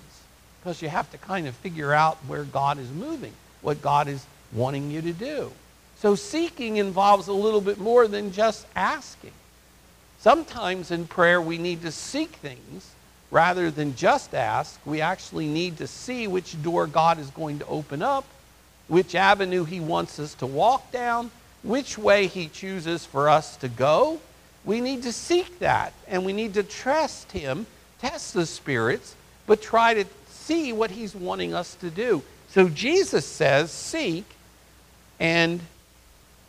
because 0.60 0.82
you 0.82 0.89
have 0.89 1.12
to 1.12 1.19
kind 1.19 1.45
of 1.45 1.54
figure 1.58 1.93
out 1.93 2.17
where 2.26 2.45
God 2.45 2.80
is 2.80 2.89
moving, 2.89 3.34
what 3.62 3.80
God 3.80 4.08
is 4.08 4.26
wanting 4.52 4.89
you 4.89 5.04
to 5.04 5.13
do. 5.13 5.52
So 5.97 6.15
seeking 6.15 6.78
involves 6.78 7.28
a 7.28 7.34
little 7.34 7.62
bit 7.62 7.78
more 7.78 8.08
than 8.08 8.32
just 8.32 8.65
asking. 8.76 9.34
Sometimes 10.17 10.89
in 10.89 11.06
prayer 11.06 11.39
we 11.39 11.60
need 11.60 11.84
to 11.84 11.91
seek 11.91 12.32
things 12.32 12.92
rather 13.34 13.69
than 13.69 13.96
just 13.96 14.34
ask. 14.34 14.80
We 14.86 15.02
actually 15.02 15.48
need 15.48 15.78
to 15.80 15.88
see 15.88 16.28
which 16.28 16.62
door 16.63 16.88
God 16.88 17.19
is 17.19 17.30
going 17.32 17.60
to 17.60 17.65
open 17.65 18.02
up, 18.02 18.24
which 18.88 19.15
avenue 19.15 19.65
he 19.65 19.82
wants 19.82 20.19
us 20.19 20.34
to 20.36 20.46
walk 20.46 20.91
down, 20.91 21.32
which 21.63 21.98
way 21.98 22.28
he 22.28 22.48
chooses 22.48 23.06
for 23.06 23.28
us 23.28 23.58
to 23.58 23.67
go, 23.67 24.22
we 24.65 24.80
need 24.80 25.04
to 25.04 25.12
seek 25.12 25.60
that 25.60 25.93
and 26.08 26.26
we 26.26 26.34
need 26.34 26.54
to 26.54 26.63
trust 26.63 27.32
Him, 27.32 27.65
test 28.00 28.34
the 28.34 28.46
spirits, 28.46 29.15
but 29.46 29.62
try 29.62 29.93
to 29.93 30.06
see 30.30 30.72
what 30.72 30.91
He's 30.91 31.15
wanting 31.15 31.54
us 31.54 31.76
to 31.76 31.89
do. 31.89 32.24
So 32.50 32.69
Jesus 32.69 33.26
says, 33.26 33.72
Seek 33.72 34.26
and 35.19 35.60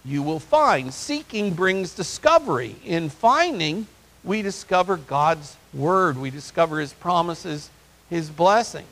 you 0.04 0.22
will 0.22 0.38
find. 0.38 0.92
Seeking 0.92 1.54
brings 1.54 1.94
discovery. 1.94 2.76
In 2.84 3.08
finding, 3.08 3.86
we 4.24 4.42
discover 4.42 4.96
God's 4.96 5.56
word, 5.72 6.16
we 6.18 6.30
discover 6.30 6.80
His 6.80 6.92
promises, 6.92 7.70
His 8.08 8.30
blessings. 8.30 8.88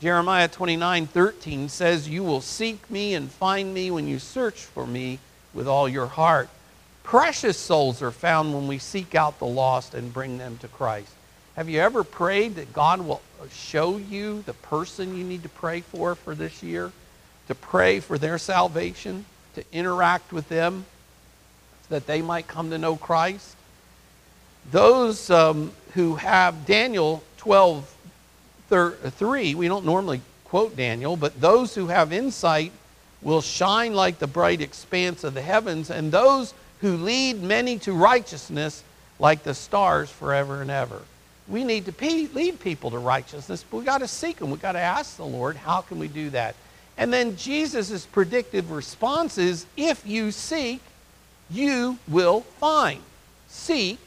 Jeremiah 0.00 0.48
29 0.48 1.06
13 1.06 1.68
says, 1.68 2.08
You 2.08 2.22
will 2.22 2.42
seek 2.42 2.90
me 2.90 3.14
and 3.14 3.30
find 3.30 3.72
me 3.72 3.90
when 3.90 4.06
you 4.06 4.18
search 4.18 4.60
for 4.60 4.86
me 4.86 5.18
with 5.54 5.66
all 5.66 5.88
your 5.88 6.06
heart. 6.06 6.48
Precious 7.02 7.56
souls 7.56 8.02
are 8.02 8.10
found 8.10 8.54
when 8.54 8.66
we 8.66 8.78
seek 8.78 9.14
out 9.14 9.38
the 9.38 9.46
lost 9.46 9.94
and 9.94 10.12
bring 10.12 10.38
them 10.38 10.58
to 10.58 10.68
Christ. 10.68 11.12
Have 11.56 11.68
you 11.68 11.80
ever 11.80 12.02
prayed 12.02 12.56
that 12.56 12.72
God 12.72 13.00
will 13.00 13.22
show 13.52 13.96
you 13.96 14.42
the 14.42 14.54
person 14.54 15.16
you 15.16 15.24
need 15.24 15.44
to 15.44 15.48
pray 15.48 15.80
for 15.80 16.14
for 16.14 16.34
this 16.34 16.62
year? 16.62 16.92
To 17.48 17.54
pray 17.54 18.00
for 18.00 18.18
their 18.18 18.38
salvation, 18.38 19.24
to 19.54 19.64
interact 19.72 20.32
with 20.32 20.48
them, 20.48 20.86
so 21.82 21.94
that 21.94 22.06
they 22.06 22.22
might 22.22 22.48
come 22.48 22.70
to 22.70 22.78
know 22.78 22.96
Christ? 22.96 23.54
Those 24.70 25.30
um, 25.30 25.72
who 25.94 26.16
have 26.16 26.66
Daniel 26.66 27.22
12 27.38 27.90
3, 28.68 29.54
we 29.54 29.68
don't 29.68 29.84
normally 29.84 30.20
quote 30.44 30.76
Daniel, 30.76 31.16
but 31.16 31.40
those 31.40 31.74
who 31.74 31.86
have 31.88 32.12
insight 32.12 32.72
will 33.22 33.40
shine 33.40 33.94
like 33.94 34.18
the 34.18 34.26
bright 34.26 34.60
expanse 34.60 35.24
of 35.24 35.34
the 35.34 35.42
heavens, 35.42 35.90
and 35.90 36.10
those 36.10 36.54
who 36.80 36.96
lead 36.96 37.42
many 37.42 37.78
to 37.78 37.92
righteousness 37.92 38.82
like 39.18 39.42
the 39.42 39.54
stars 39.54 40.10
forever 40.10 40.60
and 40.60 40.70
ever. 40.70 41.00
We 41.48 41.64
need 41.64 41.86
to 41.86 42.28
lead 42.32 42.60
people 42.60 42.90
to 42.90 42.98
righteousness, 42.98 43.64
but 43.70 43.78
we 43.78 43.84
got 43.84 43.98
to 43.98 44.08
seek 44.08 44.38
them. 44.38 44.50
We 44.50 44.58
got 44.58 44.72
to 44.72 44.80
ask 44.80 45.16
the 45.16 45.24
Lord, 45.24 45.56
how 45.56 45.82
can 45.82 45.98
we 45.98 46.08
do 46.08 46.30
that? 46.30 46.54
And 46.96 47.12
then 47.12 47.36
Jesus' 47.36 48.06
predictive 48.06 48.70
response 48.70 49.36
is 49.38 49.66
if 49.76 50.06
you 50.06 50.30
seek, 50.30 50.80
you 51.50 51.98
will 52.08 52.42
find. 52.60 53.00
Seek, 53.48 53.98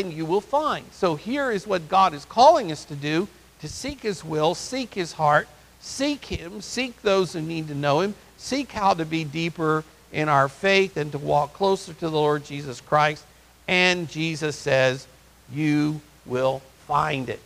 and 0.00 0.12
you 0.12 0.26
will 0.26 0.40
find. 0.40 0.84
So 0.90 1.14
here 1.14 1.52
is 1.52 1.68
what 1.68 1.88
God 1.88 2.14
is 2.14 2.24
calling 2.24 2.72
us 2.72 2.84
to 2.86 2.96
do 2.96 3.28
to 3.60 3.68
seek 3.68 4.00
His 4.00 4.24
will, 4.24 4.56
seek 4.56 4.92
His 4.94 5.12
heart, 5.12 5.46
seek 5.80 6.24
Him, 6.24 6.60
seek 6.60 7.00
those 7.02 7.32
who 7.32 7.40
need 7.40 7.68
to 7.68 7.74
know 7.74 8.00
Him, 8.00 8.14
seek 8.36 8.72
how 8.72 8.94
to 8.94 9.04
be 9.04 9.22
deeper 9.22 9.84
in 10.12 10.28
our 10.28 10.48
faith 10.48 10.96
and 10.96 11.12
to 11.12 11.18
walk 11.18 11.52
closer 11.52 11.92
to 11.92 12.00
the 12.00 12.10
Lord 12.10 12.44
Jesus 12.44 12.80
Christ. 12.80 13.24
And 13.68 14.10
Jesus 14.10 14.56
says, 14.56 15.06
You 15.52 16.00
will 16.26 16.60
find 16.88 17.28
it. 17.28 17.40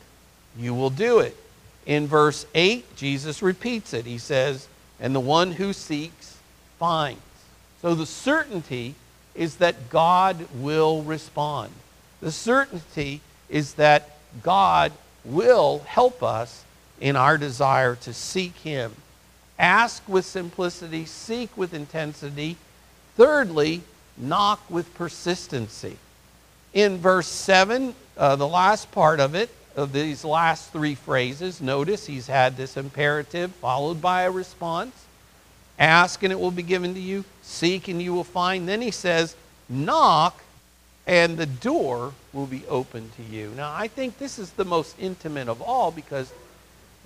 You 0.58 0.72
will 0.72 0.90
do 0.90 1.18
it. 1.18 1.36
In 1.84 2.06
verse 2.06 2.46
8, 2.54 2.96
Jesus 2.96 3.42
repeats 3.42 3.92
it. 3.92 4.06
He 4.06 4.18
says, 4.18 4.68
And 4.98 5.14
the 5.14 5.20
one 5.20 5.52
who 5.52 5.74
seeks 5.74 6.38
finds. 6.78 7.20
So 7.82 7.94
the 7.94 8.06
certainty 8.06 8.94
is 9.34 9.56
that 9.56 9.90
God 9.90 10.48
will 10.54 11.02
respond. 11.02 11.70
The 12.20 12.32
certainty 12.32 13.20
is 13.48 13.74
that 13.74 14.16
God 14.42 14.92
will 15.24 15.80
help 15.80 16.22
us 16.22 16.64
in 17.00 17.16
our 17.16 17.38
desire 17.38 17.94
to 17.96 18.12
seek 18.12 18.56
Him 18.56 18.94
Ask 19.58 20.08
with 20.08 20.24
simplicity, 20.24 21.04
seek 21.04 21.56
with 21.56 21.74
intensity. 21.74 22.56
Thirdly, 23.16 23.82
knock 24.16 24.60
with 24.70 24.94
persistency. 24.94 25.96
In 26.72 26.98
verse 26.98 27.26
7, 27.26 27.94
uh, 28.16 28.36
the 28.36 28.46
last 28.46 28.92
part 28.92 29.18
of 29.18 29.34
it, 29.34 29.50
of 29.74 29.92
these 29.92 30.24
last 30.24 30.72
three 30.72 30.94
phrases, 30.94 31.60
notice 31.60 32.06
he's 32.06 32.28
had 32.28 32.56
this 32.56 32.76
imperative 32.76 33.52
followed 33.56 34.00
by 34.00 34.22
a 34.22 34.30
response. 34.30 34.94
Ask 35.78 36.22
and 36.22 36.32
it 36.32 36.38
will 36.38 36.50
be 36.50 36.62
given 36.62 36.94
to 36.94 37.00
you. 37.00 37.24
Seek 37.42 37.88
and 37.88 38.00
you 38.00 38.14
will 38.14 38.24
find. 38.24 38.68
Then 38.68 38.82
he 38.82 38.90
says, 38.90 39.34
knock 39.68 40.40
and 41.08 41.38
the 41.38 41.46
door 41.46 42.12
will 42.34 42.46
be 42.46 42.64
open 42.68 43.10
to 43.16 43.22
you. 43.22 43.50
Now, 43.56 43.72
I 43.74 43.88
think 43.88 44.18
this 44.18 44.38
is 44.38 44.50
the 44.50 44.66
most 44.66 44.94
intimate 45.00 45.48
of 45.48 45.62
all 45.62 45.90
because 45.90 46.30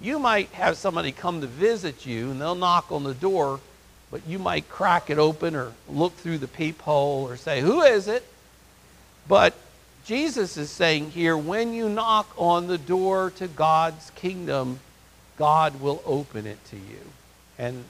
you 0.03 0.18
might 0.18 0.48
have 0.48 0.76
somebody 0.76 1.12
come 1.12 1.40
to 1.40 1.46
visit 1.46 2.05
you 2.05 2.32
and 2.32 2.40
they'll 2.40 2.57
knock 2.57 2.90
on 2.90 3.05
the 3.05 3.14
door, 3.14 3.61
but 4.11 4.26
you 4.26 4.40
might 4.40 4.68
crack 4.68 5.09
it 5.09 5.18
open 5.18 5.55
or 5.55 5.72
look 5.88 6.14
through 6.16 6.38
the 6.38 6.48
peephole 6.48 7.28
or 7.28 7.36
say, 7.36 7.61
Who 7.61 7.82
is 7.82 8.09
it? 8.09 8.26
But 9.28 9.55
Jesus 10.05 10.57
is 10.57 10.68
saying 10.68 11.12
here 11.12 11.36
when 11.36 11.72
you 11.72 11.88
knock 11.88 12.28
on 12.36 12.66
the 12.66 12.78
door 12.78 13.30
to 13.36 13.46
God's 13.46 14.11
kingdom, 14.16 14.80
God 15.38 15.80
will 15.80 16.03
open 16.05 16.44
it 16.44 16.59
to 16.70 16.76
you 16.76 17.00
and 17.57 17.84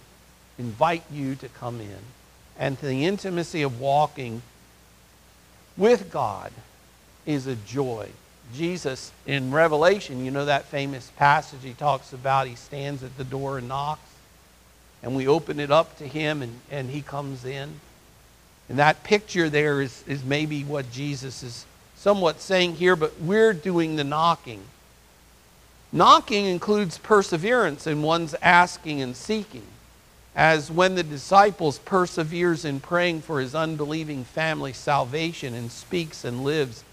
invite 0.58 1.04
you 1.10 1.36
to 1.36 1.48
come 1.48 1.80
in. 1.80 1.98
And 2.58 2.78
to 2.80 2.86
the 2.86 3.06
intimacy 3.06 3.62
of 3.62 3.80
walking 3.80 4.42
with 5.76 6.10
God 6.10 6.52
is 7.26 7.46
a 7.46 7.56
joy. 7.56 8.08
Jesus 8.54 9.12
in 9.26 9.50
Revelation, 9.50 10.24
you 10.24 10.30
know 10.30 10.44
that 10.44 10.66
famous 10.66 11.10
passage 11.16 11.60
he 11.62 11.72
talks 11.72 12.12
about, 12.12 12.46
he 12.46 12.54
stands 12.54 13.02
at 13.02 13.16
the 13.16 13.24
door 13.24 13.58
and 13.58 13.68
knocks, 13.68 14.10
and 15.02 15.16
we 15.16 15.26
open 15.26 15.58
it 15.58 15.70
up 15.70 15.96
to 15.98 16.06
him 16.06 16.42
and, 16.42 16.60
and 16.70 16.90
he 16.90 17.00
comes 17.00 17.44
in. 17.44 17.80
And 18.68 18.78
that 18.78 19.04
picture 19.04 19.48
there 19.48 19.80
is, 19.80 20.04
is 20.06 20.24
maybe 20.24 20.64
what 20.64 20.90
Jesus 20.90 21.42
is 21.42 21.66
somewhat 21.96 22.40
saying 22.40 22.76
here, 22.76 22.96
but 22.96 23.20
we're 23.20 23.52
doing 23.52 23.96
the 23.96 24.04
knocking. 24.04 24.60
Knocking 25.92 26.46
includes 26.46 26.98
perseverance 26.98 27.86
in 27.86 28.02
one's 28.02 28.34
asking 28.42 29.02
and 29.02 29.14
seeking, 29.14 29.66
as 30.34 30.70
when 30.70 30.94
the 30.94 31.02
disciples 31.02 31.78
perseveres 31.80 32.64
in 32.64 32.80
praying 32.80 33.20
for 33.20 33.40
his 33.40 33.54
unbelieving 33.54 34.24
family 34.24 34.72
salvation 34.72 35.54
and 35.54 35.70
speaks 35.70 36.24
and 36.24 36.42
lives 36.42 36.84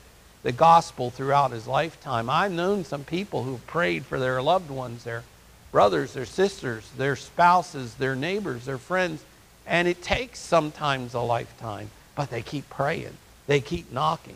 the 0.43 0.51
gospel 0.51 1.09
throughout 1.09 1.51
his 1.51 1.67
lifetime. 1.67 2.29
I've 2.29 2.51
known 2.51 2.83
some 2.83 3.03
people 3.03 3.43
who've 3.43 3.65
prayed 3.67 4.05
for 4.05 4.19
their 4.19 4.41
loved 4.41 4.69
ones, 4.69 5.03
their 5.03 5.23
brothers, 5.71 6.13
their 6.13 6.25
sisters, 6.25 6.89
their 6.97 7.15
spouses, 7.15 7.95
their 7.95 8.15
neighbors, 8.15 8.65
their 8.65 8.77
friends, 8.77 9.23
and 9.65 9.87
it 9.87 10.01
takes 10.01 10.39
sometimes 10.39 11.13
a 11.13 11.19
lifetime, 11.19 11.89
but 12.15 12.29
they 12.29 12.41
keep 12.41 12.69
praying. 12.69 13.15
They 13.47 13.61
keep 13.61 13.91
knocking 13.91 14.35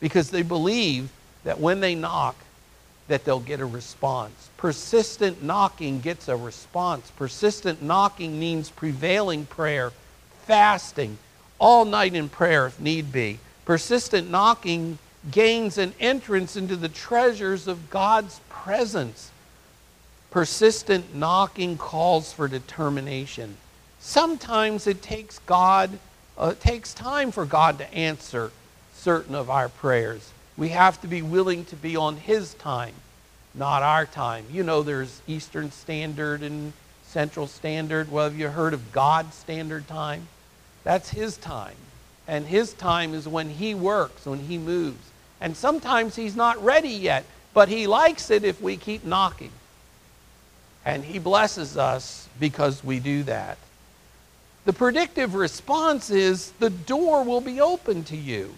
because 0.00 0.30
they 0.30 0.42
believe 0.42 1.10
that 1.44 1.60
when 1.60 1.80
they 1.80 1.94
knock, 1.94 2.36
that 3.10 3.24
they'll 3.24 3.40
get 3.40 3.58
a 3.58 3.66
response. 3.66 4.50
Persistent 4.56 5.42
knocking 5.42 6.00
gets 6.00 6.28
a 6.28 6.36
response. 6.36 7.10
Persistent 7.16 7.82
knocking 7.82 8.38
means 8.38 8.70
prevailing 8.70 9.46
prayer, 9.46 9.90
fasting, 10.46 11.18
all 11.58 11.84
night 11.84 12.14
in 12.14 12.28
prayer 12.28 12.68
if 12.68 12.78
need 12.78 13.10
be. 13.10 13.40
Persistent 13.64 14.30
knocking 14.30 14.98
gains 15.28 15.76
an 15.76 15.92
entrance 15.98 16.54
into 16.54 16.76
the 16.76 16.88
treasures 16.88 17.66
of 17.66 17.90
God's 17.90 18.40
presence. 18.48 19.32
Persistent 20.30 21.12
knocking 21.12 21.76
calls 21.76 22.32
for 22.32 22.46
determination. 22.46 23.56
Sometimes 23.98 24.86
it 24.86 25.02
takes 25.02 25.40
God, 25.40 25.98
uh, 26.38 26.50
it 26.52 26.60
takes 26.60 26.94
time 26.94 27.32
for 27.32 27.44
God 27.44 27.78
to 27.78 27.92
answer 27.92 28.52
certain 28.94 29.34
of 29.34 29.50
our 29.50 29.68
prayers. 29.68 30.30
We 30.60 30.68
have 30.68 31.00
to 31.00 31.06
be 31.06 31.22
willing 31.22 31.64
to 31.64 31.76
be 31.76 31.96
on 31.96 32.18
His 32.18 32.52
time, 32.52 32.92
not 33.54 33.82
our 33.82 34.04
time. 34.04 34.44
You 34.52 34.62
know, 34.62 34.82
there's 34.82 35.22
Eastern 35.26 35.70
Standard 35.70 36.42
and 36.42 36.74
Central 37.02 37.46
Standard. 37.46 38.12
Well, 38.12 38.24
have 38.24 38.38
you 38.38 38.50
heard 38.50 38.74
of 38.74 38.92
God's 38.92 39.34
Standard 39.34 39.88
Time? 39.88 40.28
That's 40.84 41.08
His 41.08 41.38
time. 41.38 41.76
And 42.28 42.44
His 42.44 42.74
time 42.74 43.14
is 43.14 43.26
when 43.26 43.48
He 43.48 43.74
works, 43.74 44.26
when 44.26 44.40
He 44.40 44.58
moves. 44.58 45.02
And 45.40 45.56
sometimes 45.56 46.14
He's 46.14 46.36
not 46.36 46.62
ready 46.62 46.90
yet, 46.90 47.24
but 47.54 47.70
He 47.70 47.86
likes 47.86 48.30
it 48.30 48.44
if 48.44 48.60
we 48.60 48.76
keep 48.76 49.02
knocking. 49.02 49.52
And 50.84 51.06
He 51.06 51.18
blesses 51.18 51.78
us 51.78 52.28
because 52.38 52.84
we 52.84 53.00
do 53.00 53.22
that. 53.22 53.56
The 54.66 54.74
predictive 54.74 55.34
response 55.34 56.10
is 56.10 56.50
the 56.58 56.68
door 56.68 57.24
will 57.24 57.40
be 57.40 57.62
open 57.62 58.04
to 58.04 58.16
you. 58.16 58.56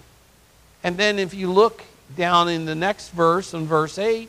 And 0.82 0.96
then 0.96 1.20
if 1.20 1.32
you 1.32 1.52
look 1.52 1.84
down 2.16 2.48
in 2.48 2.64
the 2.64 2.74
next 2.74 3.10
verse, 3.10 3.54
in 3.54 3.66
verse 3.66 3.98
8, 3.98 4.28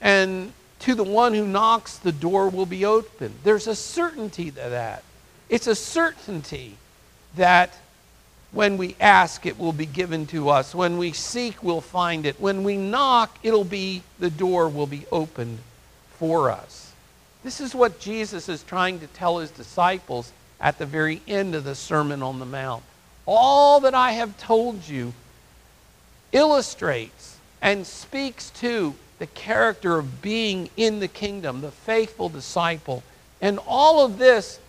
and 0.00 0.52
to 0.80 0.94
the 0.94 1.04
one 1.04 1.34
who 1.34 1.46
knocks, 1.46 1.96
the 1.98 2.12
door 2.12 2.48
will 2.48 2.66
be 2.66 2.84
open. 2.84 3.34
There's 3.44 3.66
a 3.66 3.74
certainty 3.74 4.50
to 4.50 4.56
that. 4.56 5.02
It's 5.48 5.66
a 5.66 5.74
certainty 5.74 6.76
that 7.36 7.72
when 8.52 8.76
we 8.76 8.96
ask, 9.00 9.46
it 9.46 9.58
will 9.58 9.72
be 9.72 9.86
given 9.86 10.26
to 10.26 10.48
us. 10.48 10.74
When 10.74 10.98
we 10.98 11.12
seek, 11.12 11.62
we'll 11.62 11.80
find 11.80 12.26
it. 12.26 12.40
When 12.40 12.64
we 12.64 12.76
knock, 12.76 13.38
it'll 13.42 13.64
be, 13.64 14.02
the 14.18 14.30
door 14.30 14.68
will 14.68 14.86
be 14.86 15.04
opened 15.12 15.58
for 16.18 16.50
us. 16.50 16.92
This 17.44 17.60
is 17.60 17.74
what 17.74 18.00
Jesus 18.00 18.48
is 18.48 18.62
trying 18.62 19.00
to 19.00 19.06
tell 19.08 19.38
his 19.38 19.50
disciples 19.50 20.32
at 20.60 20.78
the 20.78 20.86
very 20.86 21.20
end 21.28 21.54
of 21.54 21.64
the 21.64 21.74
Sermon 21.74 22.22
on 22.22 22.38
the 22.38 22.46
Mount. 22.46 22.82
All 23.26 23.80
that 23.80 23.94
I 23.94 24.12
have 24.12 24.38
told 24.38 24.88
you 24.88 25.12
illustrates 26.36 27.38
and 27.62 27.86
speaks 27.86 28.50
to 28.50 28.94
the 29.18 29.26
character 29.28 29.98
of 29.98 30.20
being 30.20 30.68
in 30.76 31.00
the 31.00 31.08
kingdom, 31.08 31.62
the 31.62 31.70
faithful 31.70 32.28
disciple. 32.28 33.02
And 33.40 33.58
all 33.66 34.04
of 34.04 34.18
this 34.18 34.60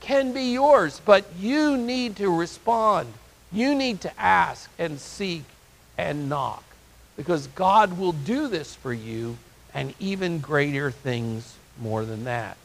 can 0.00 0.32
be 0.32 0.52
yours, 0.52 1.00
but 1.04 1.24
you 1.38 1.76
need 1.76 2.16
to 2.16 2.28
respond. 2.28 3.12
You 3.52 3.74
need 3.74 4.00
to 4.00 4.20
ask 4.20 4.68
and 4.78 4.98
seek 4.98 5.44
and 5.96 6.28
knock 6.28 6.64
because 7.16 7.46
God 7.48 7.96
will 7.96 8.12
do 8.12 8.48
this 8.48 8.74
for 8.74 8.92
you 8.92 9.36
and 9.72 9.94
even 10.00 10.40
greater 10.40 10.90
things 10.90 11.54
more 11.80 12.04
than 12.04 12.24
that. 12.24 12.56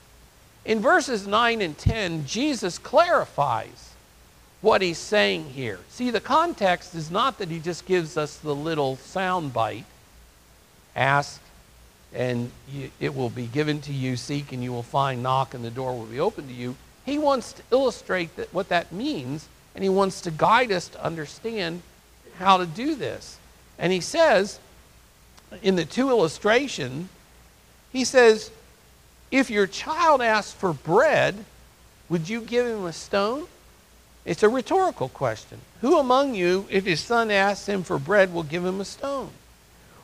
In 0.65 0.79
verses 0.79 1.27
9 1.27 1.61
and 1.61 1.77
10, 1.77 2.25
Jesus 2.25 2.79
clarifies 2.79 3.93
what 4.61 4.81
he's 4.81 4.97
saying 4.97 5.45
here. 5.45 5.79
See, 5.89 6.09
the 6.09 6.19
context 6.19 6.95
is 6.95 7.11
not 7.11 7.37
that 7.37 7.49
he 7.49 7.59
just 7.59 7.85
gives 7.85 8.17
us 8.17 8.37
the 8.37 8.55
little 8.55 8.95
sound 8.97 9.53
bite 9.53 9.85
ask, 10.95 11.39
and 12.13 12.49
you, 12.71 12.89
it 12.99 13.15
will 13.15 13.29
be 13.29 13.45
given 13.45 13.81
to 13.81 13.93
you, 13.93 14.17
seek, 14.17 14.51
and 14.51 14.63
you 14.63 14.71
will 14.71 14.83
find, 14.83 15.21
knock, 15.21 15.53
and 15.53 15.63
the 15.63 15.69
door 15.69 15.97
will 15.97 16.05
be 16.05 16.19
open 16.19 16.47
to 16.47 16.53
you. 16.53 16.75
He 17.05 17.17
wants 17.17 17.53
to 17.53 17.61
illustrate 17.71 18.35
that, 18.37 18.53
what 18.53 18.69
that 18.69 18.91
means, 18.91 19.47
and 19.75 19.83
he 19.83 19.89
wants 19.89 20.21
to 20.21 20.31
guide 20.31 20.71
us 20.71 20.87
to 20.89 21.03
understand 21.03 21.81
how 22.39 22.57
to 22.57 22.65
do 22.65 22.95
this. 22.95 23.37
And 23.77 23.93
he 23.93 24.01
says, 24.01 24.59
in 25.61 25.75
the 25.75 25.85
two 25.85 26.09
illustration, 26.09 27.09
he 27.93 28.03
says, 28.03 28.51
if 29.29 29.49
your 29.49 29.67
child 29.67 30.21
asks 30.21 30.53
for 30.53 30.73
bread, 30.73 31.45
would 32.09 32.27
you 32.27 32.41
give 32.41 32.65
him 32.65 32.85
a 32.85 32.93
stone? 32.93 33.47
It's 34.27 34.43
a 34.43 34.49
rhetorical 34.49 35.07
question. 35.07 35.59
Who 35.79 35.97
among 35.97 36.35
you, 36.35 36.67
if 36.69 36.85
his 36.85 36.99
son 36.99 37.31
asks 37.31 37.67
him 37.67 37.83
for 37.83 37.97
bread, 37.97 38.33
will 38.33 38.43
give 38.43 38.65
him 38.65 38.81
a 38.81 38.85
stone? 38.85 39.29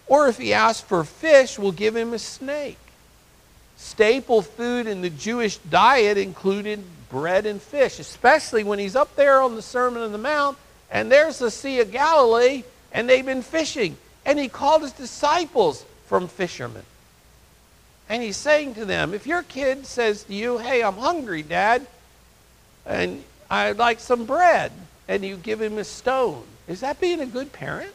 Or 0.07 0.29
if 0.29 0.37
he 0.37 0.53
asks 0.53 0.81
for 0.81 1.03
fish, 1.03 1.59
will 1.59 1.73
give 1.73 1.95
him 1.95 2.13
a 2.13 2.19
snake? 2.19 2.77
Staple 3.75 4.41
food 4.41 4.87
in 4.87 5.01
the 5.01 5.09
Jewish 5.09 5.57
diet 5.57 6.17
included 6.17 6.81
bread 7.09 7.45
and 7.45 7.61
fish, 7.61 7.99
especially 7.99 8.63
when 8.63 8.79
he's 8.79 8.95
up 8.95 9.13
there 9.17 9.41
on 9.41 9.55
the 9.55 9.61
Sermon 9.61 10.01
on 10.01 10.13
the 10.13 10.17
Mount 10.17 10.57
and 10.89 11.11
there's 11.11 11.39
the 11.39 11.51
Sea 11.51 11.81
of 11.81 11.91
Galilee 11.91 12.63
and 12.93 13.09
they've 13.09 13.25
been 13.25 13.41
fishing. 13.41 13.97
And 14.25 14.39
he 14.39 14.47
called 14.47 14.83
his 14.83 14.93
disciples 14.93 15.85
from 16.05 16.29
fishermen. 16.29 16.83
And 18.07 18.23
he's 18.23 18.37
saying 18.37 18.75
to 18.75 18.85
them, 18.85 19.13
if 19.13 19.27
your 19.27 19.43
kid 19.43 19.85
says 19.85 20.23
to 20.23 20.33
you, 20.33 20.59
hey, 20.59 20.81
I'm 20.81 20.95
hungry, 20.95 21.43
Dad, 21.43 21.85
and 22.85 23.23
I'd 23.49 23.77
like 23.77 23.99
some 23.99 24.25
bread. 24.25 24.71
And 25.07 25.23
you 25.23 25.35
give 25.37 25.61
him 25.61 25.77
a 25.77 25.83
stone. 25.83 26.43
Is 26.67 26.79
that 26.79 26.99
being 26.99 27.19
a 27.19 27.25
good 27.25 27.51
parent? 27.51 27.91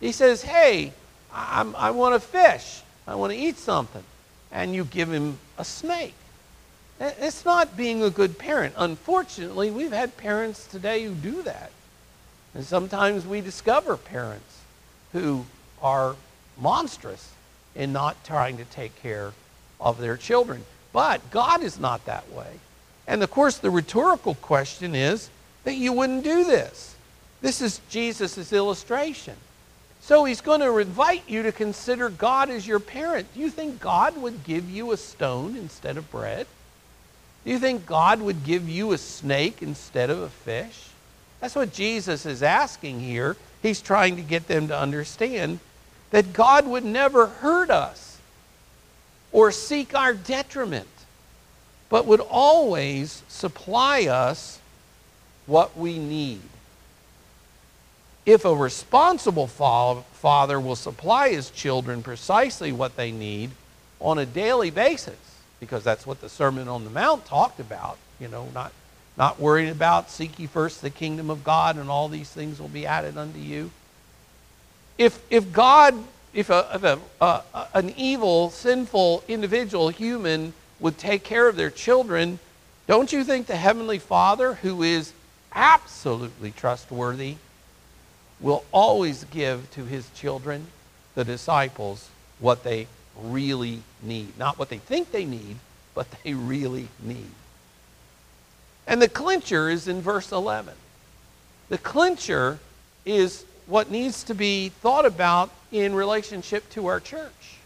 He 0.00 0.12
says, 0.12 0.42
Hey, 0.42 0.92
I'm, 1.32 1.74
I 1.76 1.90
want 1.90 2.14
a 2.14 2.20
fish. 2.20 2.82
I 3.06 3.14
want 3.16 3.32
to 3.32 3.38
eat 3.38 3.58
something. 3.58 4.04
And 4.50 4.74
you 4.74 4.84
give 4.84 5.10
him 5.10 5.38
a 5.58 5.64
snake. 5.64 6.14
It's 7.00 7.44
not 7.44 7.76
being 7.76 8.02
a 8.02 8.10
good 8.10 8.38
parent. 8.38 8.74
Unfortunately, 8.76 9.70
we've 9.70 9.92
had 9.92 10.16
parents 10.16 10.66
today 10.66 11.04
who 11.04 11.14
do 11.14 11.42
that. 11.42 11.72
And 12.54 12.64
sometimes 12.64 13.26
we 13.26 13.40
discover 13.40 13.96
parents 13.96 14.60
who 15.12 15.46
are 15.80 16.14
monstrous 16.60 17.32
in 17.74 17.92
not 17.92 18.22
trying 18.24 18.58
to 18.58 18.64
take 18.64 18.94
care 19.02 19.32
of 19.80 19.98
their 19.98 20.16
children. 20.16 20.64
But 20.92 21.30
God 21.30 21.62
is 21.62 21.80
not 21.80 22.04
that 22.04 22.30
way. 22.30 22.60
And 23.06 23.22
of 23.22 23.30
course, 23.30 23.58
the 23.58 23.70
rhetorical 23.70 24.34
question 24.36 24.94
is 24.94 25.28
that 25.64 25.74
you 25.74 25.92
wouldn't 25.92 26.24
do 26.24 26.44
this. 26.44 26.94
This 27.40 27.60
is 27.60 27.80
Jesus' 27.88 28.52
illustration. 28.52 29.34
So 30.00 30.24
he's 30.24 30.40
going 30.40 30.60
to 30.60 30.78
invite 30.78 31.22
you 31.28 31.44
to 31.44 31.52
consider 31.52 32.08
God 32.08 32.50
as 32.50 32.66
your 32.66 32.80
parent. 32.80 33.32
Do 33.34 33.40
you 33.40 33.50
think 33.50 33.80
God 33.80 34.16
would 34.20 34.44
give 34.44 34.68
you 34.68 34.92
a 34.92 34.96
stone 34.96 35.56
instead 35.56 35.96
of 35.96 36.10
bread? 36.10 36.46
Do 37.44 37.50
you 37.50 37.58
think 37.58 37.86
God 37.86 38.20
would 38.20 38.44
give 38.44 38.68
you 38.68 38.92
a 38.92 38.98
snake 38.98 39.62
instead 39.62 40.10
of 40.10 40.18
a 40.18 40.28
fish? 40.28 40.88
That's 41.40 41.56
what 41.56 41.72
Jesus 41.72 42.26
is 42.26 42.42
asking 42.42 43.00
here. 43.00 43.36
He's 43.62 43.80
trying 43.80 44.16
to 44.16 44.22
get 44.22 44.46
them 44.48 44.68
to 44.68 44.78
understand 44.78 45.58
that 46.10 46.32
God 46.32 46.66
would 46.66 46.84
never 46.84 47.26
hurt 47.26 47.70
us 47.70 48.18
or 49.32 49.50
seek 49.50 49.94
our 49.94 50.14
detriment 50.14 50.86
but 51.92 52.06
would 52.06 52.20
always 52.20 53.22
supply 53.28 54.06
us 54.06 54.58
what 55.44 55.76
we 55.76 55.98
need. 55.98 56.40
if 58.24 58.44
a 58.44 58.54
responsible 58.54 59.46
father 59.46 60.60
will 60.60 60.76
supply 60.76 61.30
his 61.30 61.50
children 61.50 62.02
precisely 62.02 62.72
what 62.72 62.96
they 62.96 63.10
need 63.10 63.50
on 64.00 64.18
a 64.18 64.24
daily 64.24 64.70
basis, 64.70 65.18
because 65.60 65.84
that's 65.84 66.06
what 66.06 66.20
the 66.20 66.28
Sermon 66.28 66.68
on 66.68 66.84
the 66.84 66.90
Mount 66.90 67.26
talked 67.26 67.60
about, 67.60 67.98
you 68.20 68.28
know, 68.28 68.48
not, 68.54 68.72
not 69.18 69.40
worrying 69.40 69.70
about 69.70 70.10
seek 70.10 70.38
ye 70.38 70.46
first 70.46 70.82
the 70.82 70.90
kingdom 70.90 71.30
of 71.30 71.44
God 71.44 71.76
and 71.76 71.90
all 71.90 72.08
these 72.08 72.30
things 72.30 72.60
will 72.60 72.68
be 72.68 72.86
added 72.86 73.18
unto 73.18 73.38
you. 73.38 73.70
If, 74.96 75.20
if 75.28 75.52
God, 75.52 75.94
if, 76.32 76.48
a, 76.48 76.70
if 76.74 76.84
a, 76.84 76.98
uh, 77.20 77.66
an 77.74 77.92
evil, 77.96 78.50
sinful 78.50 79.24
individual, 79.26 79.88
human, 79.88 80.54
would 80.82 80.98
take 80.98 81.22
care 81.22 81.48
of 81.48 81.56
their 81.56 81.70
children, 81.70 82.38
don't 82.86 83.12
you 83.12 83.24
think 83.24 83.46
the 83.46 83.56
Heavenly 83.56 84.00
Father, 84.00 84.54
who 84.54 84.82
is 84.82 85.12
absolutely 85.54 86.50
trustworthy, 86.50 87.36
will 88.40 88.64
always 88.72 89.24
give 89.24 89.70
to 89.70 89.84
his 89.84 90.10
children, 90.10 90.66
the 91.14 91.24
disciples, 91.24 92.10
what 92.40 92.64
they 92.64 92.88
really 93.16 93.82
need. 94.02 94.36
Not 94.36 94.58
what 94.58 94.68
they 94.68 94.78
think 94.78 95.12
they 95.12 95.24
need, 95.24 95.56
but 95.94 96.08
they 96.24 96.34
really 96.34 96.88
need. 97.00 97.30
And 98.88 99.00
the 99.00 99.08
clincher 99.08 99.70
is 99.70 99.86
in 99.86 100.02
verse 100.02 100.32
11. 100.32 100.74
The 101.68 101.78
clincher 101.78 102.58
is 103.06 103.44
what 103.66 103.90
needs 103.90 104.24
to 104.24 104.34
be 104.34 104.70
thought 104.70 105.06
about 105.06 105.50
in 105.70 105.94
relationship 105.94 106.68
to 106.70 106.88
our 106.88 106.98
church 106.98 107.58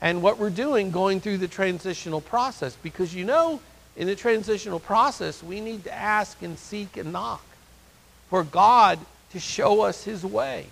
and 0.00 0.22
what 0.22 0.38
we're 0.38 0.50
doing 0.50 0.90
going 0.90 1.20
through 1.20 1.38
the 1.38 1.48
transitional 1.48 2.20
process. 2.20 2.76
Because 2.82 3.14
you 3.14 3.24
know, 3.24 3.60
in 3.96 4.06
the 4.06 4.16
transitional 4.16 4.78
process, 4.78 5.42
we 5.42 5.60
need 5.60 5.84
to 5.84 5.94
ask 5.94 6.40
and 6.42 6.58
seek 6.58 6.96
and 6.96 7.12
knock 7.12 7.44
for 8.28 8.44
God 8.44 8.98
to 9.32 9.40
show 9.40 9.82
us 9.82 10.04
his 10.04 10.24
way, 10.24 10.66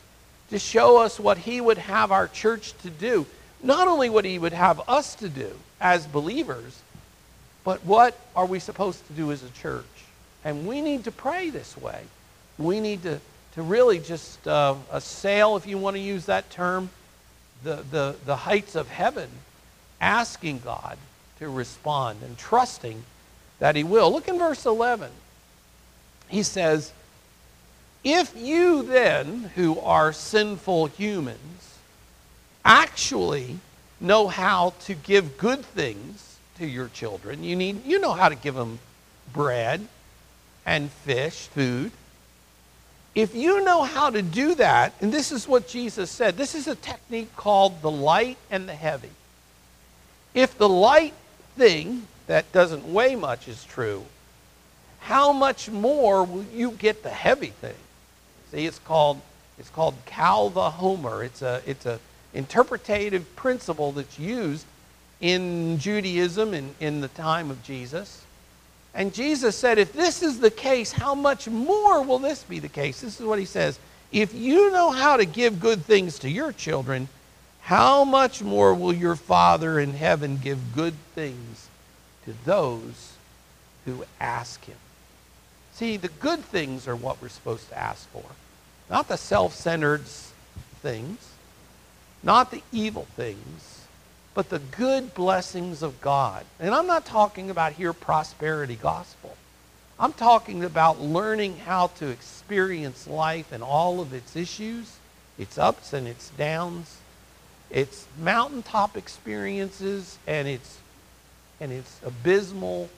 to 0.50 0.58
show 0.58 0.98
us 0.98 1.18
what 1.18 1.38
he 1.38 1.60
would 1.60 1.78
have 1.78 2.12
our 2.12 2.28
church 2.28 2.72
to 2.82 2.90
do. 2.90 3.26
Not 3.62 3.88
only 3.88 4.10
what 4.10 4.24
he 4.24 4.38
would 4.38 4.52
have 4.52 4.88
us 4.88 5.14
to 5.16 5.28
do 5.28 5.50
as 5.80 6.06
believers, 6.06 6.80
but 7.64 7.84
what 7.84 8.18
are 8.36 8.46
we 8.46 8.58
supposed 8.58 9.06
to 9.06 9.12
do 9.14 9.32
as 9.32 9.42
a 9.42 9.50
church? 9.50 9.84
And 10.44 10.66
we 10.66 10.82
need 10.82 11.04
to 11.04 11.10
pray 11.10 11.48
this 11.48 11.76
way. 11.78 12.02
We 12.58 12.80
need 12.80 13.02
to, 13.04 13.20
to 13.54 13.62
really 13.62 13.98
just 13.98 14.46
uh, 14.46 14.74
assail, 14.92 15.56
if 15.56 15.66
you 15.66 15.78
want 15.78 15.96
to 15.96 16.00
use 16.00 16.26
that 16.26 16.50
term, 16.50 16.90
the, 17.64 17.84
the, 17.90 18.16
the 18.24 18.36
heights 18.36 18.74
of 18.74 18.88
heaven, 18.88 19.28
asking 20.00 20.60
God 20.60 20.98
to 21.38 21.48
respond 21.48 22.22
and 22.22 22.38
trusting 22.38 23.04
that 23.58 23.76
he 23.76 23.82
will. 23.82 24.12
Look 24.12 24.28
in 24.28 24.38
verse 24.38 24.66
11. 24.66 25.10
He 26.28 26.42
says, 26.42 26.92
if 28.04 28.36
you 28.36 28.82
then, 28.82 29.50
who 29.54 29.78
are 29.80 30.12
sinful 30.12 30.86
humans, 30.86 31.78
actually 32.64 33.58
know 34.00 34.28
how 34.28 34.74
to 34.80 34.94
give 34.94 35.38
good 35.38 35.64
things 35.64 36.38
to 36.58 36.66
your 36.66 36.88
children, 36.88 37.42
you 37.42 37.56
need 37.56 37.84
you 37.84 37.98
know 37.98 38.12
how 38.12 38.28
to 38.28 38.34
give 38.36 38.54
them 38.54 38.78
bread 39.32 39.88
and 40.64 40.90
fish, 40.90 41.48
food. 41.48 41.90
If 43.14 43.34
you 43.34 43.62
know 43.62 43.82
how 43.82 44.10
to 44.10 44.22
do 44.22 44.56
that, 44.56 44.92
and 45.00 45.12
this 45.12 45.30
is 45.30 45.46
what 45.46 45.68
Jesus 45.68 46.10
said, 46.10 46.36
this 46.36 46.54
is 46.54 46.66
a 46.66 46.74
technique 46.74 47.34
called 47.36 47.80
the 47.80 47.90
light 47.90 48.38
and 48.50 48.68
the 48.68 48.74
heavy. 48.74 49.10
If 50.34 50.58
the 50.58 50.68
light 50.68 51.14
thing 51.56 52.08
that 52.26 52.50
doesn't 52.50 52.92
weigh 52.92 53.14
much 53.14 53.46
is 53.46 53.64
true, 53.64 54.04
how 54.98 55.32
much 55.32 55.70
more 55.70 56.24
will 56.24 56.44
you 56.52 56.72
get 56.72 57.02
the 57.02 57.10
heavy 57.10 57.50
thing? 57.50 57.76
See, 58.50 58.66
it's 58.66 58.78
called 58.78 59.20
it's 59.58 59.70
called 59.70 59.94
Kal 60.06 60.50
Homer. 60.50 61.22
It's 61.22 61.42
a 61.42 61.62
it's 61.66 61.86
a 61.86 62.00
interpretative 62.32 63.36
principle 63.36 63.92
that's 63.92 64.18
used 64.18 64.66
in 65.20 65.78
Judaism 65.78 66.52
in, 66.52 66.74
in 66.80 67.00
the 67.00 67.08
time 67.08 67.50
of 67.50 67.62
Jesus. 67.62 68.23
And 68.94 69.12
Jesus 69.12 69.56
said, 69.56 69.78
if 69.78 69.92
this 69.92 70.22
is 70.22 70.38
the 70.38 70.50
case, 70.50 70.92
how 70.92 71.14
much 71.14 71.48
more 71.48 72.02
will 72.02 72.20
this 72.20 72.44
be 72.44 72.60
the 72.60 72.68
case? 72.68 73.00
This 73.00 73.20
is 73.20 73.26
what 73.26 73.40
he 73.40 73.44
says. 73.44 73.78
If 74.12 74.32
you 74.32 74.70
know 74.70 74.90
how 74.90 75.16
to 75.16 75.24
give 75.24 75.58
good 75.58 75.84
things 75.84 76.20
to 76.20 76.30
your 76.30 76.52
children, 76.52 77.08
how 77.62 78.04
much 78.04 78.42
more 78.42 78.72
will 78.72 78.92
your 78.92 79.16
Father 79.16 79.80
in 79.80 79.94
heaven 79.94 80.38
give 80.38 80.74
good 80.74 80.94
things 81.14 81.68
to 82.24 82.34
those 82.44 83.14
who 83.84 84.04
ask 84.20 84.64
him? 84.64 84.76
See, 85.72 85.96
the 85.96 86.08
good 86.08 86.40
things 86.40 86.86
are 86.86 86.94
what 86.94 87.20
we're 87.20 87.28
supposed 87.28 87.68
to 87.70 87.78
ask 87.78 88.08
for. 88.10 88.24
Not 88.88 89.08
the 89.08 89.16
self 89.16 89.54
centered 89.54 90.04
things, 90.82 91.18
not 92.22 92.52
the 92.52 92.62
evil 92.70 93.08
things, 93.16 93.73
but 94.34 94.48
the 94.50 94.58
good 94.58 95.14
blessings 95.14 95.82
of 95.82 96.00
God. 96.00 96.44
And 96.58 96.74
I'm 96.74 96.86
not 96.86 97.06
talking 97.06 97.50
about 97.50 97.72
here 97.72 97.92
prosperity 97.92 98.76
gospel. 98.76 99.36
I'm 99.98 100.12
talking 100.12 100.64
about 100.64 101.00
learning 101.00 101.58
how 101.58 101.86
to 101.98 102.08
experience 102.08 103.06
life 103.06 103.52
and 103.52 103.62
all 103.62 104.00
of 104.00 104.12
its 104.12 104.34
issues, 104.34 104.96
its 105.38 105.56
ups 105.56 105.92
and 105.92 106.08
its 106.08 106.30
downs, 106.30 106.98
its 107.70 108.06
mountaintop 108.20 108.96
experiences 108.96 110.18
and 110.26 110.48
its 110.48 110.78
and 111.60 111.70
its 111.70 112.00
abysmal 112.04 112.90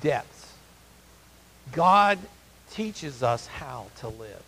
depths. 0.00 0.52
God 1.72 2.18
teaches 2.70 3.22
us 3.22 3.46
how 3.48 3.86
to 3.98 4.08
live. 4.08 4.42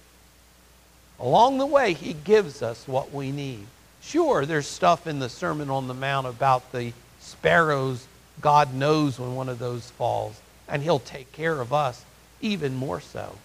Along 1.18 1.58
the 1.58 1.66
way, 1.66 1.92
he 1.92 2.12
gives 2.12 2.62
us 2.62 2.86
what 2.86 3.12
we 3.12 3.32
need. 3.32 3.66
Sure, 4.02 4.46
there's 4.46 4.66
stuff 4.66 5.06
in 5.06 5.18
the 5.18 5.28
Sermon 5.28 5.70
on 5.70 5.88
the 5.88 5.94
Mount 5.94 6.26
about 6.26 6.72
the 6.72 6.92
sparrows. 7.20 8.06
God 8.40 8.74
knows 8.74 9.18
when 9.18 9.34
one 9.34 9.48
of 9.48 9.58
those 9.58 9.90
falls, 9.90 10.40
and 10.68 10.82
he'll 10.82 10.98
take 10.98 11.32
care 11.32 11.60
of 11.60 11.72
us 11.72 12.04
even 12.40 12.74
more 12.74 13.00
so. 13.00 13.36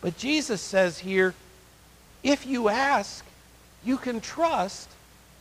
But 0.00 0.16
Jesus 0.16 0.60
says 0.60 0.98
here, 0.98 1.34
if 2.22 2.46
you 2.46 2.68
ask, 2.68 3.24
you 3.84 3.96
can 3.96 4.20
trust 4.20 4.88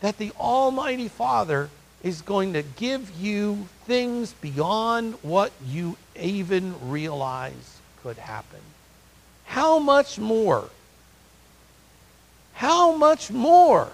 that 0.01 0.17
the 0.17 0.31
Almighty 0.39 1.07
Father 1.07 1.69
is 2.03 2.21
going 2.21 2.53
to 2.53 2.63
give 2.63 3.11
you 3.19 3.67
things 3.85 4.33
beyond 4.33 5.13
what 5.21 5.51
you 5.65 5.97
even 6.19 6.75
realize 6.89 7.79
could 8.01 8.17
happen. 8.17 8.59
How 9.45 9.79
much 9.79 10.17
more 10.17 10.69
how 12.61 12.95
much 12.95 13.31
more? 13.31 13.89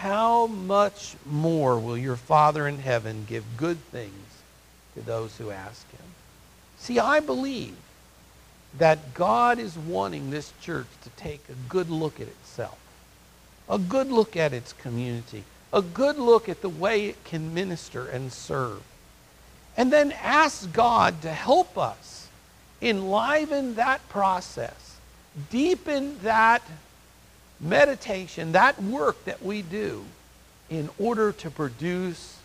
How 0.00 0.46
much 0.46 1.16
more 1.26 1.76
will 1.76 1.98
your 1.98 2.14
Father 2.14 2.68
in 2.68 2.78
heaven 2.78 3.26
give 3.28 3.44
good 3.56 3.78
things 3.86 4.12
to 4.94 5.00
those 5.00 5.36
who 5.38 5.50
ask 5.50 5.90
him? 5.90 6.06
See, 6.78 7.00
I 7.00 7.18
believe 7.18 7.74
that 8.78 9.12
God 9.12 9.58
is 9.58 9.76
wanting 9.76 10.30
this 10.30 10.52
church 10.62 10.86
to 11.02 11.10
take 11.10 11.42
a 11.48 11.68
good 11.68 11.90
look 11.90 12.20
at 12.20 12.28
itself, 12.28 12.78
a 13.68 13.76
good 13.76 14.12
look 14.12 14.36
at 14.36 14.52
its 14.52 14.72
community, 14.72 15.42
a 15.72 15.82
good 15.82 16.16
look 16.16 16.48
at 16.48 16.62
the 16.62 16.68
way 16.68 17.06
it 17.06 17.24
can 17.24 17.52
minister 17.52 18.06
and 18.06 18.32
serve, 18.32 18.82
and 19.76 19.92
then 19.92 20.12
ask 20.12 20.72
God 20.72 21.22
to 21.22 21.30
help 21.30 21.76
us 21.76 22.28
enliven 22.80 23.74
that 23.74 24.08
process, 24.08 24.96
deepen 25.50 26.20
that 26.20 26.62
meditation, 27.60 28.52
that 28.52 28.82
work 28.82 29.24
that 29.24 29.42
we 29.42 29.62
do 29.62 30.04
in 30.70 30.88
order 30.98 31.32
to 31.32 31.50
produce 31.50 32.38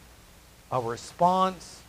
a 0.71 0.79
response 0.79 1.81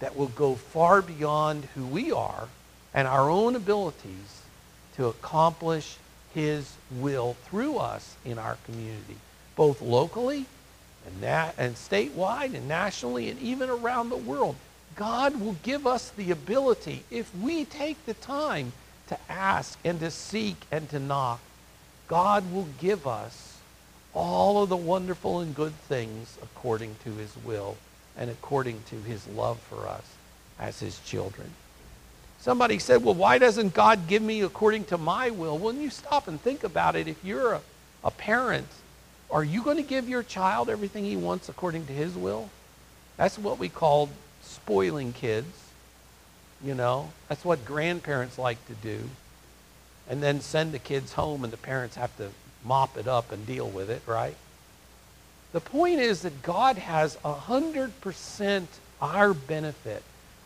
that 0.00 0.16
will 0.16 0.28
go 0.28 0.54
far 0.54 1.02
beyond 1.02 1.64
who 1.74 1.84
we 1.84 2.12
are 2.12 2.48
and 2.92 3.08
our 3.08 3.28
own 3.28 3.56
abilities 3.56 4.42
to 4.96 5.06
accomplish 5.06 5.96
his 6.32 6.72
will 6.90 7.36
through 7.44 7.76
us 7.76 8.16
in 8.24 8.38
our 8.38 8.56
community, 8.64 9.16
both 9.56 9.80
locally 9.80 10.46
and, 11.06 11.20
na- 11.20 11.50
and 11.58 11.74
statewide 11.74 12.54
and 12.54 12.68
nationally 12.68 13.28
and 13.28 13.40
even 13.40 13.68
around 13.68 14.08
the 14.08 14.16
world. 14.16 14.56
God 14.96 15.40
will 15.40 15.56
give 15.62 15.86
us 15.86 16.10
the 16.10 16.30
ability, 16.30 17.04
if 17.10 17.34
we 17.36 17.64
take 17.64 18.04
the 18.06 18.14
time 18.14 18.72
to 19.08 19.18
ask 19.28 19.78
and 19.84 19.98
to 20.00 20.10
seek 20.10 20.56
and 20.70 20.88
to 20.90 20.98
knock, 20.98 21.40
God 22.08 22.52
will 22.52 22.68
give 22.78 23.06
us 23.06 23.58
all 24.12 24.62
of 24.62 24.68
the 24.68 24.76
wonderful 24.76 25.40
and 25.40 25.54
good 25.54 25.72
things 25.72 26.38
according 26.42 26.96
to 27.04 27.10
his 27.12 27.34
will 27.44 27.76
and 28.16 28.30
according 28.30 28.82
to 28.90 28.96
his 28.96 29.26
love 29.28 29.58
for 29.58 29.88
us 29.88 30.04
as 30.58 30.78
his 30.80 31.00
children. 31.00 31.50
Somebody 32.38 32.78
said, 32.78 33.02
well, 33.02 33.14
why 33.14 33.38
doesn't 33.38 33.74
God 33.74 34.06
give 34.06 34.22
me 34.22 34.42
according 34.42 34.84
to 34.84 34.98
my 34.98 35.30
will? 35.30 35.56
When 35.56 35.80
you 35.80 35.90
stop 35.90 36.28
and 36.28 36.40
think 36.40 36.62
about 36.62 36.94
it, 36.94 37.08
if 37.08 37.24
you're 37.24 37.54
a, 37.54 37.60
a 38.04 38.10
parent, 38.10 38.68
are 39.30 39.42
you 39.42 39.62
going 39.62 39.78
to 39.78 39.82
give 39.82 40.08
your 40.08 40.22
child 40.22 40.68
everything 40.68 41.04
he 41.04 41.16
wants 41.16 41.48
according 41.48 41.86
to 41.86 41.92
his 41.92 42.14
will? 42.14 42.50
That's 43.16 43.38
what 43.38 43.58
we 43.58 43.68
call 43.68 44.10
spoiling 44.42 45.12
kids. 45.12 45.48
You 46.62 46.74
know, 46.74 47.10
that's 47.28 47.44
what 47.44 47.64
grandparents 47.64 48.38
like 48.38 48.64
to 48.66 48.74
do. 48.74 49.08
And 50.08 50.22
then 50.22 50.40
send 50.40 50.72
the 50.72 50.78
kids 50.78 51.12
home 51.12 51.44
and 51.44 51.52
the 51.52 51.58
parents 51.58 51.96
have 51.96 52.16
to 52.16 52.30
mop 52.64 52.96
it 52.96 53.06
up 53.06 53.32
and 53.32 53.46
deal 53.46 53.68
with 53.68 53.90
it, 53.90 54.02
right? 54.06 54.36
The 55.52 55.60
point 55.60 56.00
is 56.00 56.22
that 56.22 56.42
God 56.42 56.78
has 56.78 57.16
100% 57.18 58.66
our 59.00 59.34
benefit, 59.34 60.02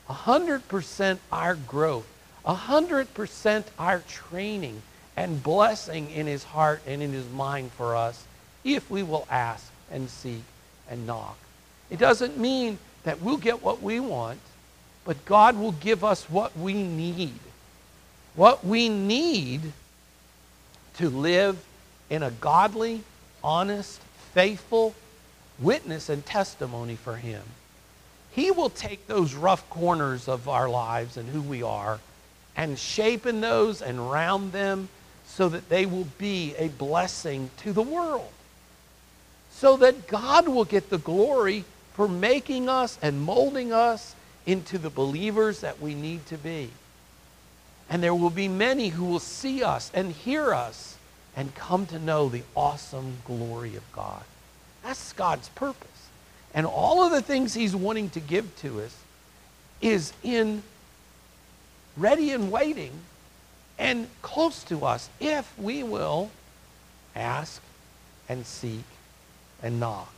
100% 0.08 1.18
our 1.32 1.54
growth, 1.54 2.06
100% 2.44 3.64
our 3.78 4.00
training 4.00 4.82
and 5.16 5.42
blessing 5.42 6.10
in 6.10 6.26
his 6.26 6.44
heart 6.44 6.82
and 6.86 7.02
in 7.02 7.12
his 7.12 7.28
mind 7.30 7.72
for 7.72 7.96
us 7.96 8.24
if 8.64 8.90
we 8.90 9.02
will 9.02 9.26
ask 9.30 9.70
and 9.90 10.08
seek 10.08 10.42
and 10.90 11.06
knock. 11.06 11.36
It 11.90 11.98
doesn't 11.98 12.38
mean 12.38 12.78
that 13.04 13.20
we'll 13.20 13.36
get 13.38 13.62
what 13.62 13.82
we 13.82 14.00
want, 14.00 14.40
but 15.04 15.24
God 15.24 15.56
will 15.56 15.72
give 15.72 16.04
us 16.04 16.24
what 16.28 16.56
we 16.56 16.74
need. 16.74 17.38
What 18.38 18.64
we 18.64 18.88
need 18.88 19.72
to 20.98 21.10
live 21.10 21.58
in 22.08 22.22
a 22.22 22.30
godly, 22.30 23.02
honest, 23.42 24.00
faithful 24.32 24.94
witness 25.58 26.08
and 26.08 26.24
testimony 26.24 26.94
for 26.94 27.16
Him. 27.16 27.42
He 28.30 28.52
will 28.52 28.70
take 28.70 29.08
those 29.08 29.34
rough 29.34 29.68
corners 29.70 30.28
of 30.28 30.48
our 30.48 30.68
lives 30.68 31.16
and 31.16 31.28
who 31.28 31.42
we 31.42 31.64
are 31.64 31.98
and 32.56 32.78
shape 32.78 33.26
in 33.26 33.40
those 33.40 33.82
and 33.82 34.08
round 34.08 34.52
them 34.52 34.88
so 35.26 35.48
that 35.48 35.68
they 35.68 35.84
will 35.84 36.06
be 36.16 36.54
a 36.58 36.68
blessing 36.68 37.50
to 37.64 37.72
the 37.72 37.82
world. 37.82 38.30
So 39.50 39.76
that 39.78 40.06
God 40.06 40.46
will 40.46 40.64
get 40.64 40.90
the 40.90 40.98
glory 40.98 41.64
for 41.94 42.06
making 42.06 42.68
us 42.68 43.00
and 43.02 43.20
molding 43.20 43.72
us 43.72 44.14
into 44.46 44.78
the 44.78 44.90
believers 44.90 45.58
that 45.62 45.80
we 45.80 45.96
need 45.96 46.24
to 46.26 46.38
be. 46.38 46.70
And 47.90 48.02
there 48.02 48.14
will 48.14 48.30
be 48.30 48.48
many 48.48 48.88
who 48.88 49.04
will 49.04 49.18
see 49.18 49.62
us 49.62 49.90
and 49.94 50.12
hear 50.12 50.52
us 50.52 50.96
and 51.36 51.54
come 51.54 51.86
to 51.86 51.98
know 51.98 52.28
the 52.28 52.42
awesome 52.56 53.18
glory 53.24 53.76
of 53.76 53.92
God. 53.92 54.22
That's 54.82 55.12
God's 55.12 55.48
purpose. 55.50 56.08
And 56.54 56.66
all 56.66 57.02
of 57.02 57.12
the 57.12 57.22
things 57.22 57.54
he's 57.54 57.76
wanting 57.76 58.10
to 58.10 58.20
give 58.20 58.56
to 58.62 58.80
us 58.80 58.96
is 59.80 60.12
in 60.22 60.62
ready 61.96 62.32
and 62.32 62.50
waiting 62.50 62.92
and 63.78 64.08
close 64.22 64.64
to 64.64 64.84
us 64.84 65.08
if 65.20 65.56
we 65.58 65.82
will 65.82 66.30
ask 67.14 67.62
and 68.28 68.44
seek 68.44 68.84
and 69.62 69.78
knock. 69.78 70.12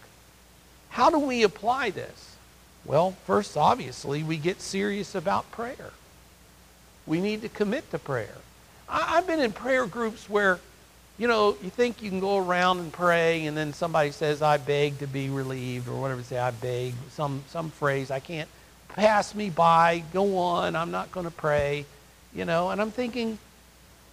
How 0.90 1.10
do 1.10 1.18
we 1.18 1.42
apply 1.42 1.90
this? 1.90 2.36
Well, 2.84 3.12
first, 3.26 3.56
obviously, 3.56 4.22
we 4.22 4.36
get 4.38 4.60
serious 4.60 5.14
about 5.14 5.50
prayer. 5.50 5.92
We 7.06 7.20
need 7.20 7.42
to 7.42 7.48
commit 7.48 7.90
to 7.90 7.98
prayer. 7.98 8.36
I, 8.88 9.16
have 9.16 9.26
been 9.26 9.40
in 9.40 9.52
prayer 9.52 9.86
groups 9.86 10.28
where, 10.28 10.58
you 11.18 11.28
know, 11.28 11.56
you 11.62 11.70
think 11.70 12.02
you 12.02 12.10
can 12.10 12.20
go 12.20 12.38
around 12.38 12.80
and 12.80 12.92
pray, 12.92 13.46
and 13.46 13.56
then 13.56 13.72
somebody 13.72 14.10
says, 14.10 14.42
I 14.42 14.56
beg 14.56 14.98
to 14.98 15.06
be 15.06 15.28
relieved, 15.28 15.88
or 15.88 16.00
whatever, 16.00 16.22
say, 16.22 16.38
I 16.38 16.50
beg, 16.50 16.94
some, 17.10 17.44
some 17.48 17.70
phrase, 17.70 18.10
I 18.10 18.20
can't 18.20 18.48
pass 18.88 19.34
me 19.34 19.50
by, 19.50 20.02
go 20.12 20.38
on, 20.38 20.74
I'm 20.74 20.90
not 20.90 21.12
going 21.12 21.26
to 21.26 21.32
pray, 21.32 21.84
you 22.34 22.44
know, 22.44 22.70
and 22.70 22.80
I'm 22.80 22.90
thinking, 22.90 23.38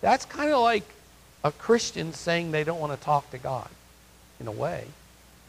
that's 0.01 0.25
kind 0.25 0.51
of 0.51 0.59
like 0.61 0.83
a 1.43 1.51
Christian 1.51 2.13
saying 2.13 2.51
they 2.51 2.63
don't 2.63 2.79
want 2.79 2.97
to 2.97 3.03
talk 3.03 3.29
to 3.31 3.37
God, 3.37 3.69
in 4.39 4.47
a 4.47 4.51
way. 4.51 4.85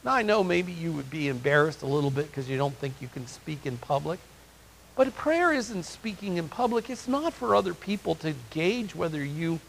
Now, 0.04 0.14
I 0.14 0.22
know 0.22 0.44
maybe 0.44 0.72
you 0.72 0.92
would 0.92 1.10
be 1.10 1.28
embarrassed 1.28 1.82
a 1.82 1.86
little 1.86 2.10
bit 2.10 2.28
because 2.28 2.48
you 2.48 2.56
don't 2.56 2.74
think 2.74 2.94
you 3.00 3.08
can 3.08 3.26
speak 3.26 3.66
in 3.66 3.76
public. 3.78 4.20
But 4.98 5.14
prayer 5.14 5.52
isn't 5.52 5.84
speaking 5.84 6.38
in 6.38 6.48
public. 6.48 6.90
It's 6.90 7.06
not 7.06 7.32
for 7.32 7.54
other 7.54 7.72
people 7.72 8.16
to 8.16 8.34
gauge 8.50 8.96
whether 8.96 9.24
you, 9.24 9.60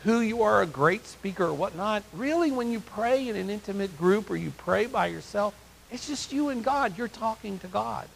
who 0.00 0.20
you 0.20 0.42
are, 0.42 0.60
a 0.60 0.66
great 0.66 1.06
speaker 1.06 1.46
or 1.46 1.54
whatnot. 1.54 2.02
Really, 2.12 2.52
when 2.52 2.70
you 2.70 2.80
pray 2.80 3.26
in 3.26 3.34
an 3.34 3.48
intimate 3.48 3.96
group 3.96 4.28
or 4.28 4.36
you 4.36 4.50
pray 4.50 4.84
by 4.84 5.06
yourself, 5.06 5.54
it's 5.90 6.06
just 6.06 6.34
you 6.34 6.50
and 6.50 6.62
God. 6.62 6.98
You're 6.98 7.08
talking 7.08 7.58
to 7.60 7.66
God. 7.66 8.06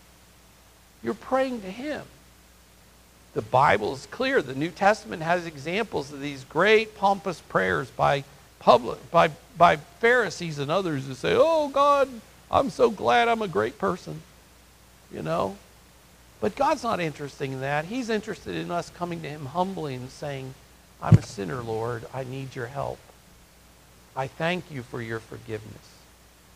You're 1.03 1.15
praying 1.15 1.63
to 1.63 1.71
Him. 1.71 2.03
The 3.33 3.41
Bible 3.41 3.95
is 3.95 4.05
clear. 4.05 4.43
The 4.43 4.55
New 4.55 4.71
Testament 4.71 5.23
has 5.23 5.47
examples 5.47 6.13
of 6.13 6.21
these 6.21 6.45
great 6.45 6.99
pompous 6.99 7.41
prayers 7.41 7.89
by 7.89 8.25
public 8.59 9.11
by 9.11 9.31
by 9.57 9.77
Pharisees 10.01 10.59
and 10.59 10.71
others 10.71 11.07
who 11.07 11.15
say, 11.15 11.35
"Oh 11.35 11.69
God, 11.69 12.11
I'm 12.51 12.69
so 12.69 12.91
glad 12.91 13.29
I'm 13.29 13.41
a 13.41 13.49
great 13.49 13.79
person." 13.79 14.21
You 15.11 15.23
know? 15.23 15.57
But 16.41 16.55
God's 16.55 16.83
not 16.83 17.01
interested 17.01 17.51
in 17.51 17.61
that. 17.61 17.87
He's 17.87 18.11
interested 18.11 18.55
in 18.55 18.71
us 18.71 18.91
coming 18.91 19.23
to 19.23 19.29
him 19.29 19.47
humbly 19.47 19.95
and 19.95 20.11
saying, 20.11 20.55
"I'm 21.03 21.19
a 21.19 21.23
sinner, 21.23 21.63
Lord. 21.63 22.07
I 22.15 22.25
need 22.25 22.55
your 22.55 22.67
help. 22.67 22.99
I 24.15 24.27
thank 24.27 24.71
you 24.71 24.83
for 24.83 25.03
your 25.03 25.21
forgiveness. 25.21 25.97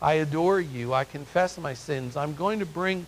I 0.01 0.13
adore 0.13 0.59
you. 0.59 0.93
I 0.93 1.05
confess 1.05 1.57
my 1.57 1.73
sins. 1.73 2.17
I'm 2.17 2.35
going 2.35 2.59
to 2.59 2.65
bring 2.65 3.07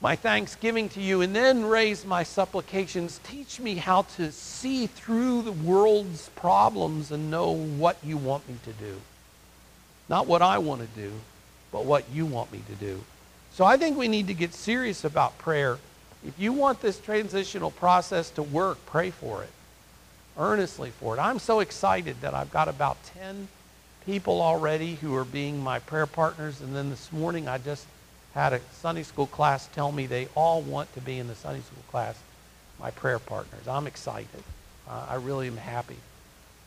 my 0.00 0.16
thanksgiving 0.16 0.88
to 0.90 1.00
you 1.00 1.20
and 1.20 1.34
then 1.34 1.64
raise 1.64 2.04
my 2.04 2.24
supplications. 2.24 3.20
Teach 3.22 3.60
me 3.60 3.76
how 3.76 4.02
to 4.16 4.32
see 4.32 4.88
through 4.88 5.42
the 5.42 5.52
world's 5.52 6.28
problems 6.30 7.12
and 7.12 7.30
know 7.30 7.52
what 7.52 7.96
you 8.02 8.16
want 8.16 8.48
me 8.48 8.56
to 8.64 8.72
do. 8.72 9.00
Not 10.08 10.26
what 10.26 10.42
I 10.42 10.58
want 10.58 10.80
to 10.80 11.00
do, 11.00 11.12
but 11.70 11.84
what 11.84 12.10
you 12.12 12.26
want 12.26 12.52
me 12.52 12.62
to 12.68 12.74
do. 12.74 13.04
So 13.54 13.66
I 13.66 13.76
think 13.76 13.98
we 13.98 14.08
need 14.08 14.28
to 14.28 14.34
get 14.34 14.54
serious 14.54 15.04
about 15.04 15.36
prayer. 15.36 15.78
If 16.26 16.38
you 16.38 16.54
want 16.54 16.80
this 16.80 16.98
transitional 16.98 17.70
process 17.70 18.30
to 18.30 18.42
work, 18.42 18.78
pray 18.86 19.10
for 19.10 19.42
it. 19.42 19.50
Earnestly 20.38 20.90
for 20.90 21.16
it. 21.16 21.20
I'm 21.20 21.38
so 21.38 21.60
excited 21.60 22.18
that 22.22 22.32
I've 22.32 22.50
got 22.50 22.68
about 22.68 22.96
10 23.18 23.48
people 24.06 24.40
already 24.40 24.94
who 24.94 25.14
are 25.14 25.26
being 25.26 25.62
my 25.62 25.80
prayer 25.80 26.06
partners. 26.06 26.62
And 26.62 26.74
then 26.74 26.88
this 26.88 27.12
morning 27.12 27.46
I 27.46 27.58
just 27.58 27.86
had 28.32 28.54
a 28.54 28.60
Sunday 28.72 29.02
school 29.02 29.26
class 29.26 29.68
tell 29.74 29.92
me 29.92 30.06
they 30.06 30.28
all 30.34 30.62
want 30.62 30.90
to 30.94 31.02
be 31.02 31.18
in 31.18 31.26
the 31.26 31.34
Sunday 31.34 31.60
school 31.60 31.84
class, 31.90 32.18
my 32.80 32.90
prayer 32.90 33.18
partners. 33.18 33.68
I'm 33.68 33.86
excited. 33.86 34.42
Uh, 34.88 35.06
I 35.10 35.16
really 35.16 35.46
am 35.48 35.58
happy. 35.58 35.98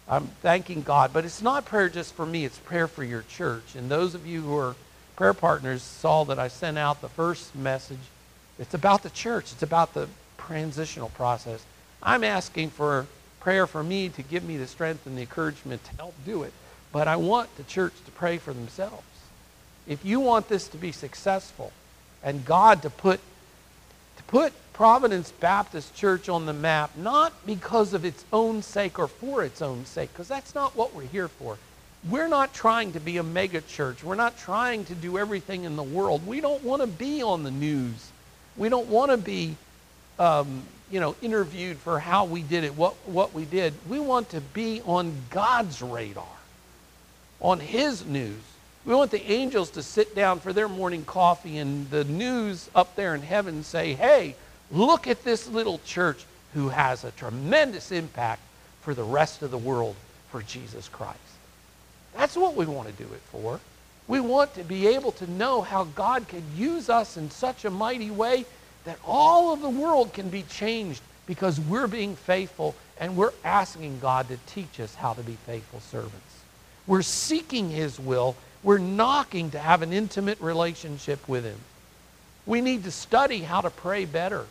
I'm 0.07 0.27
thanking 0.43 0.83
God. 0.83 1.13
But 1.13 1.25
it's 1.25 1.41
not 1.41 1.65
prayer 1.65 1.89
just 1.89 2.13
for 2.13 2.27
me, 2.27 2.45
it's 2.45 2.59
prayer 2.59 2.87
for 2.87 3.03
your 3.03 3.23
church. 3.23 3.75
And 3.75 3.89
those 3.89 4.13
of 4.13 4.27
you 4.27 4.43
who 4.43 4.55
are 4.55 4.75
prayer 5.15 5.33
partners 5.33 5.81
saw 5.81 6.23
that 6.25 6.39
I 6.39 6.47
sent 6.47 6.77
out 6.77 7.01
the 7.01 7.09
first 7.09 7.55
message. 7.55 7.99
It's 8.59 8.73
about 8.73 9.03
the 9.03 9.09
church, 9.09 9.51
it's 9.51 9.63
about 9.63 9.93
the 9.93 10.07
transitional 10.37 11.09
process. 11.09 11.65
I'm 12.03 12.23
asking 12.23 12.69
for 12.69 13.07
prayer 13.39 13.67
for 13.67 13.83
me 13.83 14.09
to 14.09 14.21
give 14.21 14.43
me 14.43 14.57
the 14.57 14.67
strength 14.67 15.05
and 15.05 15.17
the 15.17 15.21
encouragement 15.21 15.83
to 15.85 15.95
help 15.95 16.15
do 16.25 16.43
it. 16.43 16.53
But 16.91 17.07
I 17.07 17.15
want 17.15 17.55
the 17.57 17.63
church 17.63 17.93
to 18.05 18.11
pray 18.11 18.37
for 18.37 18.53
themselves 18.53 19.03
if 19.87 20.03
you 20.03 20.19
want 20.19 20.47
this 20.47 20.67
to 20.69 20.77
be 20.77 20.91
successful 20.91 21.71
and 22.23 22.45
God 22.45 22.81
to 22.81 22.89
put 22.89 23.19
to 24.17 24.23
put 24.23 24.53
Providence 24.73 25.31
Baptist 25.31 25.93
Church 25.95 26.29
on 26.29 26.45
the 26.45 26.53
map, 26.53 26.91
not 26.97 27.33
because 27.45 27.93
of 27.93 28.03
its 28.03 28.25
own 28.33 28.61
sake 28.61 28.97
or 28.97 29.07
for 29.07 29.43
its 29.43 29.61
own 29.61 29.85
sake, 29.85 30.11
because 30.13 30.27
that's 30.27 30.55
not 30.55 30.75
what 30.75 30.93
we're 30.93 31.03
here 31.03 31.27
for. 31.27 31.57
We're 32.09 32.27
not 32.27 32.53
trying 32.53 32.93
to 32.93 32.99
be 32.99 33.17
a 33.17 33.23
mega 33.23 33.61
church. 33.61 34.03
We're 34.03 34.15
not 34.15 34.37
trying 34.37 34.85
to 34.85 34.95
do 34.95 35.17
everything 35.17 35.63
in 35.63 35.75
the 35.75 35.83
world. 35.83 36.25
We 36.27 36.39
don't 36.39 36.63
want 36.63 36.81
to 36.81 36.87
be 36.87 37.23
on 37.23 37.43
the 37.43 37.51
news. 37.51 38.11
We 38.57 38.69
don't 38.69 38.87
want 38.87 39.09
to 39.09 39.17
be, 39.17 39.55
um, 40.19 40.63
you 40.91 40.99
know, 40.99 41.15
interviewed 41.23 41.77
for 41.77 41.99
how 41.99 42.25
we 42.25 42.43
did 42.43 42.63
it, 42.63 42.75
what, 42.75 42.93
what 43.07 43.33
we 43.33 43.45
did. 43.45 43.73
We 43.89 43.99
want 43.99 44.29
to 44.29 44.41
be 44.41 44.81
on 44.85 45.13
God's 45.31 45.81
radar, 45.81 46.27
on 47.41 47.59
His 47.59 48.05
news. 48.05 48.41
We 48.85 48.93
want 48.93 49.09
the 49.09 49.31
angels 49.31 49.71
to 49.71 49.81
sit 49.81 50.13
down 50.13 50.39
for 50.41 50.53
their 50.53 50.69
morning 50.69 51.05
coffee 51.05 51.57
and 51.57 51.89
the 51.89 52.03
news 52.03 52.69
up 52.75 52.95
there 52.95 53.15
in 53.15 53.23
heaven 53.23 53.63
say, 53.63 53.93
hey, 53.93 54.35
look 54.71 55.07
at 55.07 55.23
this 55.23 55.47
little 55.49 55.79
church 55.85 56.23
who 56.53 56.69
has 56.69 57.03
a 57.03 57.09
tremendous 57.11 57.91
impact 57.91 58.41
for 58.81 58.93
the 58.93 59.03
rest 59.03 59.41
of 59.41 59.49
the 59.49 59.57
world 59.57 59.95
for 60.29 60.43
Jesus 60.43 60.87
Christ. 60.87 61.17
That's 62.15 62.35
what 62.35 62.55
we 62.55 62.65
want 62.65 62.87
to 62.87 63.03
do 63.03 63.11
it 63.13 63.21
for. 63.31 63.59
We 64.07 64.19
want 64.19 64.53
to 64.55 64.63
be 64.63 64.87
able 64.87 65.11
to 65.13 65.29
know 65.31 65.61
how 65.61 65.85
God 65.85 66.27
can 66.27 66.43
use 66.55 66.89
us 66.89 67.17
in 67.17 67.29
such 67.31 67.65
a 67.65 67.71
mighty 67.71 68.11
way 68.11 68.45
that 68.85 68.99
all 69.03 69.51
of 69.51 69.61
the 69.61 69.69
world 69.69 70.13
can 70.13 70.29
be 70.29 70.43
changed 70.43 71.01
because 71.25 71.59
we're 71.59 71.87
being 71.87 72.15
faithful 72.15 72.75
and 72.99 73.17
we're 73.17 73.33
asking 73.43 73.99
God 73.99 74.27
to 74.27 74.37
teach 74.45 74.79
us 74.79 74.93
how 74.95 75.13
to 75.13 75.21
be 75.21 75.37
faithful 75.45 75.79
servants. 75.79 76.19
We're 76.87 77.01
seeking 77.01 77.71
His 77.71 77.99
will 77.99 78.35
we're 78.65 78.79
knocking 78.79 79.51
to 79.51 79.59
have 79.59 79.83
an 79.83 79.93
intimate 79.93 80.41
relationship 80.41 81.25
with 81.29 81.45
Him. 81.45 81.59
We 82.47 82.61
need 82.61 82.83
to 82.85 82.91
study 82.91 83.41
how 83.41 83.61
to 83.61 83.69
pray 83.69 84.05
better. 84.05 84.47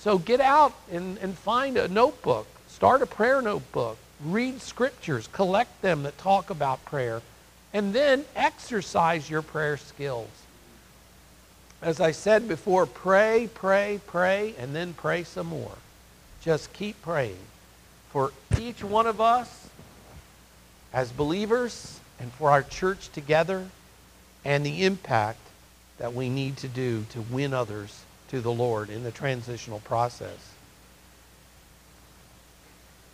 So 0.00 0.18
get 0.18 0.42
out 0.42 0.74
and, 0.92 1.16
and 1.18 1.36
find 1.36 1.78
a 1.78 1.88
notebook. 1.88 2.46
Start 2.68 3.00
a 3.00 3.06
prayer 3.06 3.40
notebook. 3.40 3.96
Read 4.20 4.60
scriptures. 4.60 5.28
Collect 5.32 5.82
them 5.82 6.02
that 6.02 6.18
talk 6.18 6.50
about 6.50 6.84
prayer. 6.84 7.22
And 7.72 7.92
then 7.92 8.24
exercise 8.34 9.28
your 9.28 9.42
prayer 9.42 9.76
skills. 9.76 10.28
As 11.80 12.00
I 12.00 12.10
said 12.10 12.48
before, 12.48 12.86
pray, 12.86 13.48
pray, 13.54 14.00
pray, 14.06 14.54
and 14.58 14.74
then 14.74 14.94
pray 14.94 15.22
some 15.22 15.46
more. 15.46 15.76
Just 16.42 16.72
keep 16.72 17.00
praying. 17.02 17.38
For 18.10 18.32
each 18.58 18.82
one 18.82 19.06
of 19.06 19.20
us 19.20 19.68
as 20.92 21.12
believers 21.12 22.00
and 22.18 22.32
for 22.32 22.50
our 22.50 22.62
church 22.62 23.10
together 23.10 23.68
and 24.44 24.64
the 24.64 24.84
impact 24.84 25.40
that 25.98 26.14
we 26.14 26.28
need 26.28 26.56
to 26.58 26.68
do 26.68 27.04
to 27.10 27.20
win 27.20 27.52
others 27.52 28.02
to 28.28 28.40
the 28.40 28.52
Lord 28.52 28.90
in 28.90 29.04
the 29.04 29.10
transitional 29.10 29.80
process. 29.80 30.52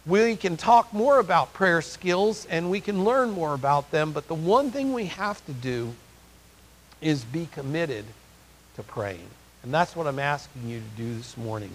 We 0.07 0.37
can 0.37 0.59
talk 0.59 0.93
more 0.93 1.19
about 1.19 1.55
prayer 1.55 1.81
skills 1.81 2.47
and 2.47 2.71
we 2.71 2.81
can 2.81 3.05
learn 3.05 3.31
more 3.31 3.55
about 3.55 3.91
them, 3.91 4.13
but 4.13 4.29
the 4.29 4.35
one 4.35 4.71
thing 4.71 4.93
we 4.93 5.07
have 5.07 5.45
to 5.47 5.53
do 5.53 5.95
is 7.01 7.25
be 7.25 7.47
committed 7.47 8.05
to 8.77 8.83
praying. 8.83 9.29
And 9.63 9.73
that's 9.73 9.97
what 9.97 10.07
I'm 10.07 10.19
asking 10.19 10.69
you 10.69 10.81
to 10.81 11.03
do 11.03 11.17
this 11.17 11.39
morning, 11.39 11.71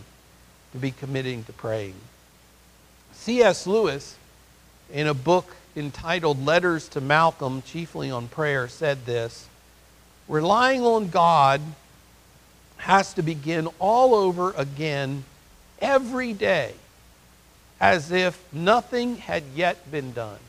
to 0.74 0.78
be 0.78 0.92
committing 0.92 1.44
to 1.46 1.54
praying. 1.54 1.96
C.S. 3.14 3.66
Lewis, 3.66 4.16
in 4.94 5.08
a 5.08 5.16
book 5.16 5.56
entitled 5.76 6.46
Letters 6.46 6.88
to 6.90 7.02
Malcolm, 7.02 7.64
chiefly 7.64 8.12
on 8.12 8.28
prayer, 8.28 8.68
said 8.68 9.08
this 9.08 9.48
Relying 10.28 10.84
on 10.84 11.10
God 11.10 11.62
has 12.78 13.12
to 13.16 13.24
begin 13.24 13.68
all 13.80 14.14
over 14.14 14.52
again 14.52 15.24
every 15.82 16.34
day 16.34 16.76
as 17.80 18.12
if 18.12 18.42
nothing 18.52 19.18
had 19.18 19.44
yet 19.56 19.90
been 19.92 20.12
done. 20.12 20.40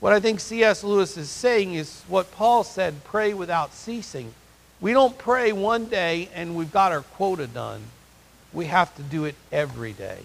What 0.00 0.12
I 0.12 0.20
think 0.20 0.40
C.S. 0.40 0.84
Lewis 0.84 1.16
is 1.16 1.30
saying 1.30 1.74
is 1.74 2.02
what 2.08 2.32
Paul 2.32 2.64
said 2.64 3.04
pray 3.04 3.34
without 3.34 3.72
ceasing. 3.72 4.34
We 4.80 4.92
don't 4.92 5.16
pray 5.16 5.52
one 5.52 5.86
day 5.86 6.28
and 6.34 6.54
we've 6.54 6.72
got 6.72 6.92
our 6.92 7.02
quota 7.02 7.46
done. 7.46 7.82
We 8.52 8.66
have 8.66 8.94
to 8.96 9.02
do 9.02 9.24
it 9.24 9.34
every 9.50 9.92
day. 9.92 10.18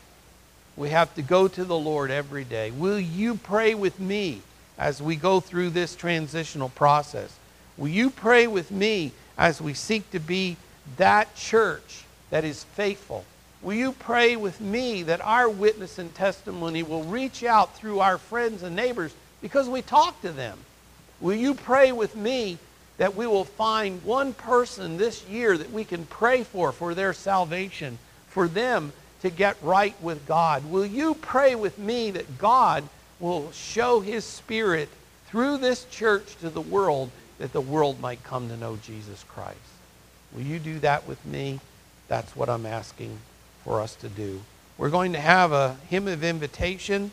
We 0.75 0.89
have 0.89 1.13
to 1.15 1.21
go 1.21 1.47
to 1.47 1.63
the 1.63 1.77
Lord 1.77 2.11
every 2.11 2.43
day. 2.43 2.71
Will 2.71 2.99
you 2.99 3.35
pray 3.35 3.73
with 3.73 3.99
me 3.99 4.41
as 4.77 5.01
we 5.01 5.15
go 5.15 5.39
through 5.39 5.71
this 5.71 5.95
transitional 5.95 6.69
process? 6.69 7.33
Will 7.77 7.89
you 7.89 8.09
pray 8.09 8.47
with 8.47 8.71
me 8.71 9.11
as 9.37 9.61
we 9.61 9.73
seek 9.73 10.09
to 10.11 10.19
be 10.19 10.57
that 10.97 11.35
church 11.35 12.03
that 12.29 12.43
is 12.43 12.63
faithful? 12.63 13.25
Will 13.61 13.75
you 13.75 13.91
pray 13.91 14.35
with 14.35 14.59
me 14.59 15.03
that 15.03 15.21
our 15.21 15.47
witness 15.47 15.99
and 15.99 16.13
testimony 16.15 16.81
will 16.81 17.03
reach 17.03 17.43
out 17.43 17.75
through 17.75 17.99
our 17.99 18.17
friends 18.17 18.63
and 18.63 18.75
neighbors 18.75 19.13
because 19.39 19.69
we 19.69 19.83
talk 19.83 20.19
to 20.21 20.31
them? 20.31 20.57
Will 21.19 21.35
you 21.35 21.53
pray 21.53 21.91
with 21.91 22.15
me 22.15 22.57
that 22.97 23.15
we 23.15 23.27
will 23.27 23.45
find 23.45 24.03
one 24.03 24.33
person 24.33 24.97
this 24.97 25.27
year 25.27 25.57
that 25.57 25.71
we 25.71 25.83
can 25.83 26.05
pray 26.05 26.43
for 26.43 26.71
for 26.71 26.95
their 26.95 27.13
salvation, 27.13 27.99
for 28.27 28.47
them 28.47 28.93
to 29.21 29.29
get 29.29 29.57
right 29.61 29.95
with 30.01 30.25
God? 30.25 30.69
Will 30.71 30.85
you 30.85 31.13
pray 31.13 31.53
with 31.53 31.77
me 31.77 32.09
that 32.11 32.39
God 32.39 32.83
will 33.19 33.51
show 33.51 33.99
his 33.99 34.25
spirit 34.25 34.89
through 35.27 35.57
this 35.57 35.85
church 35.85 36.35
to 36.37 36.49
the 36.49 36.61
world 36.61 37.11
that 37.37 37.53
the 37.53 37.61
world 37.61 37.99
might 37.99 38.23
come 38.23 38.49
to 38.49 38.57
know 38.57 38.77
Jesus 38.77 39.23
Christ? 39.25 39.57
Will 40.33 40.41
you 40.41 40.57
do 40.57 40.79
that 40.79 41.07
with 41.07 41.23
me? 41.27 41.59
That's 42.07 42.35
what 42.35 42.49
I'm 42.49 42.65
asking 42.65 43.19
for 43.63 43.81
us 43.81 43.95
to 43.95 44.09
do. 44.09 44.41
We're 44.77 44.89
going 44.89 45.13
to 45.13 45.19
have 45.19 45.51
a 45.51 45.77
hymn 45.89 46.07
of 46.07 46.23
invitation. 46.23 47.11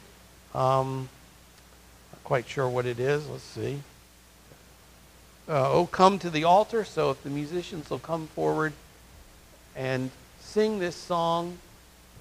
Um, 0.55 1.09
not 2.13 2.25
quite 2.25 2.49
sure 2.49 2.69
what 2.69 2.87
it 2.87 2.99
is. 2.99 3.29
Let's 3.29 3.43
see. 3.43 3.81
Uh, 5.49 5.73
oh, 5.73 5.87
come 5.87 6.19
to 6.19 6.31
the 6.31 6.45
altar. 6.45 6.85
So 6.85 7.11
if 7.11 7.23
the 7.23 7.31
musicians 7.31 7.91
will 7.91 7.99
come 7.99 8.27
forward 8.29 8.73
and 9.77 10.11
sing 10.41 10.79
this 10.79 10.97
song 10.97 11.59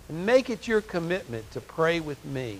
and 0.09 0.25
make 0.25 0.49
it 0.49 0.67
your 0.67 0.81
commitment 0.81 1.49
to 1.51 1.61
pray 1.61 1.99
with 1.99 2.23
me 2.25 2.59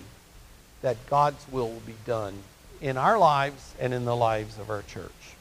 that 0.82 0.96
God's 1.08 1.44
will 1.50 1.68
will 1.68 1.80
be 1.80 1.94
done 2.06 2.34
in 2.80 2.96
our 2.96 3.18
lives 3.18 3.74
and 3.80 3.92
in 3.92 4.04
the 4.04 4.16
lives 4.16 4.58
of 4.58 4.70
our 4.70 4.82
church. 4.82 5.37